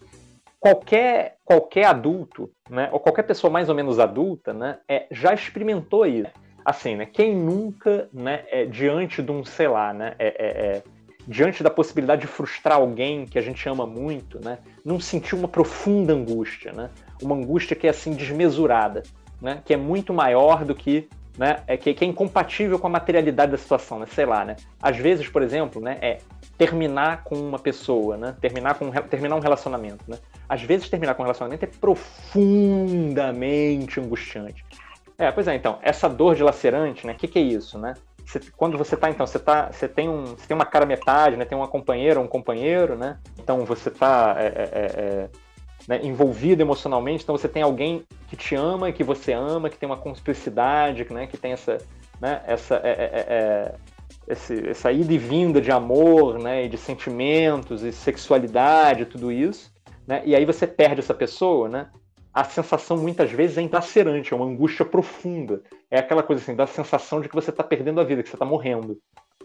qualquer 0.60 1.38
qualquer 1.44 1.86
adulto, 1.86 2.50
né, 2.70 2.90
ou 2.92 3.00
qualquer 3.00 3.24
pessoa 3.24 3.52
mais 3.52 3.70
ou 3.70 3.76
menos 3.76 4.00
adulta, 4.00 4.54
né, 4.54 4.78
é, 4.88 5.08
já 5.12 5.34
experimentou 5.34 6.06
isso. 6.06 6.32
Assim, 6.64 6.96
né? 6.96 7.08
Quem 7.08 7.36
nunca, 7.36 8.08
né, 8.14 8.44
é, 8.48 8.66
diante 8.66 9.24
de 9.24 9.32
um, 9.32 9.44
sei 9.44 9.68
lá, 9.68 9.92
né, 9.92 10.14
é, 10.20 10.28
é, 10.28 10.76
é 10.78 10.84
diante 11.32 11.64
da 11.64 11.70
possibilidade 11.70 12.22
de 12.22 12.28
frustrar 12.28 12.78
alguém 12.78 13.26
que 13.26 13.40
a 13.40 13.42
gente 13.42 13.68
ama 13.70 13.88
muito, 13.88 14.44
né, 14.44 14.58
não 14.84 15.00
sentiu 15.00 15.38
uma 15.38 15.48
profunda 15.48 16.12
angústia, 16.14 16.74
né? 16.74 16.90
Uma 17.22 17.36
angústia 17.36 17.74
que 17.74 17.88
é 17.88 17.90
assim 17.90 18.12
desmesurada, 18.12 19.04
né? 19.42 19.62
Que 19.64 19.74
é 19.74 19.78
muito 19.78 20.14
maior 20.14 20.66
do 20.66 20.76
que, 20.76 21.08
né? 21.38 21.64
É 21.68 21.78
que, 21.78 21.94
que 21.94 22.04
é 22.04 22.08
incompatível 22.08 22.78
com 22.78 22.88
a 22.88 22.90
materialidade 22.90 23.54
da 23.54 23.58
situação, 23.58 24.00
né? 24.00 24.08
Sei 24.12 24.26
lá, 24.26 24.44
né? 24.44 24.58
Às 24.82 24.98
vezes, 24.98 25.30
por 25.30 25.42
exemplo, 25.42 25.82
né? 25.82 25.98
É 26.02 26.18
terminar 26.58 27.24
com 27.24 27.36
uma 27.36 27.60
pessoa, 27.60 28.18
né? 28.18 28.36
Terminar 28.42 28.76
com 28.76 28.92
terminar 28.92 29.38
um 29.38 29.40
relacionamento, 29.40 30.04
né? 30.10 30.18
Às 30.50 30.62
vezes 30.64 30.90
terminar 30.90 31.16
com 31.16 31.24
um 31.24 31.26
relacionamento 31.26 31.64
é 31.64 31.70
profundamente 31.80 34.02
angustiante. 34.02 34.66
É, 35.18 35.32
pois 35.32 35.48
é, 35.48 35.56
então, 35.56 35.80
essa 35.82 36.10
dor 36.10 36.36
dilacerante, 36.36 37.08
né? 37.08 37.14
O 37.14 37.16
que, 37.16 37.28
que 37.28 37.40
é 37.40 37.42
isso, 37.42 37.80
né? 37.80 37.94
Você, 38.32 38.40
quando 38.56 38.78
você 38.78 38.96
tá, 38.96 39.10
então, 39.10 39.28
você 39.28 39.38
tá, 39.38 39.70
você 39.74 39.90
tem 39.90 40.08
um, 40.08 40.24
você 40.24 40.48
tem 40.48 40.56
uma 40.56 40.66
cara 40.66 40.86
metade, 40.86 41.36
né? 41.36 41.44
Tem 41.44 41.58
uma 41.58 41.68
companheira, 41.68 42.18
um 42.18 42.28
companheiro, 42.28 42.96
né? 42.96 43.20
Então 43.38 43.66
você 43.66 43.92
tá 43.92 44.36
é, 44.38 44.46
é, 44.46 44.70
é, 44.72 44.86
é, 44.86 45.30
né, 45.86 46.00
envolvido 46.02 46.62
emocionalmente, 46.62 47.24
então 47.24 47.36
você 47.36 47.50
tem 47.50 47.62
alguém 47.62 48.06
que 48.30 48.38
te 48.38 48.56
ama 48.56 48.90
que 48.94 49.04
você 49.04 49.34
ama, 49.34 49.70
que 49.70 49.78
tem 49.78 49.88
uma 49.88 49.98
cumplicidade, 49.98 51.06
né? 51.12 51.28
Que 51.28 51.36
tem 51.36 51.52
essa, 51.52 51.78
né? 52.22 52.42
Essa, 52.48 52.76
é, 52.76 52.90
é, 52.90 53.76
esse, 54.30 54.70
essa 54.70 54.94
ida 54.94 55.12
e 55.12 55.18
vinda 55.18 55.60
de 55.60 55.70
amor, 55.70 56.40
né? 56.40 56.64
E 56.64 56.70
de 56.70 56.78
sentimentos 56.78 57.84
e 57.84 57.92
sexualidade, 57.92 59.08
tudo 59.08 59.30
isso, 59.30 59.74
né? 60.08 60.22
E 60.24 60.34
aí 60.38 60.46
você 60.46 60.66
perde 60.66 61.02
essa 61.02 61.14
pessoa, 61.14 61.68
né? 61.68 61.90
A 62.34 62.44
sensação 62.44 62.98
muitas 62.98 63.32
vezes 63.32 63.58
é 63.58 63.62
enlacerante, 63.62 64.34
é 64.34 64.36
uma 64.36 64.46
angústia 64.46 64.86
profunda. 64.86 65.62
É 65.90 66.00
aquela 66.00 66.24
coisa 66.24 66.42
assim, 66.42 66.56
da 66.56 66.66
sensação 66.66 67.20
de 67.20 67.28
que 67.28 67.36
você 67.36 67.50
está 67.50 67.64
perdendo 67.64 68.00
a 68.00 68.04
vida, 68.04 68.24
que 68.24 68.30
você 68.30 68.36
está 68.36 68.46
morrendo. 68.46 68.98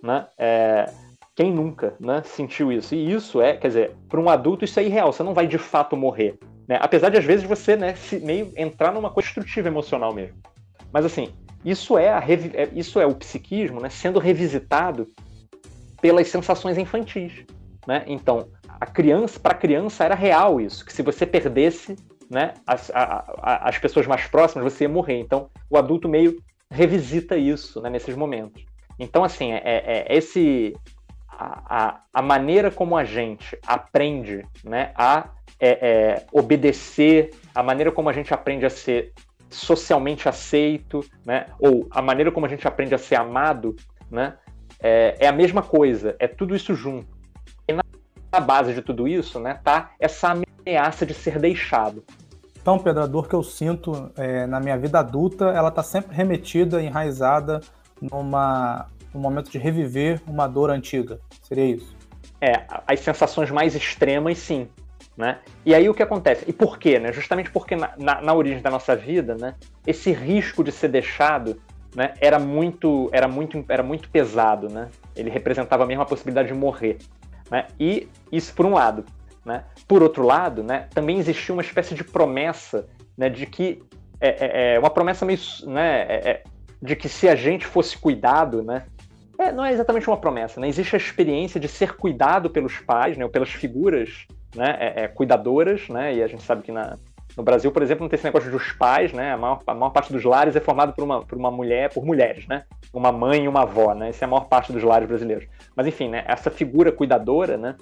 Né? 0.02 0.26
É, 0.38 0.90
quem 1.34 1.52
nunca 1.52 1.94
né, 1.98 2.22
sentiu 2.24 2.70
isso? 2.70 2.94
E 2.94 3.12
isso 3.12 3.40
é, 3.40 3.56
quer 3.56 3.68
dizer, 3.68 3.96
para 4.08 4.20
um 4.20 4.28
adulto 4.28 4.64
isso 4.64 4.78
é 4.78 4.84
irreal, 4.84 5.12
você 5.12 5.22
não 5.22 5.34
vai 5.34 5.46
de 5.48 5.58
fato 5.58 5.96
morrer. 5.96 6.38
Né? 6.68 6.78
Apesar 6.80 7.10
de 7.10 7.18
às 7.18 7.24
vezes 7.24 7.44
você 7.44 7.76
né, 7.76 7.94
se, 7.96 8.20
meio 8.20 8.52
entrar 8.56 8.92
numa 8.92 9.10
construtiva 9.10 9.68
emocional 9.68 10.14
mesmo. 10.14 10.38
Mas 10.92 11.04
assim, 11.04 11.32
isso 11.64 11.98
é, 11.98 12.10
a, 12.10 12.20
é, 12.20 12.68
isso 12.72 13.00
é 13.00 13.06
o 13.06 13.14
psiquismo 13.14 13.80
né, 13.80 13.90
sendo 13.90 14.20
revisitado 14.20 15.08
pelas 16.00 16.28
sensações 16.28 16.78
infantis. 16.78 17.44
Né? 17.86 18.04
Então, 18.06 18.48
a 18.80 18.86
criança, 18.86 19.40
para 19.40 19.52
a 19.52 19.58
criança 19.58 20.04
era 20.04 20.14
real 20.14 20.60
isso, 20.60 20.84
que 20.84 20.92
se 20.92 21.02
você 21.02 21.26
perdesse 21.26 21.96
né, 22.30 22.54
as, 22.66 22.90
a, 22.90 23.24
a, 23.38 23.68
as 23.68 23.78
pessoas 23.78 24.06
mais 24.06 24.26
próximas, 24.26 24.72
você 24.72 24.84
ia 24.84 24.88
morrer. 24.88 25.18
Então, 25.18 25.50
o 25.70 25.76
adulto 25.76 26.08
meio 26.08 26.36
revisita 26.70 27.36
isso 27.36 27.80
né, 27.80 27.90
nesses 27.90 28.16
momentos. 28.16 28.64
Então, 28.98 29.22
assim, 29.22 29.52
é, 29.52 29.62
é, 29.64 29.82
é 30.08 30.16
esse 30.16 30.74
a, 31.38 32.00
a, 32.12 32.22
maneira 32.22 32.70
como 32.70 32.96
a 32.96 33.04
gente 33.04 33.58
aprende 33.66 34.44
né, 34.64 34.92
a 34.94 35.28
é, 35.60 35.68
é, 35.70 36.26
obedecer, 36.32 37.30
a 37.54 37.62
maneira 37.62 37.92
como 37.92 38.08
a 38.08 38.12
gente 38.12 38.32
aprende 38.32 38.64
a 38.64 38.70
ser 38.70 39.12
socialmente 39.50 40.28
aceito, 40.28 41.04
né, 41.24 41.46
ou 41.58 41.86
a 41.90 42.00
maneira 42.00 42.32
como 42.32 42.46
a 42.46 42.48
gente 42.48 42.66
aprende 42.66 42.94
a 42.94 42.98
ser 42.98 43.16
amado, 43.16 43.76
né, 44.10 44.34
é, 44.80 45.16
é 45.20 45.26
a 45.26 45.32
mesma 45.32 45.62
coisa, 45.62 46.16
é 46.18 46.26
tudo 46.26 46.56
isso 46.56 46.74
junto. 46.74 47.08
E 47.68 47.72
na, 47.72 47.82
na 48.32 48.40
base 48.40 48.72
de 48.72 48.82
tudo 48.82 49.06
isso 49.06 49.38
né, 49.38 49.60
tá 49.62 49.92
essa 50.00 50.34
ameaça 50.66 51.06
de 51.06 51.14
ser 51.14 51.38
deixado. 51.38 52.04
Então, 52.60 52.78
Pedro, 52.78 53.04
a 53.04 53.06
dor 53.06 53.28
que 53.28 53.34
eu 53.34 53.44
sinto 53.44 54.10
é, 54.16 54.44
na 54.46 54.58
minha 54.58 54.76
vida 54.76 54.98
adulta, 54.98 55.46
ela 55.46 55.68
está 55.68 55.84
sempre 55.84 56.16
remetida, 56.16 56.82
enraizada 56.82 57.60
numa, 58.02 58.88
num 59.14 59.20
momento 59.20 59.48
de 59.50 59.56
reviver 59.56 60.20
uma 60.26 60.48
dor 60.48 60.70
antiga. 60.70 61.20
Seria 61.42 61.76
isso? 61.76 61.94
É, 62.40 62.64
as 62.86 62.98
sensações 63.00 63.52
mais 63.52 63.76
extremas, 63.76 64.38
sim. 64.38 64.68
Né? 65.16 65.38
E 65.64 65.74
aí 65.74 65.88
o 65.88 65.94
que 65.94 66.02
acontece? 66.02 66.44
E 66.46 66.52
por 66.52 66.78
quê? 66.78 66.98
Né? 66.98 67.12
Justamente 67.12 67.50
porque 67.50 67.76
na, 67.76 67.92
na, 67.96 68.20
na 68.20 68.34
origem 68.34 68.60
da 68.60 68.68
nossa 68.68 68.94
vida, 68.94 69.34
né, 69.34 69.54
esse 69.86 70.12
risco 70.12 70.62
de 70.62 70.70
ser 70.70 70.88
deixado 70.88 71.58
né, 71.94 72.12
era 72.20 72.38
muito, 72.38 73.08
era 73.12 73.26
muito, 73.26 73.64
era 73.66 73.82
muito 73.82 74.10
pesado, 74.10 74.68
né? 74.68 74.90
Ele 75.14 75.30
representava 75.30 75.86
mesmo 75.86 76.02
a 76.02 76.04
possibilidade 76.04 76.48
de 76.48 76.54
morrer, 76.54 76.98
né? 77.50 77.68
E 77.80 78.06
isso 78.30 78.52
por 78.52 78.66
um 78.66 78.74
lado, 78.74 79.06
né? 79.46 79.64
Por 79.86 80.02
outro 80.02 80.24
lado, 80.24 80.62
né, 80.62 80.88
também 80.92 81.18
existia 81.18 81.54
uma 81.54 81.62
espécie 81.62 81.94
de 81.94 82.02
promessa, 82.02 82.88
né, 83.16 83.28
de 83.28 83.46
que 83.46 83.80
é, 84.20 84.28
é, 84.28 84.74
é 84.74 84.78
uma 84.78 84.90
promessa 84.90 85.24
meio, 85.24 85.38
né, 85.66 86.02
é, 86.02 86.30
é, 86.30 86.42
de 86.82 86.96
que 86.96 87.08
se 87.08 87.28
a 87.28 87.36
gente 87.36 87.64
fosse 87.64 87.96
cuidado, 87.96 88.62
né, 88.62 88.84
é, 89.38 89.52
não 89.52 89.64
é 89.64 89.72
exatamente 89.72 90.08
uma 90.08 90.16
promessa, 90.16 90.58
né? 90.58 90.66
Existe 90.66 90.96
a 90.96 90.98
experiência 90.98 91.60
de 91.60 91.68
ser 91.68 91.94
cuidado 91.94 92.48
pelos 92.48 92.78
pais, 92.78 93.18
né, 93.18 93.24
ou 93.24 93.30
pelas 93.30 93.50
figuras, 93.50 94.26
né, 94.54 94.76
é, 94.80 95.02
é, 95.02 95.08
cuidadoras, 95.08 95.88
né? 95.90 96.14
E 96.14 96.22
a 96.22 96.26
gente 96.26 96.42
sabe 96.42 96.62
que 96.62 96.72
na, 96.72 96.96
no 97.36 97.42
Brasil, 97.42 97.70
por 97.70 97.82
exemplo, 97.82 98.02
não 98.02 98.08
tem 98.08 98.16
esse 98.16 98.24
negócio 98.24 98.50
dos 98.50 98.72
pais, 98.72 99.12
né? 99.12 99.32
A 99.32 99.36
maior, 99.36 99.60
a 99.66 99.74
maior 99.74 99.90
parte 99.90 100.10
dos 100.10 100.24
lares 100.24 100.56
é 100.56 100.60
formado 100.60 100.94
por 100.94 101.04
uma, 101.04 101.22
por 101.22 101.36
uma 101.36 101.50
mulher, 101.50 101.92
por 101.92 102.02
mulheres, 102.02 102.46
né? 102.46 102.64
Uma 102.94 103.12
mãe 103.12 103.44
e 103.44 103.48
uma 103.48 103.62
avó, 103.62 103.94
né? 103.94 104.08
Essa 104.08 104.24
é 104.24 104.26
a 104.26 104.30
maior 104.30 104.46
parte 104.48 104.72
dos 104.72 104.82
lares 104.82 105.06
brasileiros. 105.06 105.46
Mas 105.76 105.86
enfim, 105.86 106.08
né? 106.08 106.24
Essa 106.26 106.50
figura 106.50 106.90
cuidadora, 106.90 107.58
né? 107.58 107.76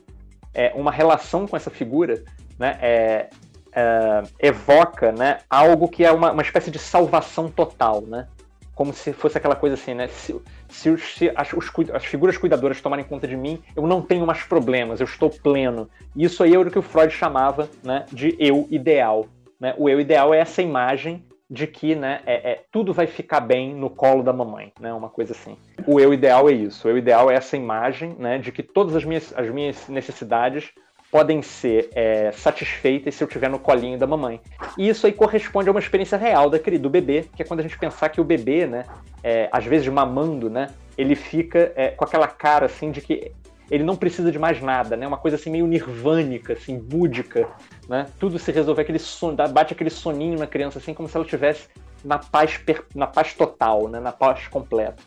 É 0.54 0.72
uma 0.74 0.92
relação 0.92 1.46
com 1.46 1.56
essa 1.56 1.70
figura, 1.70 2.22
né? 2.58 2.78
É, 2.80 3.30
é, 3.74 4.22
evoca, 4.38 5.10
né? 5.10 5.38
Algo 5.50 5.88
que 5.88 6.04
é 6.04 6.12
uma, 6.12 6.32
uma 6.32 6.42
espécie 6.42 6.70
de 6.70 6.78
salvação 6.78 7.50
total, 7.50 8.02
né? 8.02 8.28
Como 8.74 8.92
se 8.92 9.12
fosse 9.12 9.36
aquela 9.38 9.56
coisa 9.56 9.74
assim, 9.74 9.94
né? 9.94 10.08
Se, 10.08 10.40
se, 10.68 10.96
se 10.98 11.32
as, 11.34 11.52
os, 11.52 11.70
as, 11.92 12.04
figuras 12.04 12.36
cuidadoras 12.36 12.80
tomarem 12.80 13.04
conta 13.04 13.26
de 13.26 13.36
mim, 13.36 13.62
eu 13.76 13.86
não 13.86 14.00
tenho 14.00 14.26
mais 14.26 14.42
problemas, 14.42 15.00
eu 15.00 15.04
estou 15.04 15.30
pleno. 15.30 15.88
Isso 16.16 16.42
aí 16.42 16.54
é 16.54 16.58
o 16.58 16.70
que 16.70 16.78
o 16.78 16.82
Freud 16.82 17.12
chamava 17.12 17.68
né, 17.82 18.04
de 18.12 18.36
eu 18.38 18.66
ideal. 18.70 19.26
Né? 19.60 19.74
O 19.78 19.88
eu 19.88 20.00
ideal 20.00 20.32
é 20.32 20.38
essa 20.38 20.62
imagem 20.62 21.24
de 21.50 21.66
que 21.66 21.94
né, 21.94 22.20
é, 22.26 22.52
é, 22.52 22.64
tudo 22.72 22.92
vai 22.92 23.06
ficar 23.06 23.40
bem 23.40 23.74
no 23.74 23.90
colo 23.90 24.22
da 24.22 24.32
mamãe, 24.32 24.72
né? 24.80 24.92
Uma 24.92 25.08
coisa 25.08 25.32
assim. 25.32 25.56
O 25.86 26.00
eu 26.00 26.12
ideal 26.14 26.48
é 26.48 26.52
isso. 26.52 26.88
O 26.88 26.90
eu 26.90 26.96
ideal 26.96 27.30
é 27.30 27.34
essa 27.34 27.56
imagem 27.56 28.16
né, 28.18 28.38
de 28.38 28.50
que 28.50 28.62
todas 28.62 28.96
as 28.96 29.04
minhas, 29.04 29.32
as 29.36 29.48
minhas 29.50 29.88
necessidades 29.88 30.72
podem 31.10 31.42
ser 31.42 31.90
é, 31.94 32.32
satisfeitas 32.32 33.14
se 33.14 33.22
eu 33.22 33.28
estiver 33.28 33.48
no 33.48 33.58
colinho 33.58 33.96
da 33.96 34.06
mamãe. 34.06 34.40
E 34.76 34.88
isso 34.88 35.06
aí 35.06 35.12
corresponde 35.12 35.68
a 35.68 35.70
uma 35.70 35.78
experiência 35.78 36.18
real 36.18 36.50
daquele, 36.50 36.76
do 36.76 36.90
bebê, 36.90 37.26
que 37.36 37.42
é 37.42 37.44
quando 37.44 37.60
a 37.60 37.62
gente 37.62 37.78
pensar 37.78 38.08
que 38.08 38.20
o 38.20 38.24
bebê, 38.24 38.66
né, 38.66 38.84
é, 39.22 39.48
às 39.52 39.64
vezes 39.64 39.86
mamando, 39.86 40.50
né, 40.50 40.70
ele 40.98 41.14
fica 41.14 41.72
é, 41.76 41.90
com 41.90 42.04
aquela 42.04 42.26
cara 42.26 42.66
assim 42.66 42.90
de 42.90 43.00
que 43.00 43.30
ele 43.70 43.84
não 43.84 43.96
precisa 43.96 44.30
de 44.30 44.38
mais 44.38 44.60
nada, 44.60 44.96
né? 44.96 45.06
Uma 45.06 45.16
coisa 45.16 45.36
assim 45.36 45.50
meio 45.50 45.66
nirvânica, 45.66 46.52
assim, 46.52 46.78
búdica, 46.78 47.48
né? 47.88 48.06
Tudo 48.18 48.38
se 48.38 48.50
resolve, 48.52 48.80
aquele 48.80 48.98
son... 48.98 49.34
bate 49.34 49.72
aquele 49.72 49.90
soninho 49.90 50.38
na 50.38 50.46
criança, 50.46 50.78
assim, 50.78 50.94
como 50.94 51.08
se 51.08 51.16
ela 51.16 51.24
estivesse 51.24 51.68
na 52.04 52.18
paz, 52.18 52.56
per... 52.56 52.84
na 52.94 53.06
paz 53.06 53.34
total, 53.34 53.88
né? 53.88 54.00
Na 54.00 54.12
paz 54.12 54.48
completa. 54.48 55.02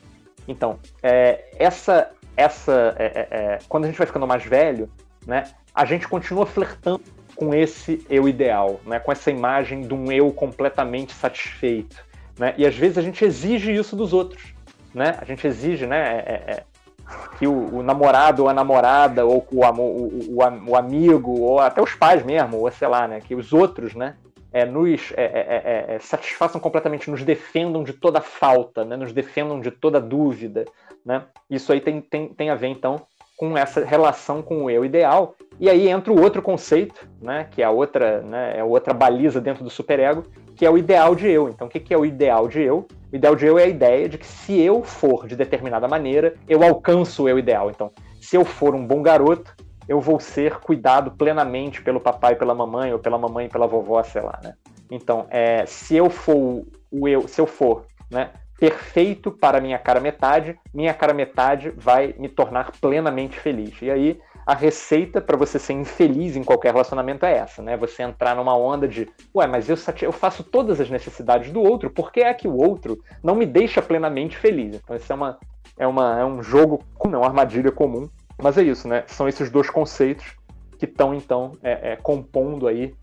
Então, 0.48 0.80
é, 1.04 1.46
essa, 1.58 2.12
essa, 2.36 2.96
é, 2.98 3.06
é, 3.06 3.28
é, 3.32 3.60
quando 3.68 3.84
a 3.84 3.88
gente 3.88 3.98
vai 3.98 4.08
ficando 4.08 4.28
mais 4.28 4.44
velho, 4.44 4.90
né? 5.26 5.44
A 5.74 5.86
gente 5.86 6.08
continua 6.08 6.46
flertando 6.46 7.02
com 7.36 7.54
esse 7.54 8.04
eu 8.10 8.28
ideal, 8.28 8.80
né? 8.86 9.00
Com 9.00 9.12
essa 9.12 9.30
imagem 9.30 9.82
de 9.82 9.94
um 9.94 10.12
eu 10.12 10.32
completamente 10.32 11.14
satisfeito, 11.14 11.98
né? 12.38 12.54
E 12.58 12.66
às 12.66 12.76
vezes 12.76 12.98
a 12.98 13.02
gente 13.02 13.24
exige 13.24 13.74
isso 13.74 13.96
dos 13.96 14.14
outros, 14.14 14.54
né? 14.94 15.18
A 15.20 15.26
gente 15.26 15.46
exige, 15.46 15.86
né? 15.86 16.64
É, 17.08 17.36
é, 17.36 17.38
que 17.38 17.48
o, 17.48 17.78
o, 17.78 17.84
namorado 17.84 18.44
ou 18.44 18.50
a 18.50 18.54
namorada, 18.54 19.26
ou 19.26 19.46
o, 19.52 19.60
o, 19.60 20.38
o, 20.68 20.76
amigo, 20.76 21.40
ou 21.40 21.60
até 21.60 21.82
os 21.82 21.94
pais 21.96 22.24
mesmo, 22.24 22.58
ou 22.58 22.72
sei 22.72 22.88
lá, 22.88 23.08
né, 23.08 23.22
que 23.22 23.36
os 23.36 23.54
outros, 23.54 23.96
né, 23.96 24.16
é, 24.52 24.66
nos 24.66 25.14
é, 25.16 25.24
é, 25.24 25.86
é, 25.90 25.96
é, 25.96 26.00
satisfaçam 26.00 26.60
completamente, 26.60 27.12
nos 27.12 27.24
defendam 27.24 27.84
de 27.84 27.94
toda 27.94 28.22
falta, 28.22 28.84
né, 28.84 28.96
nos 28.96 29.14
defendam 29.14 29.60
de 29.60 29.72
toda 29.72 30.00
dúvida. 30.00 30.66
Né? 31.06 31.24
Isso 31.50 31.72
aí 31.72 31.80
tem, 31.80 32.02
tem, 32.02 32.30
tem 32.30 32.50
a 32.50 32.56
ver, 32.56 32.68
então, 32.68 33.02
com 33.38 33.56
essa 33.58 33.86
relação 33.86 34.42
com 34.42 34.64
o 34.64 34.70
eu 34.70 34.84
ideal. 34.84 35.36
E 35.60 35.70
aí 35.70 35.88
entra 35.88 36.12
o 36.12 36.22
outro 36.22 36.42
conceito, 36.42 37.08
né, 37.22 37.48
que 37.50 37.62
é 37.62 37.66
a 37.66 37.70
outra, 37.70 38.22
né, 38.22 38.58
é 38.58 38.64
outra 38.64 38.94
baliza 38.94 39.40
dentro 39.40 39.64
do 39.64 39.70
superego, 39.70 40.24
que 40.56 40.66
é 40.66 40.70
o 40.70 40.78
ideal 40.78 41.14
de 41.14 41.28
eu. 41.28 41.50
Então, 41.50 41.68
o 41.68 41.70
que 41.70 41.94
é 41.94 41.98
o 41.98 42.06
ideal 42.06 42.48
de 42.48 42.62
eu? 42.62 42.88
O 43.12 43.16
ideal 43.16 43.36
de 43.36 43.46
eu 43.46 43.58
é 43.58 43.64
a 43.64 43.68
ideia 43.68 44.10
de 44.10 44.18
que 44.18 44.26
se 44.26 44.60
eu 44.60 44.84
for 44.84 45.28
de 45.28 45.36
determinada 45.36 45.88
maneira, 45.88 46.34
eu 46.48 46.64
alcanço 46.64 47.24
o 47.24 47.30
eu 47.30 47.40
ideal. 47.40 47.70
Então, 47.70 47.92
se 48.22 48.36
eu 48.36 48.44
for 48.44 48.76
um 48.76 48.86
bom 48.86 49.02
garoto, 49.02 49.56
eu 49.88 50.02
vou 50.02 50.20
ser 50.20 50.60
cuidado 50.60 51.12
plenamente 51.12 51.82
pelo 51.82 52.02
papai 52.02 52.34
e 52.34 52.36
pela 52.36 52.54
mamãe, 52.54 52.92
ou 52.92 53.00
pela 53.00 53.18
mamãe 53.18 53.46
e 53.46 53.50
pela 53.50 53.68
vovó, 53.68 54.04
sei 54.04 54.22
lá, 54.22 54.38
né? 54.44 54.54
Então, 54.92 55.26
é, 55.30 55.66
se 55.66 55.96
eu 55.96 56.10
for 56.10 56.66
o 56.92 57.08
eu, 57.08 57.28
se 57.28 57.40
eu 57.40 57.48
for, 57.48 57.86
né, 58.10 58.32
perfeito 58.60 59.32
para 59.32 59.62
minha 59.62 59.78
cara 59.78 60.00
metade, 60.00 60.60
minha 60.74 60.94
cara 60.94 61.14
metade 61.14 61.72
vai 61.76 62.14
me 62.18 62.28
tornar 62.28 62.72
plenamente 62.82 63.40
feliz. 63.40 63.82
E 63.82 63.90
aí 63.90 64.20
a 64.48 64.56
receita 64.56 65.20
para 65.20 65.36
você 65.36 65.60
ser 65.60 65.74
infeliz 65.74 66.38
em 66.38 66.44
qualquer 66.44 66.72
relacionamento 66.72 67.26
é 67.26 67.36
essa, 67.36 67.62
né? 67.62 67.76
Você 67.76 68.02
entrar 68.02 68.34
numa 68.34 68.58
onda 68.58 68.88
de, 68.88 69.06
ué, 69.36 69.46
mas 69.46 69.68
eu, 69.68 69.76
eu 70.02 70.12
faço 70.14 70.42
todas 70.42 70.80
as 70.80 70.90
necessidades 70.90 71.52
do 71.52 71.62
outro, 71.62 71.90
por 71.90 72.14
que 72.14 72.22
é 72.22 72.34
que 72.34 72.48
o 72.48 72.56
outro 72.56 72.98
não 73.22 73.36
me 73.36 73.46
deixa 73.46 73.82
plenamente 73.82 74.38
feliz? 74.38 74.78
Então, 74.78 74.96
isso 74.96 75.12
é, 75.12 75.16
uma, 75.16 75.38
é, 75.78 75.86
uma, 75.86 76.20
é 76.22 76.24
um 76.24 76.42
jogo, 76.42 76.82
não, 77.10 77.20
uma 77.20 77.28
armadilha 77.28 77.74
comum. 77.74 78.10
Mas 78.42 78.58
é 78.58 78.64
isso, 78.64 78.88
né? 78.88 79.04
São 79.08 79.28
esses 79.28 79.50
dois 79.50 79.70
conceitos 79.70 80.38
que 80.80 80.86
estão, 80.86 81.14
então, 81.14 81.52
é, 81.62 81.92
é, 81.92 81.96
compondo 81.98 82.70
aí 82.70 82.96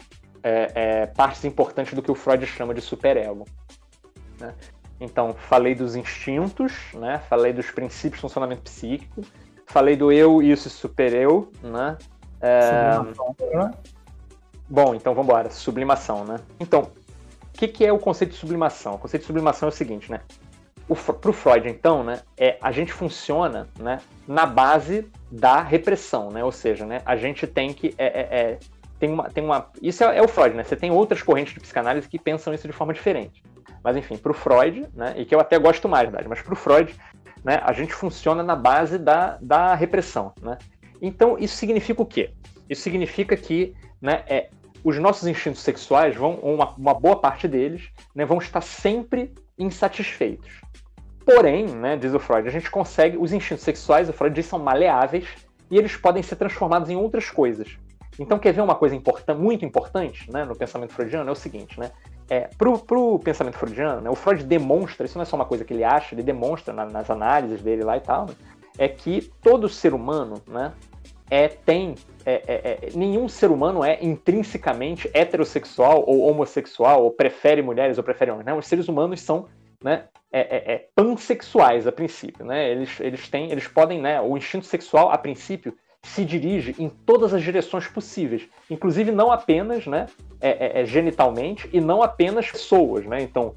é, 0.42 0.72
é, 0.74 1.06
partes 1.08 1.44
importantes 1.44 1.92
do 1.92 2.00
que 2.00 2.10
o 2.10 2.14
Freud 2.14 2.46
chama 2.46 2.72
de 2.72 2.80
superego. 2.80 3.44
Né? 4.40 4.54
Então, 4.98 5.34
falei 5.34 5.74
dos 5.74 5.94
instintos, 5.94 6.72
né? 6.94 7.20
falei 7.28 7.52
dos 7.52 7.70
princípios 7.70 8.14
de 8.14 8.20
funcionamento 8.22 8.62
psíquico, 8.62 9.20
Falei 9.66 9.96
do 9.96 10.12
eu, 10.12 10.42
isso 10.42 10.68
e 10.68 10.70
super 10.70 11.12
eu, 11.14 11.50
né? 11.62 11.96
É... 12.40 12.98
Né? 13.56 13.70
Bom, 14.68 14.94
então 14.94 15.14
vamos 15.14 15.28
embora. 15.28 15.50
Sublimação, 15.50 16.24
né? 16.24 16.36
Então, 16.60 16.82
o 16.82 17.52
que, 17.52 17.68
que, 17.68 17.84
é 17.84 17.92
o 17.92 17.98
conceito 17.98 18.32
de 18.32 18.36
sublimação? 18.36 18.94
O 18.94 18.98
conceito 18.98 19.22
de 19.22 19.26
sublimação 19.26 19.68
é 19.68 19.72
o 19.72 19.74
seguinte, 19.74 20.10
né? 20.10 20.20
Para 20.86 21.30
o 21.30 21.32
Freud, 21.32 21.66
então, 21.66 22.04
né, 22.04 22.20
é, 22.36 22.58
a 22.60 22.70
gente 22.70 22.92
funciona 22.92 23.68
né, 23.78 24.00
na 24.28 24.44
base 24.44 25.10
da 25.30 25.62
repressão, 25.62 26.30
né? 26.30 26.44
Ou 26.44 26.52
seja, 26.52 26.84
né, 26.84 27.00
a 27.06 27.16
gente 27.16 27.46
tem 27.46 27.72
que. 27.72 27.94
É, 27.96 28.04
é, 28.04 28.40
é 28.40 28.58
tem 28.98 29.10
uma, 29.10 29.30
tem 29.30 29.44
uma, 29.44 29.70
isso 29.80 30.04
é, 30.04 30.18
é, 30.18 30.22
o 30.22 30.28
Freud, 30.28 30.54
né? 30.54 30.62
Você 30.62 30.76
tem 30.76 30.90
outras 30.90 31.22
correntes 31.22 31.54
de 31.54 31.60
psicanálise 31.60 32.08
que 32.08 32.18
pensam 32.18 32.52
isso 32.52 32.66
de 32.66 32.72
forma 32.72 32.92
diferente. 32.92 33.42
Mas, 33.82 33.96
enfim, 33.96 34.16
para 34.16 34.30
o 34.30 34.34
Freud, 34.34 34.86
né, 34.94 35.14
e 35.16 35.24
que 35.24 35.34
eu 35.34 35.40
até 35.40 35.58
gosto 35.58 35.88
mais, 35.88 36.04
verdade, 36.04 36.28
mas 36.28 36.40
para 36.42 36.52
o 36.52 36.56
Freud, 36.56 36.94
né, 37.44 37.60
a 37.62 37.72
gente 37.72 37.92
funciona 37.92 38.42
na 38.42 38.56
base 38.56 38.98
da, 38.98 39.38
da 39.40 39.74
repressão. 39.74 40.32
Né? 40.40 40.56
Então, 41.00 41.36
isso 41.38 41.56
significa 41.56 42.02
o 42.02 42.06
quê? 42.06 42.30
Isso 42.68 42.82
significa 42.82 43.36
que 43.36 43.74
né, 44.00 44.24
é, 44.26 44.48
os 44.82 44.98
nossos 44.98 45.28
instintos 45.28 45.60
sexuais, 45.60 46.16
vão, 46.16 46.34
uma, 46.36 46.70
uma 46.76 46.94
boa 46.94 47.20
parte 47.20 47.46
deles, 47.46 47.90
né, 48.14 48.24
vão 48.24 48.38
estar 48.38 48.60
sempre 48.60 49.32
insatisfeitos. 49.58 50.60
Porém, 51.24 51.66
né, 51.66 51.96
diz 51.96 52.12
o 52.12 52.18
Freud, 52.18 52.48
a 52.48 52.50
gente 52.50 52.70
consegue, 52.70 53.16
os 53.16 53.32
instintos 53.32 53.64
sexuais, 53.64 54.08
o 54.08 54.12
Freud 54.12 54.34
diz, 54.34 54.46
são 54.46 54.58
maleáveis 54.58 55.26
e 55.70 55.78
eles 55.78 55.96
podem 55.96 56.22
ser 56.22 56.36
transformados 56.36 56.90
em 56.90 56.96
outras 56.96 57.30
coisas. 57.30 57.78
Então, 58.18 58.38
quer 58.38 58.52
ver 58.52 58.60
uma 58.60 58.74
coisa 58.74 58.94
muito 59.36 59.64
importante 59.64 60.30
né, 60.30 60.44
no 60.44 60.54
pensamento 60.54 60.92
freudiano? 60.92 61.28
É 61.28 61.32
o 61.32 61.34
seguinte, 61.34 61.80
né? 61.80 61.90
É, 62.28 62.48
pro, 62.56 62.78
pro 62.78 63.18
pensamento 63.18 63.58
freudiano, 63.58 64.00
né, 64.00 64.08
o 64.08 64.14
Freud 64.14 64.44
demonstra, 64.44 65.04
isso 65.04 65.18
não 65.18 65.22
é 65.22 65.26
só 65.26 65.36
uma 65.36 65.44
coisa 65.44 65.64
que 65.64 65.74
ele 65.74 65.84
acha, 65.84 66.14
ele 66.14 66.22
demonstra 66.22 66.72
na, 66.72 66.86
nas 66.86 67.10
análises 67.10 67.60
dele 67.60 67.84
lá 67.84 67.98
e 67.98 68.00
tal, 68.00 68.26
né, 68.26 68.34
é 68.78 68.88
que 68.88 69.30
todo 69.42 69.68
ser 69.68 69.92
humano, 69.92 70.42
né, 70.46 70.72
é, 71.30 71.48
tem, 71.48 71.94
é, 72.24 72.42
é, 72.46 72.54
é, 72.54 72.88
nenhum 72.94 73.28
ser 73.28 73.50
humano 73.50 73.84
é 73.84 73.98
intrinsecamente 74.02 75.10
heterossexual 75.12 76.02
ou 76.06 76.22
homossexual, 76.22 77.04
ou 77.04 77.10
prefere 77.10 77.60
mulheres 77.60 77.98
ou 77.98 78.04
prefere 78.04 78.30
homens, 78.30 78.46
né, 78.46 78.54
os 78.54 78.66
seres 78.66 78.88
humanos 78.88 79.20
são, 79.20 79.46
né, 79.82 80.04
é, 80.32 80.40
é, 80.40 80.74
é, 80.74 80.88
pansexuais 80.94 81.86
a 81.86 81.92
princípio, 81.92 82.42
né, 82.42 82.70
eles, 82.70 82.98
eles 83.00 83.28
têm, 83.28 83.52
eles 83.52 83.68
podem, 83.68 84.00
né, 84.00 84.18
o 84.18 84.34
instinto 84.34 84.64
sexual 84.64 85.10
a 85.10 85.18
princípio 85.18 85.76
se 86.04 86.24
dirige 86.24 86.74
em 86.78 86.88
todas 86.88 87.32
as 87.32 87.42
direções 87.42 87.88
possíveis, 87.88 88.46
inclusive 88.70 89.10
não 89.10 89.32
apenas 89.32 89.86
né, 89.86 90.06
é, 90.40 90.80
é, 90.80 90.82
é, 90.82 90.84
genitalmente 90.84 91.68
e 91.72 91.80
não 91.80 92.02
apenas 92.02 92.50
pessoas. 92.50 93.04
Né? 93.06 93.22
Então, 93.22 93.54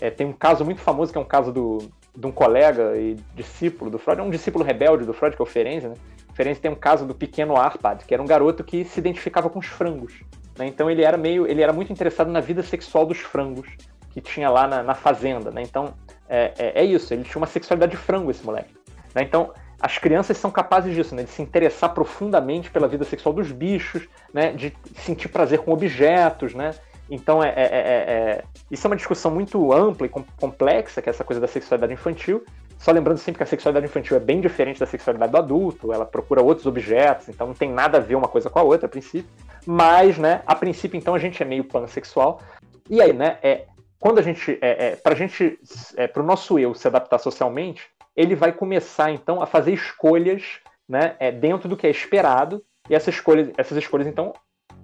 é, 0.00 0.10
tem 0.10 0.26
um 0.26 0.32
caso 0.32 0.64
muito 0.64 0.80
famoso 0.80 1.10
que 1.10 1.18
é 1.18 1.20
um 1.20 1.24
caso 1.24 1.50
do, 1.50 1.78
de 2.14 2.26
um 2.26 2.30
colega 2.30 2.96
e 2.96 3.16
discípulo 3.34 3.90
do 3.90 3.98
Freud, 3.98 4.20
é 4.20 4.24
um 4.24 4.30
discípulo 4.30 4.64
rebelde 4.64 5.04
do 5.04 5.14
Freud, 5.14 5.34
que 5.34 5.42
é 5.42 5.44
o 5.44 5.46
Ferenzi. 5.46 5.88
Né? 5.88 5.94
O 6.30 6.34
Ferenzi 6.34 6.60
tem 6.60 6.70
um 6.70 6.76
caso 6.76 7.06
do 7.06 7.14
pequeno 7.14 7.56
Arpad, 7.56 8.04
que 8.04 8.12
era 8.12 8.22
um 8.22 8.26
garoto 8.26 8.62
que 8.62 8.84
se 8.84 9.00
identificava 9.00 9.48
com 9.48 9.58
os 9.58 9.66
frangos. 9.66 10.20
Né? 10.58 10.66
Então 10.66 10.90
ele 10.90 11.02
era 11.02 11.16
meio, 11.16 11.46
ele 11.46 11.62
era 11.62 11.72
muito 11.72 11.92
interessado 11.92 12.30
na 12.30 12.40
vida 12.40 12.62
sexual 12.62 13.06
dos 13.06 13.18
frangos 13.18 13.68
que 14.10 14.20
tinha 14.20 14.50
lá 14.50 14.66
na, 14.66 14.82
na 14.82 14.94
fazenda. 14.94 15.50
Né? 15.50 15.62
Então 15.62 15.94
é, 16.28 16.52
é, 16.58 16.82
é, 16.82 16.84
isso, 16.84 17.14
ele 17.14 17.24
tinha 17.24 17.38
uma 17.38 17.46
sexualidade 17.46 17.92
de 17.92 17.98
frango 17.98 18.30
esse 18.30 18.44
moleque. 18.44 18.74
Né? 19.14 19.22
Então 19.22 19.52
as 19.80 19.98
crianças 19.98 20.36
são 20.36 20.50
capazes 20.50 20.94
disso, 20.94 21.14
né? 21.14 21.22
De 21.22 21.30
se 21.30 21.40
interessar 21.40 21.94
profundamente 21.94 22.70
pela 22.70 22.88
vida 22.88 23.04
sexual 23.04 23.32
dos 23.32 23.52
bichos, 23.52 24.08
né? 24.32 24.52
De 24.52 24.74
sentir 24.96 25.28
prazer 25.28 25.60
com 25.60 25.72
objetos, 25.72 26.54
né? 26.54 26.74
Então, 27.10 27.42
é, 27.42 27.48
é, 27.48 27.62
é, 27.62 27.62
é, 27.62 28.44
isso 28.70 28.86
é 28.86 28.88
uma 28.88 28.96
discussão 28.96 29.30
muito 29.30 29.72
ampla 29.72 30.06
e 30.06 30.10
complexa, 30.10 31.00
que 31.00 31.08
é 31.08 31.10
essa 31.10 31.24
coisa 31.24 31.40
da 31.40 31.46
sexualidade 31.46 31.92
infantil. 31.92 32.44
Só 32.76 32.92
lembrando 32.92 33.18
sempre 33.18 33.38
que 33.38 33.42
a 33.42 33.46
sexualidade 33.46 33.86
infantil 33.86 34.16
é 34.16 34.20
bem 34.20 34.40
diferente 34.40 34.78
da 34.78 34.86
sexualidade 34.86 35.32
do 35.32 35.38
adulto, 35.38 35.92
ela 35.92 36.04
procura 36.04 36.42
outros 36.42 36.66
objetos, 36.66 37.28
então 37.28 37.48
não 37.48 37.54
tem 37.54 37.72
nada 37.72 37.98
a 37.98 38.00
ver 38.00 38.14
uma 38.14 38.28
coisa 38.28 38.48
com 38.48 38.58
a 38.58 38.62
outra, 38.62 38.86
a 38.86 38.88
princípio. 38.88 39.28
Mas, 39.66 40.18
né, 40.18 40.42
a 40.46 40.54
princípio, 40.54 40.96
então, 40.96 41.14
a 41.14 41.18
gente 41.18 41.42
é 41.42 41.46
meio 41.46 41.64
pansexual. 41.64 42.40
E 42.88 43.00
aí, 43.00 43.12
né, 43.12 43.38
é, 43.42 43.64
quando 43.98 44.18
a 44.18 44.22
gente, 44.22 44.58
é, 44.60 44.88
é, 44.88 44.96
pra 44.96 45.14
gente, 45.14 45.58
é, 45.96 46.06
pro 46.06 46.22
nosso 46.22 46.58
eu 46.58 46.74
se 46.74 46.86
adaptar 46.86 47.18
socialmente, 47.18 47.90
ele 48.18 48.34
vai 48.34 48.50
começar, 48.50 49.12
então, 49.12 49.40
a 49.40 49.46
fazer 49.46 49.72
escolhas, 49.72 50.58
né, 50.88 51.14
é, 51.20 51.30
dentro 51.30 51.68
do 51.68 51.76
que 51.76 51.86
é 51.86 51.90
esperado, 51.90 52.60
e 52.90 52.94
essas 52.94 53.14
escolhas, 53.14 53.50
essas 53.56 53.78
escolhas, 53.78 54.08
então, 54.08 54.32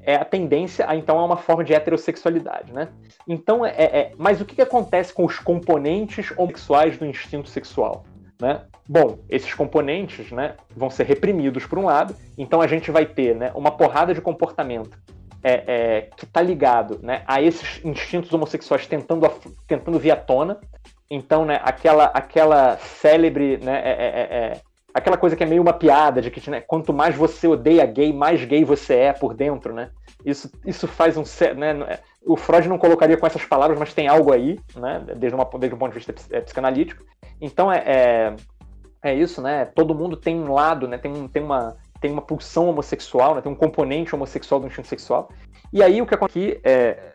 é 0.07 0.15
a 0.15 0.25
tendência 0.25 0.89
a 0.89 0.95
então 0.95 1.19
é 1.19 1.25
uma 1.25 1.37
forma 1.37 1.65
de 1.65 1.73
heterossexualidade, 1.73 2.73
né? 2.73 2.91
Então 3.27 3.65
é, 3.65 3.71
é 3.71 4.13
mas 4.19 4.39
o 4.39 4.45
que, 4.45 4.55
que 4.55 4.61
acontece 4.61 5.15
com 5.15 5.25
os 5.25 5.39
componentes 5.39 6.31
homossexuais 6.37 6.99
do 6.99 7.07
instinto 7.07 7.49
sexual, 7.49 8.05
né? 8.41 8.67
Bom, 8.87 9.19
esses 9.31 9.53
componentes, 9.55 10.31
né, 10.31 10.57
vão 10.77 10.91
ser 10.91 11.07
reprimidos 11.07 11.65
por 11.65 11.79
um 11.79 11.87
lado, 11.87 12.15
então 12.37 12.61
a 12.61 12.67
gente 12.67 12.91
vai 12.91 13.07
ter, 13.07 13.35
né, 13.35 13.51
uma 13.55 13.71
porrada 13.71 14.13
de 14.13 14.21
comportamento 14.21 14.99
é, 15.43 15.65
é, 15.67 16.01
que 16.15 16.27
está 16.27 16.43
ligado, 16.43 17.01
né, 17.03 17.23
a 17.27 17.41
esses 17.41 17.83
instintos 17.83 18.31
homossexuais 18.31 18.87
tentando 18.87 19.27
tentando 19.67 19.99
vir 19.99 20.11
à 20.11 20.17
tona. 20.17 20.61
Então, 21.11 21.45
né, 21.45 21.61
aquela 21.63 22.07
aquela 22.07 22.79
célebre, 22.79 23.59
né, 23.59 23.81
é, 23.85 23.91
é, 23.91 24.07
é, 24.07 24.37
é 24.37 24.61
aquela 24.95 25.17
coisa 25.17 25.35
que 25.37 25.43
é 25.43 25.47
meio 25.47 25.61
uma 25.61 25.73
piada 25.73 26.23
de 26.23 26.31
que 26.31 26.49
né, 26.49 26.61
quanto 26.61 26.93
mais 26.93 27.15
você 27.15 27.49
odeia 27.49 27.85
gay, 27.85 28.13
mais 28.13 28.45
gay 28.45 28.65
você 28.65 28.95
é 28.95 29.13
por 29.13 29.35
dentro, 29.35 29.75
né? 29.75 29.91
Isso, 30.25 30.51
isso 30.65 30.87
faz 30.87 31.17
um 31.17 31.25
né, 31.57 31.73
é, 31.89 31.99
o 32.25 32.37
Freud 32.37 32.69
não 32.69 32.79
colocaria 32.79 33.17
com 33.17 33.27
essas 33.27 33.45
palavras, 33.45 33.79
mas 33.79 33.93
tem 33.93 34.09
algo 34.09 34.33
aí, 34.33 34.59
né? 34.77 35.05
Desde, 35.17 35.35
uma, 35.35 35.45
desde 35.59 35.75
um 35.75 35.79
ponto 35.79 35.93
de 35.93 35.99
vista 35.99 36.15
é, 36.31 36.41
psicanalítico. 36.41 37.05
Então 37.41 37.71
é, 37.71 37.83
é, 37.85 38.37
é, 39.03 39.15
isso, 39.15 39.43
né? 39.43 39.67
Todo 39.67 39.95
mundo 39.95 40.17
tem 40.17 40.41
um 40.41 40.53
lado, 40.53 40.89
né? 40.89 40.97
Tem, 40.97 41.13
um, 41.13 41.29
tem 41.29 41.43
uma 41.43 41.77
tem 42.01 42.13
uma 42.13 42.23
pulsão 42.23 42.69
homossexual, 42.69 43.35
né? 43.35 43.41
Tem 43.41 43.51
um 43.51 43.57
componente 43.57 44.15
homossexual 44.15 44.61
do 44.61 44.67
instinto 44.67 44.89
sexual. 44.89 45.31
E 45.73 45.83
aí 45.83 46.03
o 46.03 46.07
que 46.07 46.15
acontece 46.15 46.39
aqui 46.39 46.61
é 46.63 47.14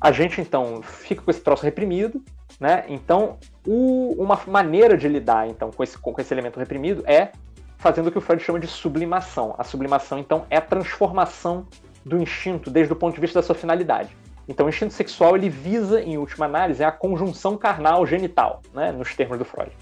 a 0.00 0.12
gente 0.12 0.40
então 0.40 0.82
fica 0.82 1.22
com 1.22 1.30
esse 1.30 1.40
troço 1.40 1.64
reprimido, 1.64 2.22
né? 2.60 2.84
Então, 2.88 3.38
o, 3.66 4.14
uma 4.18 4.40
maneira 4.46 4.96
de 4.96 5.08
lidar 5.08 5.48
então 5.48 5.70
com 5.70 5.82
esse, 5.82 5.98
com 5.98 6.14
esse 6.18 6.32
elemento 6.32 6.58
reprimido 6.58 7.02
é 7.06 7.32
fazendo 7.78 8.08
o 8.08 8.12
que 8.12 8.18
o 8.18 8.20
Freud 8.20 8.42
chama 8.42 8.58
de 8.58 8.66
sublimação. 8.66 9.54
A 9.58 9.64
sublimação, 9.64 10.18
então, 10.18 10.46
é 10.50 10.56
a 10.56 10.60
transformação 10.60 11.66
do 12.04 12.20
instinto 12.20 12.70
desde 12.70 12.92
o 12.92 12.96
ponto 12.96 13.14
de 13.14 13.20
vista 13.20 13.40
da 13.40 13.46
sua 13.46 13.54
finalidade. 13.54 14.16
Então, 14.48 14.66
o 14.66 14.68
instinto 14.68 14.94
sexual 14.94 15.36
ele 15.36 15.48
visa, 15.48 16.00
em 16.00 16.16
última 16.16 16.46
análise, 16.46 16.82
a 16.84 16.92
conjunção 16.92 17.56
carnal 17.56 18.06
genital, 18.06 18.62
né, 18.72 18.92
nos 18.92 19.14
termos 19.14 19.38
do 19.38 19.44
Freud. 19.44 19.72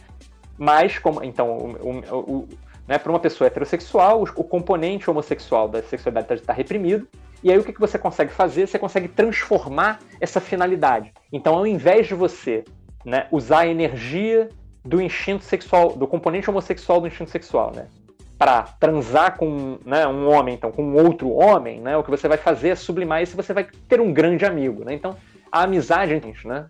Mas, 0.56 0.98
como, 0.98 1.22
então, 1.22 1.48
o, 1.48 2.14
o, 2.14 2.18
o, 2.18 2.48
né, 2.86 2.98
para 2.98 3.10
uma 3.10 3.18
pessoa 3.20 3.46
heterossexual, 3.46 4.22
o, 4.22 4.44
componente 4.44 5.10
homossexual 5.10 5.68
da 5.68 5.82
sexualidade 5.82 6.40
está 6.40 6.52
tá 6.52 6.52
reprimido, 6.52 7.08
e 7.42 7.50
aí 7.50 7.58
o 7.58 7.64
que, 7.64 7.72
que 7.72 7.80
você 7.80 7.98
consegue 7.98 8.32
fazer? 8.32 8.66
Você 8.66 8.78
consegue 8.78 9.08
transformar 9.08 9.98
essa 10.20 10.40
finalidade. 10.40 11.12
Então, 11.32 11.54
ao 11.54 11.66
invés 11.66 12.06
de 12.06 12.14
você 12.14 12.64
né, 13.04 13.26
usar 13.30 13.60
a 13.60 13.66
energia 13.66 14.48
do 14.84 15.00
instinto 15.00 15.44
sexual, 15.44 15.96
do 15.96 16.06
componente 16.06 16.48
homossexual 16.48 17.00
do 17.00 17.06
instinto 17.06 17.30
sexual, 17.30 17.72
né, 17.74 17.86
para 18.38 18.62
transar 18.62 19.36
com 19.36 19.78
né, 19.84 20.06
um 20.06 20.30
homem, 20.30 20.54
então, 20.54 20.72
com 20.72 20.94
outro 20.94 21.30
homem, 21.30 21.80
né, 21.80 21.96
o 21.96 22.02
que 22.02 22.10
você 22.10 22.28
vai 22.28 22.38
fazer 22.38 22.70
é 22.70 22.74
sublimar 22.74 23.22
isso 23.22 23.36
você 23.36 23.52
vai 23.52 23.66
ter 23.88 24.00
um 24.00 24.12
grande 24.12 24.44
amigo. 24.44 24.84
Né? 24.84 24.94
Então, 24.94 25.16
a 25.50 25.62
amizade 25.62 26.20
né, 26.44 26.66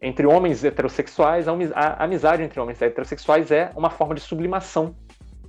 entre 0.00 0.26
homens 0.26 0.62
heterossexuais, 0.62 1.46
a 1.48 2.04
amizade 2.04 2.42
entre 2.42 2.60
homens 2.60 2.80
heterossexuais 2.80 3.50
é 3.50 3.70
uma 3.74 3.90
forma 3.90 4.14
de 4.14 4.20
sublimação 4.20 4.94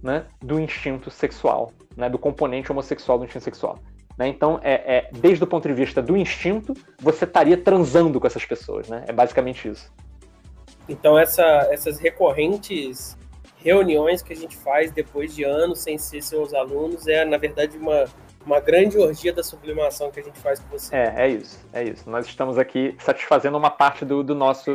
né, 0.06 0.26
do 0.40 0.60
instinto 0.60 1.10
sexual, 1.10 1.72
né, 1.98 2.10
do 2.10 2.20
componente 2.20 2.72
homossexual 2.72 3.18
do 3.18 3.26
instinto 3.26 3.44
sexual. 3.44 3.80
Né? 4.18 4.28
Então, 4.28 4.60
é, 4.64 4.98
é, 4.98 5.10
desde 5.12 5.44
o 5.44 5.48
ponto 5.48 5.68
de 5.68 5.74
vista 5.74 6.02
do 6.02 6.16
instinto, 6.16 6.74
você 7.00 7.26
estaria 7.26 7.58
transando 7.58 8.20
com 8.20 8.28
essas 8.28 8.46
pessoas. 8.46 8.88
Né? 8.88 9.04
É 9.08 9.12
basicamente 9.12 9.68
isso. 9.68 9.92
Então, 10.88 11.18
essa, 11.18 11.44
essas 11.72 12.00
recorrentes 12.00 13.18
reuniões 13.58 14.22
que 14.22 14.32
a 14.32 14.36
gente 14.36 14.56
faz 14.56 14.92
depois 14.92 15.34
de 15.34 15.44
anos 15.44 15.80
sem 15.80 15.98
ser 15.98 16.22
seus 16.22 16.54
alunos 16.54 17.08
é, 17.08 17.26
na 17.26 17.38
verdade, 17.38 17.76
uma, 17.76 18.06
uma 18.46 18.60
grande 18.60 18.96
orgia 18.96 19.34
da 19.34 19.42
sublimação 19.42 20.12
que 20.12 20.20
a 20.20 20.24
gente 20.24 20.38
faz 20.38 20.60
com 20.60 20.78
você. 20.78 20.96
É, 20.96 21.14
é 21.18 21.30
isso, 21.30 21.60
é 21.74 21.84
isso. 21.84 22.08
Nós 22.08 22.28
estamos 22.28 22.60
aqui 22.60 22.96
satisfazendo 23.00 23.58
uma 23.58 23.72
parte 23.72 24.06
do, 24.06 24.24
do 24.24 24.36
nosso 24.36 24.72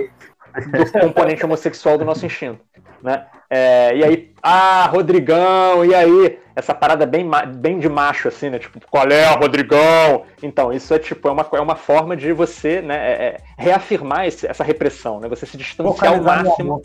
do 0.54 0.92
componente 1.00 1.44
homossexual 1.44 1.98
do 1.98 2.04
nosso 2.04 2.24
instinto. 2.26 2.60
Né? 3.02 3.24
É, 3.48 3.96
e 3.96 4.04
aí, 4.04 4.32
ah, 4.42 4.86
Rodrigão, 4.86 5.84
e 5.84 5.94
aí? 5.94 6.38
Essa 6.54 6.74
parada 6.74 7.06
bem, 7.06 7.28
bem 7.56 7.78
de 7.78 7.88
macho, 7.88 8.28
assim, 8.28 8.50
né? 8.50 8.58
Tipo, 8.58 8.80
qual 8.90 9.06
é, 9.06 9.26
Rodrigão? 9.34 10.24
Então, 10.42 10.72
isso 10.72 10.92
é 10.92 10.98
tipo, 10.98 11.26
é 11.28 11.32
uma, 11.32 11.46
é 11.52 11.60
uma 11.60 11.76
forma 11.76 12.16
de 12.16 12.32
você 12.32 12.82
né, 12.82 12.96
é, 12.96 13.24
é 13.24 13.36
reafirmar 13.56 14.26
esse, 14.26 14.46
essa 14.46 14.62
repressão, 14.62 15.20
né? 15.20 15.28
Você 15.28 15.46
se 15.46 15.56
distanciar 15.56 16.14
ao 16.14 16.22
máximo. 16.22 16.82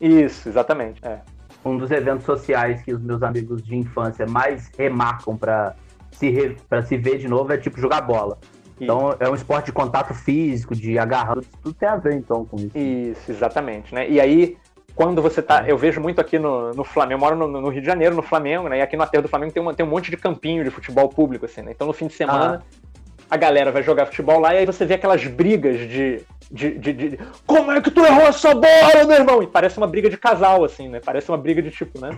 Isso, 0.00 0.48
exatamente. 0.48 1.00
É. 1.04 1.18
Um 1.64 1.76
dos 1.76 1.90
eventos 1.90 2.24
sociais 2.24 2.82
que 2.82 2.92
os 2.92 3.02
meus 3.02 3.22
amigos 3.22 3.62
de 3.62 3.76
infância 3.76 4.26
mais 4.26 4.70
remarcam 4.78 5.36
para 5.36 5.74
se, 6.12 6.30
re, 6.30 6.56
se 6.86 6.96
ver 6.96 7.18
de 7.18 7.28
novo 7.28 7.52
é 7.52 7.58
tipo 7.58 7.80
jogar 7.80 8.00
bola. 8.00 8.38
Então 8.80 9.16
é 9.18 9.28
um 9.28 9.34
esporte 9.34 9.66
de 9.66 9.72
contato 9.72 10.12
físico, 10.14 10.74
de 10.74 10.98
agarrando, 10.98 11.44
tudo 11.62 11.74
tem 11.74 11.88
a 11.88 11.96
ver 11.96 12.14
então 12.14 12.44
com 12.44 12.56
isso. 12.56 12.76
Isso, 12.76 13.30
exatamente, 13.30 13.94
né? 13.94 14.08
E 14.08 14.20
aí 14.20 14.56
quando 14.96 15.20
você 15.20 15.42
tá. 15.42 15.68
Eu 15.68 15.76
vejo 15.76 16.00
muito 16.00 16.20
aqui 16.22 16.38
no, 16.38 16.72
no 16.72 16.82
Flamengo, 16.82 17.14
eu 17.14 17.18
moro 17.18 17.36
no, 17.36 17.60
no, 17.60 17.68
Rio 17.68 17.82
de 17.82 17.86
Janeiro, 17.86 18.16
no 18.16 18.22
Flamengo, 18.22 18.66
né? 18.66 18.78
E 18.78 18.80
aqui 18.80 18.96
no 18.96 19.02
aterro 19.02 19.22
do 19.22 19.28
Flamengo 19.28 19.52
tem, 19.52 19.62
uma, 19.62 19.74
tem 19.74 19.84
um 19.84 19.88
monte 19.88 20.10
de 20.10 20.16
campinho 20.16 20.64
de 20.64 20.70
futebol 20.70 21.06
público, 21.10 21.44
assim, 21.44 21.60
né? 21.60 21.70
Então 21.70 21.86
no 21.86 21.92
fim 21.92 22.06
de 22.06 22.14
semana 22.14 22.64
ah. 22.64 22.76
A 23.30 23.36
galera 23.36 23.72
vai 23.72 23.82
jogar 23.82 24.06
futebol 24.06 24.38
lá 24.40 24.54
e 24.54 24.58
aí 24.58 24.66
você 24.66 24.84
vê 24.84 24.94
aquelas 24.94 25.24
brigas 25.26 25.78
de. 25.80 26.22
De, 26.48 26.78
de, 26.78 26.92
de, 26.92 27.18
como 27.44 27.72
é 27.72 27.80
que 27.80 27.90
tu 27.90 28.04
errou 28.04 28.28
essa 28.28 28.54
bola, 28.54 29.04
meu 29.04 29.16
irmão? 29.16 29.42
E 29.42 29.48
parece 29.48 29.78
uma 29.78 29.86
briga 29.88 30.08
de 30.08 30.16
casal, 30.16 30.62
assim, 30.62 30.88
né? 30.88 31.00
Parece 31.04 31.28
uma 31.28 31.36
briga 31.36 31.60
de 31.60 31.72
tipo, 31.72 32.00
né? 32.00 32.10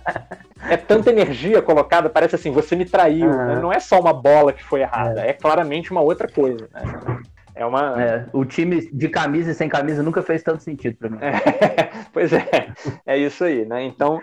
é 0.70 0.76
tanta 0.78 1.10
energia 1.10 1.60
colocada, 1.60 2.08
parece 2.08 2.34
assim, 2.34 2.50
você 2.50 2.74
me 2.74 2.86
traiu. 2.86 3.28
Né? 3.28 3.60
Não 3.60 3.70
é 3.70 3.78
só 3.78 4.00
uma 4.00 4.14
bola 4.14 4.54
que 4.54 4.64
foi 4.64 4.80
errada, 4.80 5.20
é, 5.20 5.28
é 5.28 5.32
claramente 5.34 5.90
uma 5.90 6.00
outra 6.00 6.26
coisa, 6.26 6.66
né? 6.72 7.20
É 7.54 7.66
uma. 7.66 8.02
É, 8.02 8.26
o 8.32 8.44
time 8.44 8.88
de 8.90 9.08
camisa 9.08 9.50
e 9.50 9.54
sem 9.54 9.68
camisa 9.68 10.02
nunca 10.02 10.22
fez 10.22 10.42
tanto 10.42 10.62
sentido 10.62 10.96
para 10.96 11.10
mim. 11.10 11.18
É, 11.20 11.90
pois 12.10 12.32
é, 12.32 12.72
é 13.04 13.18
isso 13.18 13.44
aí, 13.44 13.66
né? 13.66 13.82
Então. 13.82 14.18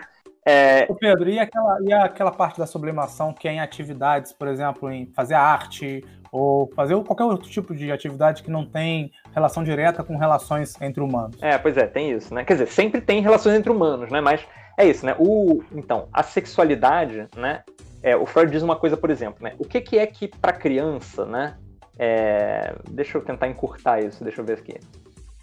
É... 0.46 0.86
O 0.88 0.94
Pedro, 0.94 1.28
e 1.28 1.38
aquela, 1.38 1.78
e 1.82 1.92
aquela 1.92 2.30
parte 2.30 2.58
da 2.58 2.66
sublimação 2.66 3.32
que 3.32 3.48
é 3.48 3.52
em 3.54 3.60
atividades, 3.60 4.32
por 4.32 4.46
exemplo, 4.46 4.90
em 4.90 5.06
fazer 5.06 5.34
arte 5.34 6.04
ou 6.30 6.70
fazer 6.74 6.94
qualquer 7.02 7.24
outro 7.24 7.50
tipo 7.50 7.74
de 7.74 7.90
atividade 7.90 8.42
que 8.42 8.50
não 8.50 8.64
tem 8.64 9.10
relação 9.34 9.64
direta 9.64 10.04
com 10.04 10.16
relações 10.16 10.80
entre 10.80 11.02
humanos? 11.02 11.36
É, 11.42 11.58
pois 11.58 11.76
é, 11.76 11.86
tem 11.86 12.12
isso, 12.12 12.32
né? 12.32 12.44
Quer 12.44 12.54
dizer, 12.54 12.68
sempre 12.68 13.00
tem 13.00 13.20
relações 13.20 13.56
entre 13.56 13.72
humanos, 13.72 14.10
né? 14.10 14.20
Mas 14.20 14.46
é 14.76 14.86
isso, 14.86 15.04
né? 15.04 15.16
O, 15.18 15.62
então, 15.72 16.08
a 16.12 16.22
sexualidade, 16.22 17.26
né? 17.36 17.62
É, 18.02 18.14
o 18.14 18.26
Freud 18.26 18.52
diz 18.52 18.62
uma 18.62 18.76
coisa, 18.76 18.96
por 18.96 19.10
exemplo, 19.10 19.42
né? 19.42 19.54
O 19.58 19.64
que, 19.64 19.80
que 19.80 19.98
é 19.98 20.06
que 20.06 20.28
para 20.28 20.52
criança, 20.52 21.24
né? 21.24 21.56
É, 21.98 22.74
deixa 22.90 23.16
eu 23.16 23.22
tentar 23.22 23.48
encurtar 23.48 24.00
isso, 24.00 24.22
deixa 24.22 24.40
eu 24.40 24.44
ver 24.44 24.58
aqui. 24.58 24.78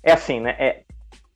É 0.03 0.13
assim, 0.13 0.39
né? 0.39 0.55
É, 0.59 0.83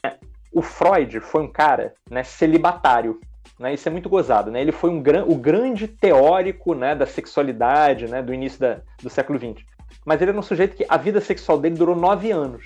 é, 0.03 0.15
o 0.53 0.61
Freud 0.61 1.19
foi 1.19 1.41
um 1.41 1.51
cara 1.51 1.93
né, 2.09 2.23
celibatário. 2.23 3.19
Né, 3.59 3.73
isso 3.73 3.87
é 3.87 3.91
muito 3.91 4.09
gozado. 4.09 4.51
Né? 4.51 4.61
Ele 4.61 4.71
foi 4.71 4.89
um 4.89 5.01
gran, 5.01 5.23
o 5.25 5.35
grande 5.35 5.87
teórico 5.87 6.73
né, 6.73 6.93
da 6.95 7.05
sexualidade 7.05 8.07
né, 8.07 8.21
do 8.21 8.33
início 8.33 8.59
da, 8.59 8.79
do 9.01 9.09
século 9.09 9.39
XX. 9.39 9.65
Mas 10.05 10.21
ele 10.21 10.31
era 10.31 10.39
um 10.39 10.43
sujeito 10.43 10.75
que 10.75 10.85
a 10.87 10.97
vida 10.97 11.19
sexual 11.19 11.59
dele 11.59 11.75
durou 11.75 11.95
nove 11.95 12.31
anos. 12.31 12.65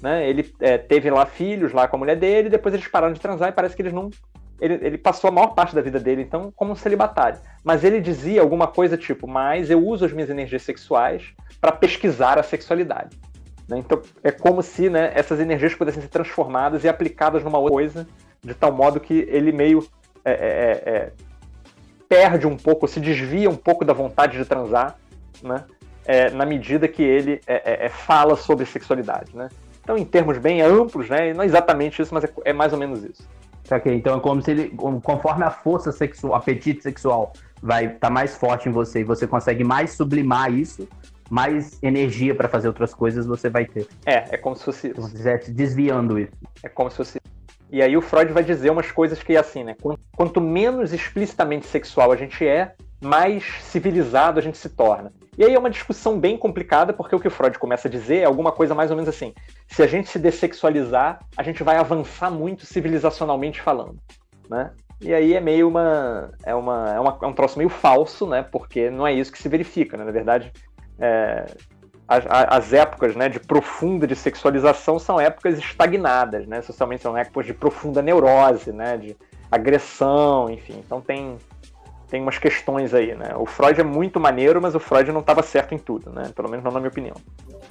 Né? 0.00 0.28
Ele 0.28 0.50
é, 0.60 0.78
teve 0.78 1.10
lá 1.10 1.26
filhos 1.26 1.72
lá 1.72 1.86
com 1.86 1.96
a 1.96 1.98
mulher 1.98 2.16
dele, 2.16 2.48
depois 2.48 2.74
eles 2.74 2.88
pararam 2.88 3.12
de 3.12 3.20
transar 3.20 3.50
e 3.50 3.52
parece 3.52 3.76
que 3.76 3.82
eles 3.82 3.92
não 3.92 4.10
ele, 4.60 4.74
ele, 4.82 4.98
passou 4.98 5.28
a 5.28 5.30
maior 5.30 5.54
parte 5.54 5.74
da 5.74 5.80
vida 5.80 5.98
dele, 5.98 6.20
então, 6.20 6.52
como 6.54 6.72
um 6.72 6.76
celibatário. 6.76 7.38
Mas 7.64 7.82
ele 7.82 7.98
dizia 7.98 8.42
alguma 8.42 8.66
coisa 8.66 8.96
tipo: 8.96 9.26
Mas 9.26 9.70
eu 9.70 9.82
uso 9.82 10.04
as 10.04 10.12
minhas 10.12 10.28
energias 10.28 10.62
sexuais 10.62 11.32
para 11.60 11.72
pesquisar 11.72 12.38
a 12.38 12.42
sexualidade. 12.42 13.18
Né? 13.66 13.78
Então, 13.78 14.02
é 14.22 14.30
como 14.30 14.62
se 14.62 14.90
né, 14.90 15.12
essas 15.14 15.40
energias 15.40 15.74
pudessem 15.74 16.02
ser 16.02 16.08
transformadas 16.08 16.84
e 16.84 16.88
aplicadas 16.88 17.42
numa 17.42 17.58
outra 17.58 17.72
coisa, 17.72 18.08
de 18.44 18.52
tal 18.52 18.72
modo 18.72 19.00
que 19.00 19.26
ele 19.30 19.50
meio 19.50 19.82
é, 20.30 20.34
é, 20.34 20.82
é, 20.86 20.96
é 20.96 21.12
perde 22.08 22.46
um 22.46 22.56
pouco, 22.56 22.88
se 22.88 22.98
desvia 22.98 23.48
um 23.48 23.56
pouco 23.56 23.84
da 23.84 23.92
vontade 23.92 24.36
de 24.36 24.44
transar, 24.44 24.96
né? 25.42 25.64
É, 26.04 26.30
na 26.30 26.44
medida 26.44 26.88
que 26.88 27.02
ele 27.02 27.40
é, 27.46 27.88
fala 27.88 28.34
sobre 28.34 28.66
sexualidade. 28.66 29.36
Né? 29.36 29.48
Então, 29.80 29.96
em 29.96 30.04
termos 30.04 30.38
bem 30.38 30.60
amplos, 30.60 31.08
né, 31.08 31.32
não 31.32 31.42
é 31.42 31.46
exatamente 31.46 32.02
isso, 32.02 32.12
mas 32.12 32.24
é 32.44 32.52
mais 32.52 32.72
ou 32.72 32.78
menos 32.78 33.04
isso. 33.04 33.22
Então 33.86 34.16
é 34.16 34.20
como 34.20 34.42
se 34.42 34.50
ele, 34.50 34.70
conforme 35.02 35.44
a 35.44 35.50
força 35.50 35.92
sexual, 35.92 36.34
apetite 36.34 36.82
sexual 36.82 37.32
vai 37.62 37.84
estar 37.86 37.98
tá 37.98 38.10
mais 38.10 38.36
forte 38.36 38.68
em 38.68 38.72
você 38.72 39.00
e 39.00 39.04
você 39.04 39.26
consegue 39.26 39.62
mais 39.62 39.92
sublimar 39.92 40.52
isso, 40.52 40.88
mais 41.30 41.78
energia 41.82 42.34
para 42.34 42.48
fazer 42.48 42.66
outras 42.66 42.92
coisas 42.92 43.26
você 43.26 43.48
vai 43.48 43.66
ter. 43.66 43.86
É, 44.04 44.34
é 44.34 44.36
como 44.36 44.56
se 44.56 44.64
fosse. 44.64 44.88
Se 44.88 44.94
você 44.94 45.12
estivesse 45.12 45.52
desviando 45.52 46.18
isso. 46.18 46.32
É 46.62 46.68
como 46.68 46.90
se 46.90 46.96
fosse. 46.96 47.20
E 47.72 47.80
aí 47.80 47.96
o 47.96 48.02
Freud 48.02 48.32
vai 48.32 48.42
dizer 48.42 48.70
umas 48.70 48.90
coisas 48.90 49.22
que 49.22 49.34
é 49.34 49.38
assim, 49.38 49.62
né? 49.62 49.76
Quanto 50.16 50.40
menos 50.40 50.92
explicitamente 50.92 51.66
sexual 51.66 52.10
a 52.10 52.16
gente 52.16 52.44
é, 52.46 52.74
mais 53.00 53.44
civilizado 53.62 54.38
a 54.38 54.42
gente 54.42 54.58
se 54.58 54.68
torna. 54.68 55.12
E 55.38 55.44
aí 55.44 55.54
é 55.54 55.58
uma 55.58 55.70
discussão 55.70 56.18
bem 56.18 56.36
complicada, 56.36 56.92
porque 56.92 57.14
o 57.14 57.20
que 57.20 57.28
o 57.28 57.30
Freud 57.30 57.58
começa 57.58 57.88
a 57.88 57.90
dizer 57.90 58.18
é 58.18 58.24
alguma 58.24 58.52
coisa 58.52 58.74
mais 58.74 58.90
ou 58.90 58.96
menos 58.96 59.08
assim: 59.08 59.32
se 59.68 59.82
a 59.82 59.86
gente 59.86 60.08
se 60.08 60.18
dessexualizar, 60.18 61.20
a 61.36 61.42
gente 61.42 61.62
vai 61.62 61.76
avançar 61.76 62.30
muito 62.30 62.66
civilizacionalmente 62.66 63.60
falando, 63.60 63.96
né? 64.48 64.72
E 65.00 65.14
aí 65.14 65.32
é 65.32 65.40
meio 65.40 65.66
uma 65.66 66.30
é, 66.44 66.54
uma, 66.54 66.92
é, 66.94 67.00
uma, 67.00 67.18
é 67.22 67.26
um 67.26 67.32
troço 67.32 67.56
meio 67.56 67.70
falso, 67.70 68.26
né? 68.26 68.42
Porque 68.42 68.90
não 68.90 69.06
é 69.06 69.12
isso 69.12 69.32
que 69.32 69.40
se 69.40 69.48
verifica, 69.48 69.96
né? 69.96 70.04
Na 70.04 70.12
verdade, 70.12 70.52
é, 70.98 71.46
as, 72.10 72.24
as, 72.28 72.72
épocas 72.72 73.14
né, 73.14 73.28
de 73.28 73.38
profunda 73.38 74.04
de 74.04 74.16
sexualização 74.16 74.98
são 74.98 75.20
épocas 75.20 75.56
estagnadas, 75.58 76.44
né? 76.44 76.60
Socialmente 76.60 77.02
são 77.02 77.16
épocas 77.16 77.46
de 77.46 77.54
profunda 77.54 78.02
neurose, 78.02 78.72
né? 78.72 78.96
De 78.96 79.16
agressão, 79.48 80.50
enfim. 80.50 80.82
Então 80.84 81.00
tem 81.00 81.38
tem 82.08 82.20
umas 82.20 82.36
questões 82.38 82.92
aí, 82.92 83.14
né? 83.14 83.36
O 83.36 83.46
Freud 83.46 83.80
é 83.80 83.84
muito 83.84 84.18
maneiro, 84.18 84.60
mas 84.60 84.74
o 84.74 84.80
Freud 84.80 85.12
não 85.12 85.20
estava 85.20 85.44
certo 85.44 85.72
em 85.72 85.78
tudo, 85.78 86.10
né? 86.10 86.32
Pelo 86.34 86.50
menos 86.50 86.64
não 86.64 86.72
na 86.72 86.80
minha 86.80 86.90
opinião. 86.90 87.14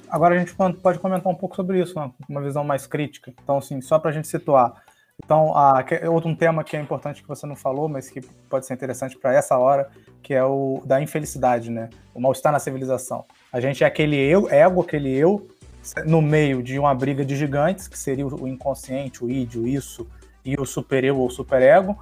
Agora 0.08 0.34
a 0.34 0.38
gente 0.38 0.54
pode 0.54 0.98
comentar 0.98 1.30
um 1.30 1.36
pouco 1.36 1.54
sobre 1.54 1.78
isso, 1.78 1.94
uma, 1.98 2.10
uma 2.26 2.40
visão 2.40 2.64
mais 2.64 2.86
crítica. 2.86 3.30
Então, 3.44 3.58
assim, 3.58 3.82
só 3.82 3.98
para 3.98 4.08
a 4.08 4.12
gente 4.14 4.26
situar. 4.26 4.72
Então, 5.22 5.54
a, 5.54 5.84
outro 6.10 6.30
um 6.30 6.34
tema 6.34 6.64
que 6.64 6.74
é 6.74 6.80
importante 6.80 7.20
que 7.20 7.28
você 7.28 7.46
não 7.46 7.54
falou, 7.54 7.90
mas 7.90 8.08
que 8.08 8.22
pode 8.48 8.64
ser 8.64 8.72
interessante 8.72 9.18
para 9.18 9.34
essa 9.34 9.58
hora, 9.58 9.90
que 10.22 10.32
é 10.32 10.42
o 10.42 10.80
da 10.86 11.02
infelicidade, 11.02 11.70
né? 11.70 11.90
O 12.14 12.20
mal-estar 12.20 12.50
na 12.50 12.58
civilização. 12.58 13.26
A 13.52 13.60
gente 13.60 13.82
é 13.82 13.86
aquele 13.86 14.16
eu, 14.16 14.48
ego, 14.48 14.80
aquele 14.80 15.10
eu, 15.10 15.48
no 16.06 16.20
meio 16.22 16.62
de 16.62 16.78
uma 16.78 16.94
briga 16.94 17.24
de 17.24 17.34
gigantes, 17.34 17.88
que 17.88 17.98
seria 17.98 18.26
o 18.26 18.46
inconsciente, 18.46 19.24
o 19.24 19.30
id, 19.30 19.56
o 19.56 19.66
isso, 19.66 20.06
e 20.44 20.54
o 20.58 20.64
super-eu 20.64 21.18
ou 21.18 21.30
super-ego, 21.30 21.98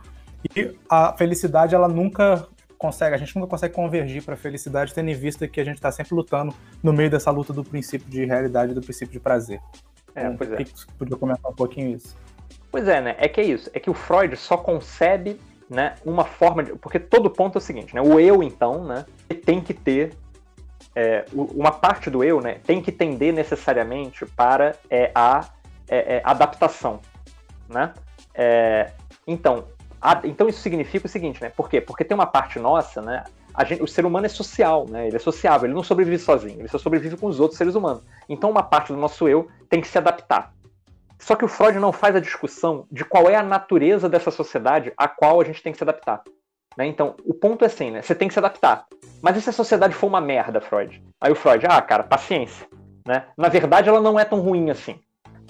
e 0.54 0.76
a 0.88 1.12
felicidade, 1.16 1.74
ela 1.74 1.88
nunca 1.88 2.46
consegue, 2.76 3.14
a 3.14 3.18
gente 3.18 3.34
nunca 3.34 3.48
consegue 3.48 3.74
convergir 3.74 4.22
para 4.22 4.34
a 4.34 4.36
felicidade, 4.36 4.94
tendo 4.94 5.10
em 5.10 5.14
vista 5.14 5.48
que 5.48 5.60
a 5.60 5.64
gente 5.64 5.76
está 5.76 5.90
sempre 5.90 6.14
lutando 6.14 6.54
no 6.82 6.92
meio 6.92 7.10
dessa 7.10 7.30
luta 7.30 7.52
do 7.52 7.64
princípio 7.64 8.08
de 8.08 8.24
realidade 8.24 8.72
e 8.72 8.74
do 8.74 8.80
princípio 8.80 9.12
de 9.12 9.20
prazer. 9.20 9.60
É, 10.14 10.22
então, 10.22 10.36
pois 10.36 10.52
é. 10.52 10.64
Podia 10.96 11.16
comentar 11.16 11.50
um 11.50 11.54
pouquinho 11.54 11.96
isso? 11.96 12.16
Pois 12.70 12.86
é, 12.86 13.00
né? 13.00 13.16
É 13.18 13.28
que 13.28 13.40
é 13.40 13.44
isso. 13.44 13.70
É 13.72 13.80
que 13.80 13.90
o 13.90 13.94
Freud 13.94 14.36
só 14.36 14.56
concebe 14.56 15.40
né, 15.68 15.94
uma 16.04 16.24
forma 16.24 16.62
de. 16.62 16.74
Porque 16.76 16.98
todo 16.98 17.30
ponto 17.30 17.56
é 17.56 17.58
o 17.58 17.62
seguinte, 17.62 17.94
né? 17.94 18.00
O 18.00 18.18
eu, 18.20 18.42
então, 18.42 18.84
né, 18.84 19.04
tem 19.44 19.60
que 19.60 19.74
ter. 19.74 20.14
É, 21.00 21.24
uma 21.32 21.70
parte 21.70 22.10
do 22.10 22.24
eu 22.24 22.40
né, 22.40 22.58
tem 22.66 22.82
que 22.82 22.90
tender 22.90 23.32
necessariamente 23.32 24.26
para 24.26 24.74
é, 24.90 25.12
a 25.14 25.48
é, 25.88 26.16
é 26.16 26.22
adaptação. 26.24 26.98
Né? 27.68 27.94
É, 28.34 28.90
então, 29.24 29.66
a, 30.00 30.20
então 30.24 30.48
isso 30.48 30.58
significa 30.60 31.06
o 31.06 31.08
seguinte, 31.08 31.40
né? 31.40 31.50
Por 31.50 31.70
quê? 31.70 31.80
Porque 31.80 32.02
tem 32.02 32.16
uma 32.16 32.26
parte 32.26 32.58
nossa, 32.58 33.00
né? 33.00 33.22
Gente, 33.64 33.80
o 33.80 33.86
ser 33.86 34.04
humano 34.04 34.26
é 34.26 34.28
social, 34.28 34.86
né? 34.88 35.06
Ele 35.06 35.14
é 35.14 35.20
sociável, 35.20 35.66
ele 35.66 35.74
não 35.74 35.84
sobrevive 35.84 36.18
sozinho, 36.18 36.58
ele 36.58 36.68
só 36.68 36.78
sobrevive 36.78 37.16
com 37.16 37.28
os 37.28 37.38
outros 37.38 37.58
seres 37.58 37.76
humanos. 37.76 38.02
Então 38.28 38.50
uma 38.50 38.64
parte 38.64 38.92
do 38.92 38.98
nosso 38.98 39.28
eu 39.28 39.48
tem 39.70 39.80
que 39.80 39.86
se 39.86 39.98
adaptar. 39.98 40.52
Só 41.16 41.36
que 41.36 41.44
o 41.44 41.48
Freud 41.48 41.78
não 41.78 41.92
faz 41.92 42.16
a 42.16 42.20
discussão 42.20 42.88
de 42.90 43.04
qual 43.04 43.30
é 43.30 43.36
a 43.36 43.42
natureza 43.44 44.08
dessa 44.08 44.32
sociedade 44.32 44.92
a 44.96 45.06
qual 45.06 45.40
a 45.40 45.44
gente 45.44 45.62
tem 45.62 45.70
que 45.70 45.78
se 45.78 45.84
adaptar. 45.84 46.24
Né? 46.78 46.86
Então, 46.86 47.16
o 47.24 47.34
ponto 47.34 47.64
é 47.64 47.66
assim, 47.66 47.90
né? 47.90 48.00
Você 48.00 48.14
tem 48.14 48.28
que 48.28 48.34
se 48.34 48.38
adaptar. 48.38 48.86
Mas 49.20 49.36
e 49.36 49.42
se 49.42 49.50
a 49.50 49.52
sociedade 49.52 49.94
for 49.94 50.06
uma 50.06 50.20
merda, 50.20 50.60
Freud? 50.60 51.02
Aí 51.20 51.32
o 51.32 51.34
Freud, 51.34 51.66
ah, 51.68 51.82
cara, 51.82 52.04
paciência. 52.04 52.68
Né? 53.04 53.24
Na 53.36 53.48
verdade, 53.48 53.88
ela 53.88 54.00
não 54.00 54.18
é 54.18 54.24
tão 54.24 54.38
ruim 54.38 54.70
assim. 54.70 55.00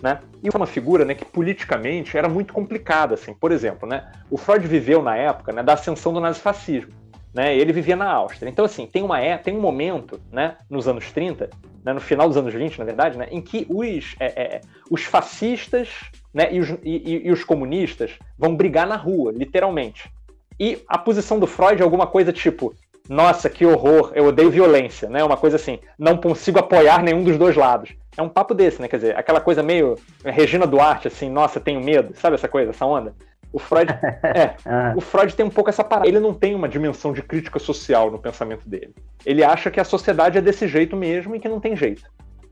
Né? 0.03 0.20
E 0.43 0.49
uma 0.49 0.64
figura 0.64 1.05
né, 1.05 1.14
que 1.14 1.26
politicamente 1.26 2.16
era 2.16 2.31
muito 2.31 2.55
complicada. 2.55 3.12
Assim. 3.12 3.35
Por 3.35 3.53
exemplo, 3.53 3.87
né, 3.87 4.11
o 4.31 4.39
Freud 4.39 4.66
viveu 4.66 5.03
na 5.03 5.16
época 5.16 5.53
né, 5.53 5.62
da 5.62 5.74
ascensão 5.74 6.14
do 6.14 6.20
nazifascismo. 6.20 6.95
Né, 7.35 7.55
ele 7.55 7.74
vivia 7.74 7.95
na 7.95 8.11
Áustria. 8.11 8.49
Então, 8.49 8.64
assim, 8.64 8.87
tem, 8.87 9.03
uma, 9.03 9.20
é, 9.20 9.37
tem 9.37 9.55
um 9.55 9.61
momento, 9.61 10.18
né, 10.33 10.57
nos 10.70 10.89
anos 10.89 11.12
30, 11.12 11.51
né, 11.85 11.93
no 11.93 12.01
final 12.01 12.26
dos 12.26 12.39
anos 12.39 12.55
20, 12.55 12.79
na 12.79 12.87
verdade, 12.87 13.18
né, 13.18 13.29
em 13.31 13.43
que 13.43 13.66
os, 13.68 14.16
é, 14.18 14.26
é, 14.26 14.61
os 14.91 15.05
fascistas 15.05 15.91
né, 16.33 16.49
e, 16.51 16.59
os, 16.59 16.70
e, 16.83 17.26
e 17.26 17.31
os 17.31 17.45
comunistas 17.45 18.18
vão 18.39 18.57
brigar 18.57 18.87
na 18.87 18.97
rua, 18.97 19.31
literalmente. 19.31 20.11
E 20.59 20.82
a 20.88 20.98
posição 20.98 21.38
do 21.38 21.46
Freud 21.46 21.80
é 21.80 21.84
alguma 21.84 22.06
coisa 22.06 22.32
tipo: 22.32 22.74
nossa, 23.09 23.48
que 23.48 23.64
horror, 23.64 24.12
eu 24.14 24.26
odeio 24.26 24.50
violência, 24.50 25.09
né? 25.09 25.24
Uma 25.24 25.36
coisa 25.36 25.56
assim, 25.56 25.78
não 25.98 26.16
consigo 26.16 26.59
apoiar 26.59 27.02
nenhum 27.02 27.24
dos 27.24 27.38
dois 27.38 27.56
lados. 27.56 27.94
É 28.16 28.22
um 28.22 28.28
papo 28.28 28.52
desse, 28.52 28.82
né? 28.82 28.88
Quer 28.88 28.96
dizer, 28.96 29.16
aquela 29.16 29.40
coisa 29.40 29.62
meio 29.62 29.96
Regina 30.24 30.66
Duarte, 30.66 31.09
assim, 31.09 31.30
nossa, 31.30 31.59
tenho 31.59 31.80
medo, 31.80 32.14
sabe 32.16 32.34
essa 32.34 32.48
coisa, 32.48 32.70
essa 32.70 32.84
onda? 32.84 33.14
O 33.50 33.59
Freud, 33.59 33.90
é, 34.22 34.56
ah. 34.66 34.92
o 34.94 35.00
Freud 35.00 35.34
tem 35.34 35.46
um 35.46 35.50
pouco 35.50 35.70
essa 35.70 35.82
parada. 35.82 36.06
Ele 36.06 36.20
não 36.20 36.34
tem 36.34 36.54
uma 36.54 36.68
dimensão 36.68 37.12
de 37.12 37.22
crítica 37.22 37.59
social 37.59 38.11
no 38.11 38.18
pensamento 38.18 38.68
dele. 38.68 38.94
Ele 39.24 39.42
acha 39.42 39.70
que 39.70 39.80
a 39.80 39.84
sociedade 39.84 40.36
é 40.36 40.40
desse 40.40 40.68
jeito 40.68 40.94
mesmo 40.94 41.34
e 41.34 41.40
que 41.40 41.48
não 41.48 41.61
tem 41.61 41.74
jeito, 41.74 42.02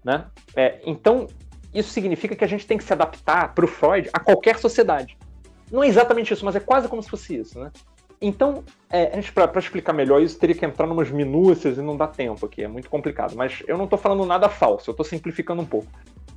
né? 0.03 0.25
É, 0.57 0.81
então, 0.87 1.27
isso 1.75 1.91
significa 1.91 2.35
que 2.35 2.45
a 2.45 2.49
gente 2.49 2.67
tem 2.67 2.79
que 2.79 2.85
se 2.85 2.93
adaptar 2.93 3.55
para 3.55 3.65
o 3.65 3.69
Freud 3.69 4.09
a 4.11 4.21
qualquer 4.21 4.59
sociedade. 4.59 5.19
Não 5.71 5.83
é 5.83 5.89
exatamente 5.89 6.33
isso, 6.33 6.45
mas 6.45 6.57
é 6.57 6.61
quase 6.61 6.89
como 6.89 7.03
se 7.03 7.11
fosse 7.11 7.37
isso, 7.37 7.59
né? 7.59 7.71
Então, 8.21 8.65
é, 8.89 9.21
para 9.33 9.59
explicar 9.59 9.93
melhor 9.93 10.23
isso, 10.23 10.39
teria 10.39 10.55
que 10.55 10.65
entrar 10.65 10.87
numas 10.87 11.11
minúcias 11.11 11.77
e 11.77 11.83
não 11.83 11.97
dá 11.97 12.07
tempo 12.07 12.47
aqui, 12.47 12.63
é 12.63 12.69
muito 12.69 12.89
complicado. 12.89 13.35
Mas 13.37 13.63
eu 13.67 13.77
não 13.77 13.85
estou 13.85 13.99
falando 13.99 14.25
nada 14.25 14.49
falso, 14.49 14.91
eu 14.91 14.93
estou 14.93 15.05
simplificando 15.05 15.63
um 15.63 15.67
pouco. 15.67 15.89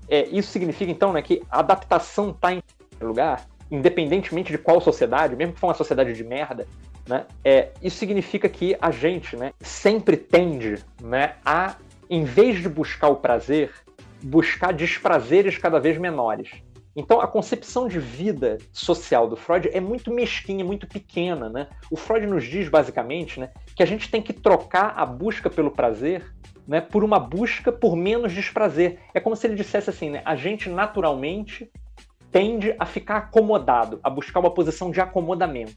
É, 0.10 0.28
isso 0.28 0.52
significa, 0.52 0.92
então, 0.92 1.14
né, 1.14 1.22
que 1.22 1.42
a 1.50 1.60
adaptação 1.60 2.32
está 2.32 2.54
em 2.54 2.62
lugar, 3.00 3.46
independentemente 3.72 4.52
de 4.52 4.58
qual 4.58 4.82
sociedade, 4.82 5.36
mesmo 5.36 5.54
que 5.54 5.60
for 5.60 5.68
uma 5.68 5.74
sociedade 5.74 6.14
de 6.14 6.24
merda, 6.24 6.68
né, 7.08 7.26
é, 7.46 7.70
isso 7.82 7.98
significa 7.98 8.50
que 8.50 8.76
a 8.82 8.92
gente 8.92 9.36
né, 9.38 9.54
sempre 9.62 10.18
tende 10.18 10.84
né, 11.02 11.36
a, 11.46 11.76
em 12.10 12.24
vez 12.24 12.60
de 12.60 12.68
buscar 12.68 13.10
o 13.10 13.16
prazer, 13.16 13.72
buscar 14.22 14.74
desprazeres 14.74 15.58
cada 15.58 15.80
vez 15.80 15.98
menores. 15.98 16.50
Então, 16.96 17.22
a 17.22 17.28
concepção 17.28 17.88
de 17.88 18.00
vida 18.00 18.58
social 18.74 19.28
do 19.28 19.36
Freud 19.36 19.70
é 19.72 19.80
muito 19.80 20.12
mesquinha, 20.12 20.66
muito 20.66 20.88
pequena. 20.88 21.48
Né? 21.48 21.68
O 21.90 21.96
Freud 21.96 22.26
nos 22.26 22.44
diz, 22.44 22.68
basicamente, 22.68 23.40
né, 23.40 23.52
que 23.76 23.84
a 23.84 23.86
gente 23.86 24.10
tem 24.10 24.22
que 24.22 24.34
trocar 24.34 24.94
a 24.98 25.06
busca 25.06 25.50
pelo 25.50 25.72
prazer 25.72 26.26
né, 26.70 26.80
por 26.80 27.04
uma 27.04 27.20
busca 27.20 27.72
por 27.72 27.96
menos 27.96 28.32
desprazer. 28.32 29.00
É 29.12 29.20
como 29.20 29.36
se 29.36 29.48
ele 29.48 29.56
dissesse 29.56 29.90
assim: 29.90 30.12
né, 30.12 30.22
a 30.24 30.36
gente 30.36 30.70
naturalmente 30.70 31.72
tende 32.32 32.76
a 32.78 32.86
ficar 32.86 33.18
acomodado, 33.18 34.00
a 34.04 34.10
buscar 34.10 34.40
uma 34.40 34.54
posição 34.54 34.92
de 34.92 35.02
acomodamento. 35.02 35.76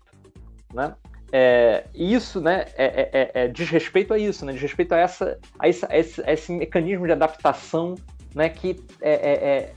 Né? 0.72 0.94
É, 1.32 1.84
e 1.94 2.12
isso 2.12 2.42
né, 2.42 2.66
é, 2.76 2.84
é, 2.84 3.10
é, 3.12 3.30
é 3.44 3.48
diz 3.48 3.70
respeito 3.70 4.12
a 4.12 4.18
isso, 4.18 4.44
né, 4.44 4.52
diz 4.52 4.60
respeito 4.60 4.92
a, 4.92 4.98
essa, 4.98 5.38
a, 5.58 5.66
esse, 5.66 5.86
a 5.86 5.98
esse, 5.98 6.20
a 6.28 6.32
esse 6.32 6.52
mecanismo 6.52 7.06
de 7.06 7.12
adaptação 7.12 7.94
né, 8.34 8.50
que 8.50 8.76
é, 9.00 9.12
é, 9.12 9.32
é 9.32 9.72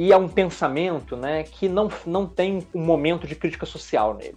e 0.00 0.12
é 0.12 0.16
um 0.16 0.28
pensamento 0.28 1.16
né, 1.16 1.42
que 1.42 1.68
não, 1.68 1.90
não 2.06 2.24
tem 2.24 2.64
um 2.72 2.84
momento 2.84 3.26
de 3.26 3.34
crítica 3.34 3.66
social 3.66 4.14
nele. 4.14 4.36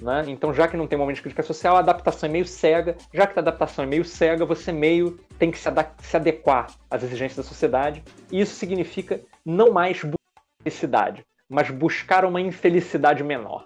Né? 0.00 0.24
Então, 0.26 0.52
já 0.52 0.66
que 0.66 0.76
não 0.76 0.88
tem 0.88 0.98
momento 0.98 1.18
de 1.18 1.22
crítica 1.22 1.44
social, 1.44 1.76
a 1.76 1.78
adaptação 1.78 2.28
é 2.28 2.32
meio 2.32 2.44
cega. 2.44 2.96
Já 3.14 3.24
que 3.24 3.38
a 3.38 3.40
adaptação 3.40 3.84
é 3.84 3.86
meio 3.86 4.04
cega, 4.04 4.44
você 4.44 4.72
meio 4.72 5.16
tem 5.38 5.52
que 5.52 5.58
se, 5.60 5.68
se 6.02 6.16
adequar 6.16 6.74
às 6.90 7.04
exigências 7.04 7.36
da 7.36 7.44
sociedade. 7.44 8.02
E 8.32 8.40
isso 8.40 8.56
significa 8.56 9.20
não 9.44 9.70
mais 9.70 9.98
buscar 10.02 10.42
felicidade, 10.64 11.24
mas 11.48 11.70
buscar 11.70 12.24
uma 12.24 12.40
infelicidade 12.40 13.22
menor. 13.22 13.64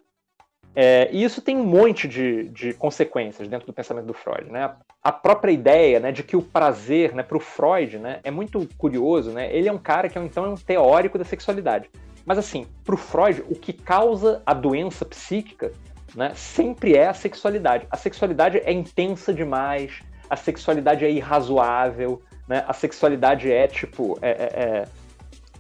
É, 0.75 1.09
e 1.13 1.23
isso 1.25 1.43
tem 1.43 1.57
um 1.57 1.65
monte 1.65 2.07
de, 2.07 2.49
de, 2.51 2.73
consequências 2.75 3.49
dentro 3.49 3.67
do 3.67 3.73
pensamento 3.73 4.07
do 4.07 4.15
Freud. 4.15 4.51
Né? 4.51 4.71
A 5.03 5.11
própria 5.11 5.51
ideia 5.51 5.99
né, 5.99 6.13
de 6.13 6.23
que 6.23 6.37
o 6.37 6.43
prazer, 6.43 7.15
né, 7.15 7.23
para 7.23 7.37
o 7.37 7.41
Freud, 7.41 7.99
né, 7.99 8.21
é 8.23 8.31
muito 8.31 8.69
curioso. 8.79 9.33
Né? 9.33 9.55
Ele 9.55 9.69
é 9.69 9.73
um 9.73 9.79
cara 9.79 10.09
que 10.09 10.19
então 10.19 10.45
é 10.45 10.49
um 10.49 10.57
teórico 10.57 11.19
da 11.19 11.25
sexualidade. 11.25 11.91
Mas 12.25 12.39
assim, 12.39 12.67
para 12.85 12.95
o 12.95 12.99
Freud, 12.99 13.43
o 13.49 13.55
que 13.55 13.73
causa 13.73 14.43
a 14.47 14.55
doença 14.55 15.05
psíquica 15.05 15.73
né, 16.15 16.33
sempre 16.35 16.95
é 16.95 17.09
a 17.09 17.15
sexualidade. 17.15 17.87
A 17.91 17.97
sexualidade 17.97 18.59
é 18.59 18.73
intensa 18.73 19.33
demais, 19.33 20.03
a 20.29 20.37
sexualidade 20.37 21.05
é 21.05 21.11
irrazoável, 21.11 22.23
né? 22.47 22.65
a 22.67 22.73
sexualidade 22.73 23.51
é 23.51 23.67
tipo. 23.67 24.19
É, 24.23 24.31
é, 24.31 24.63
é, 24.63 24.87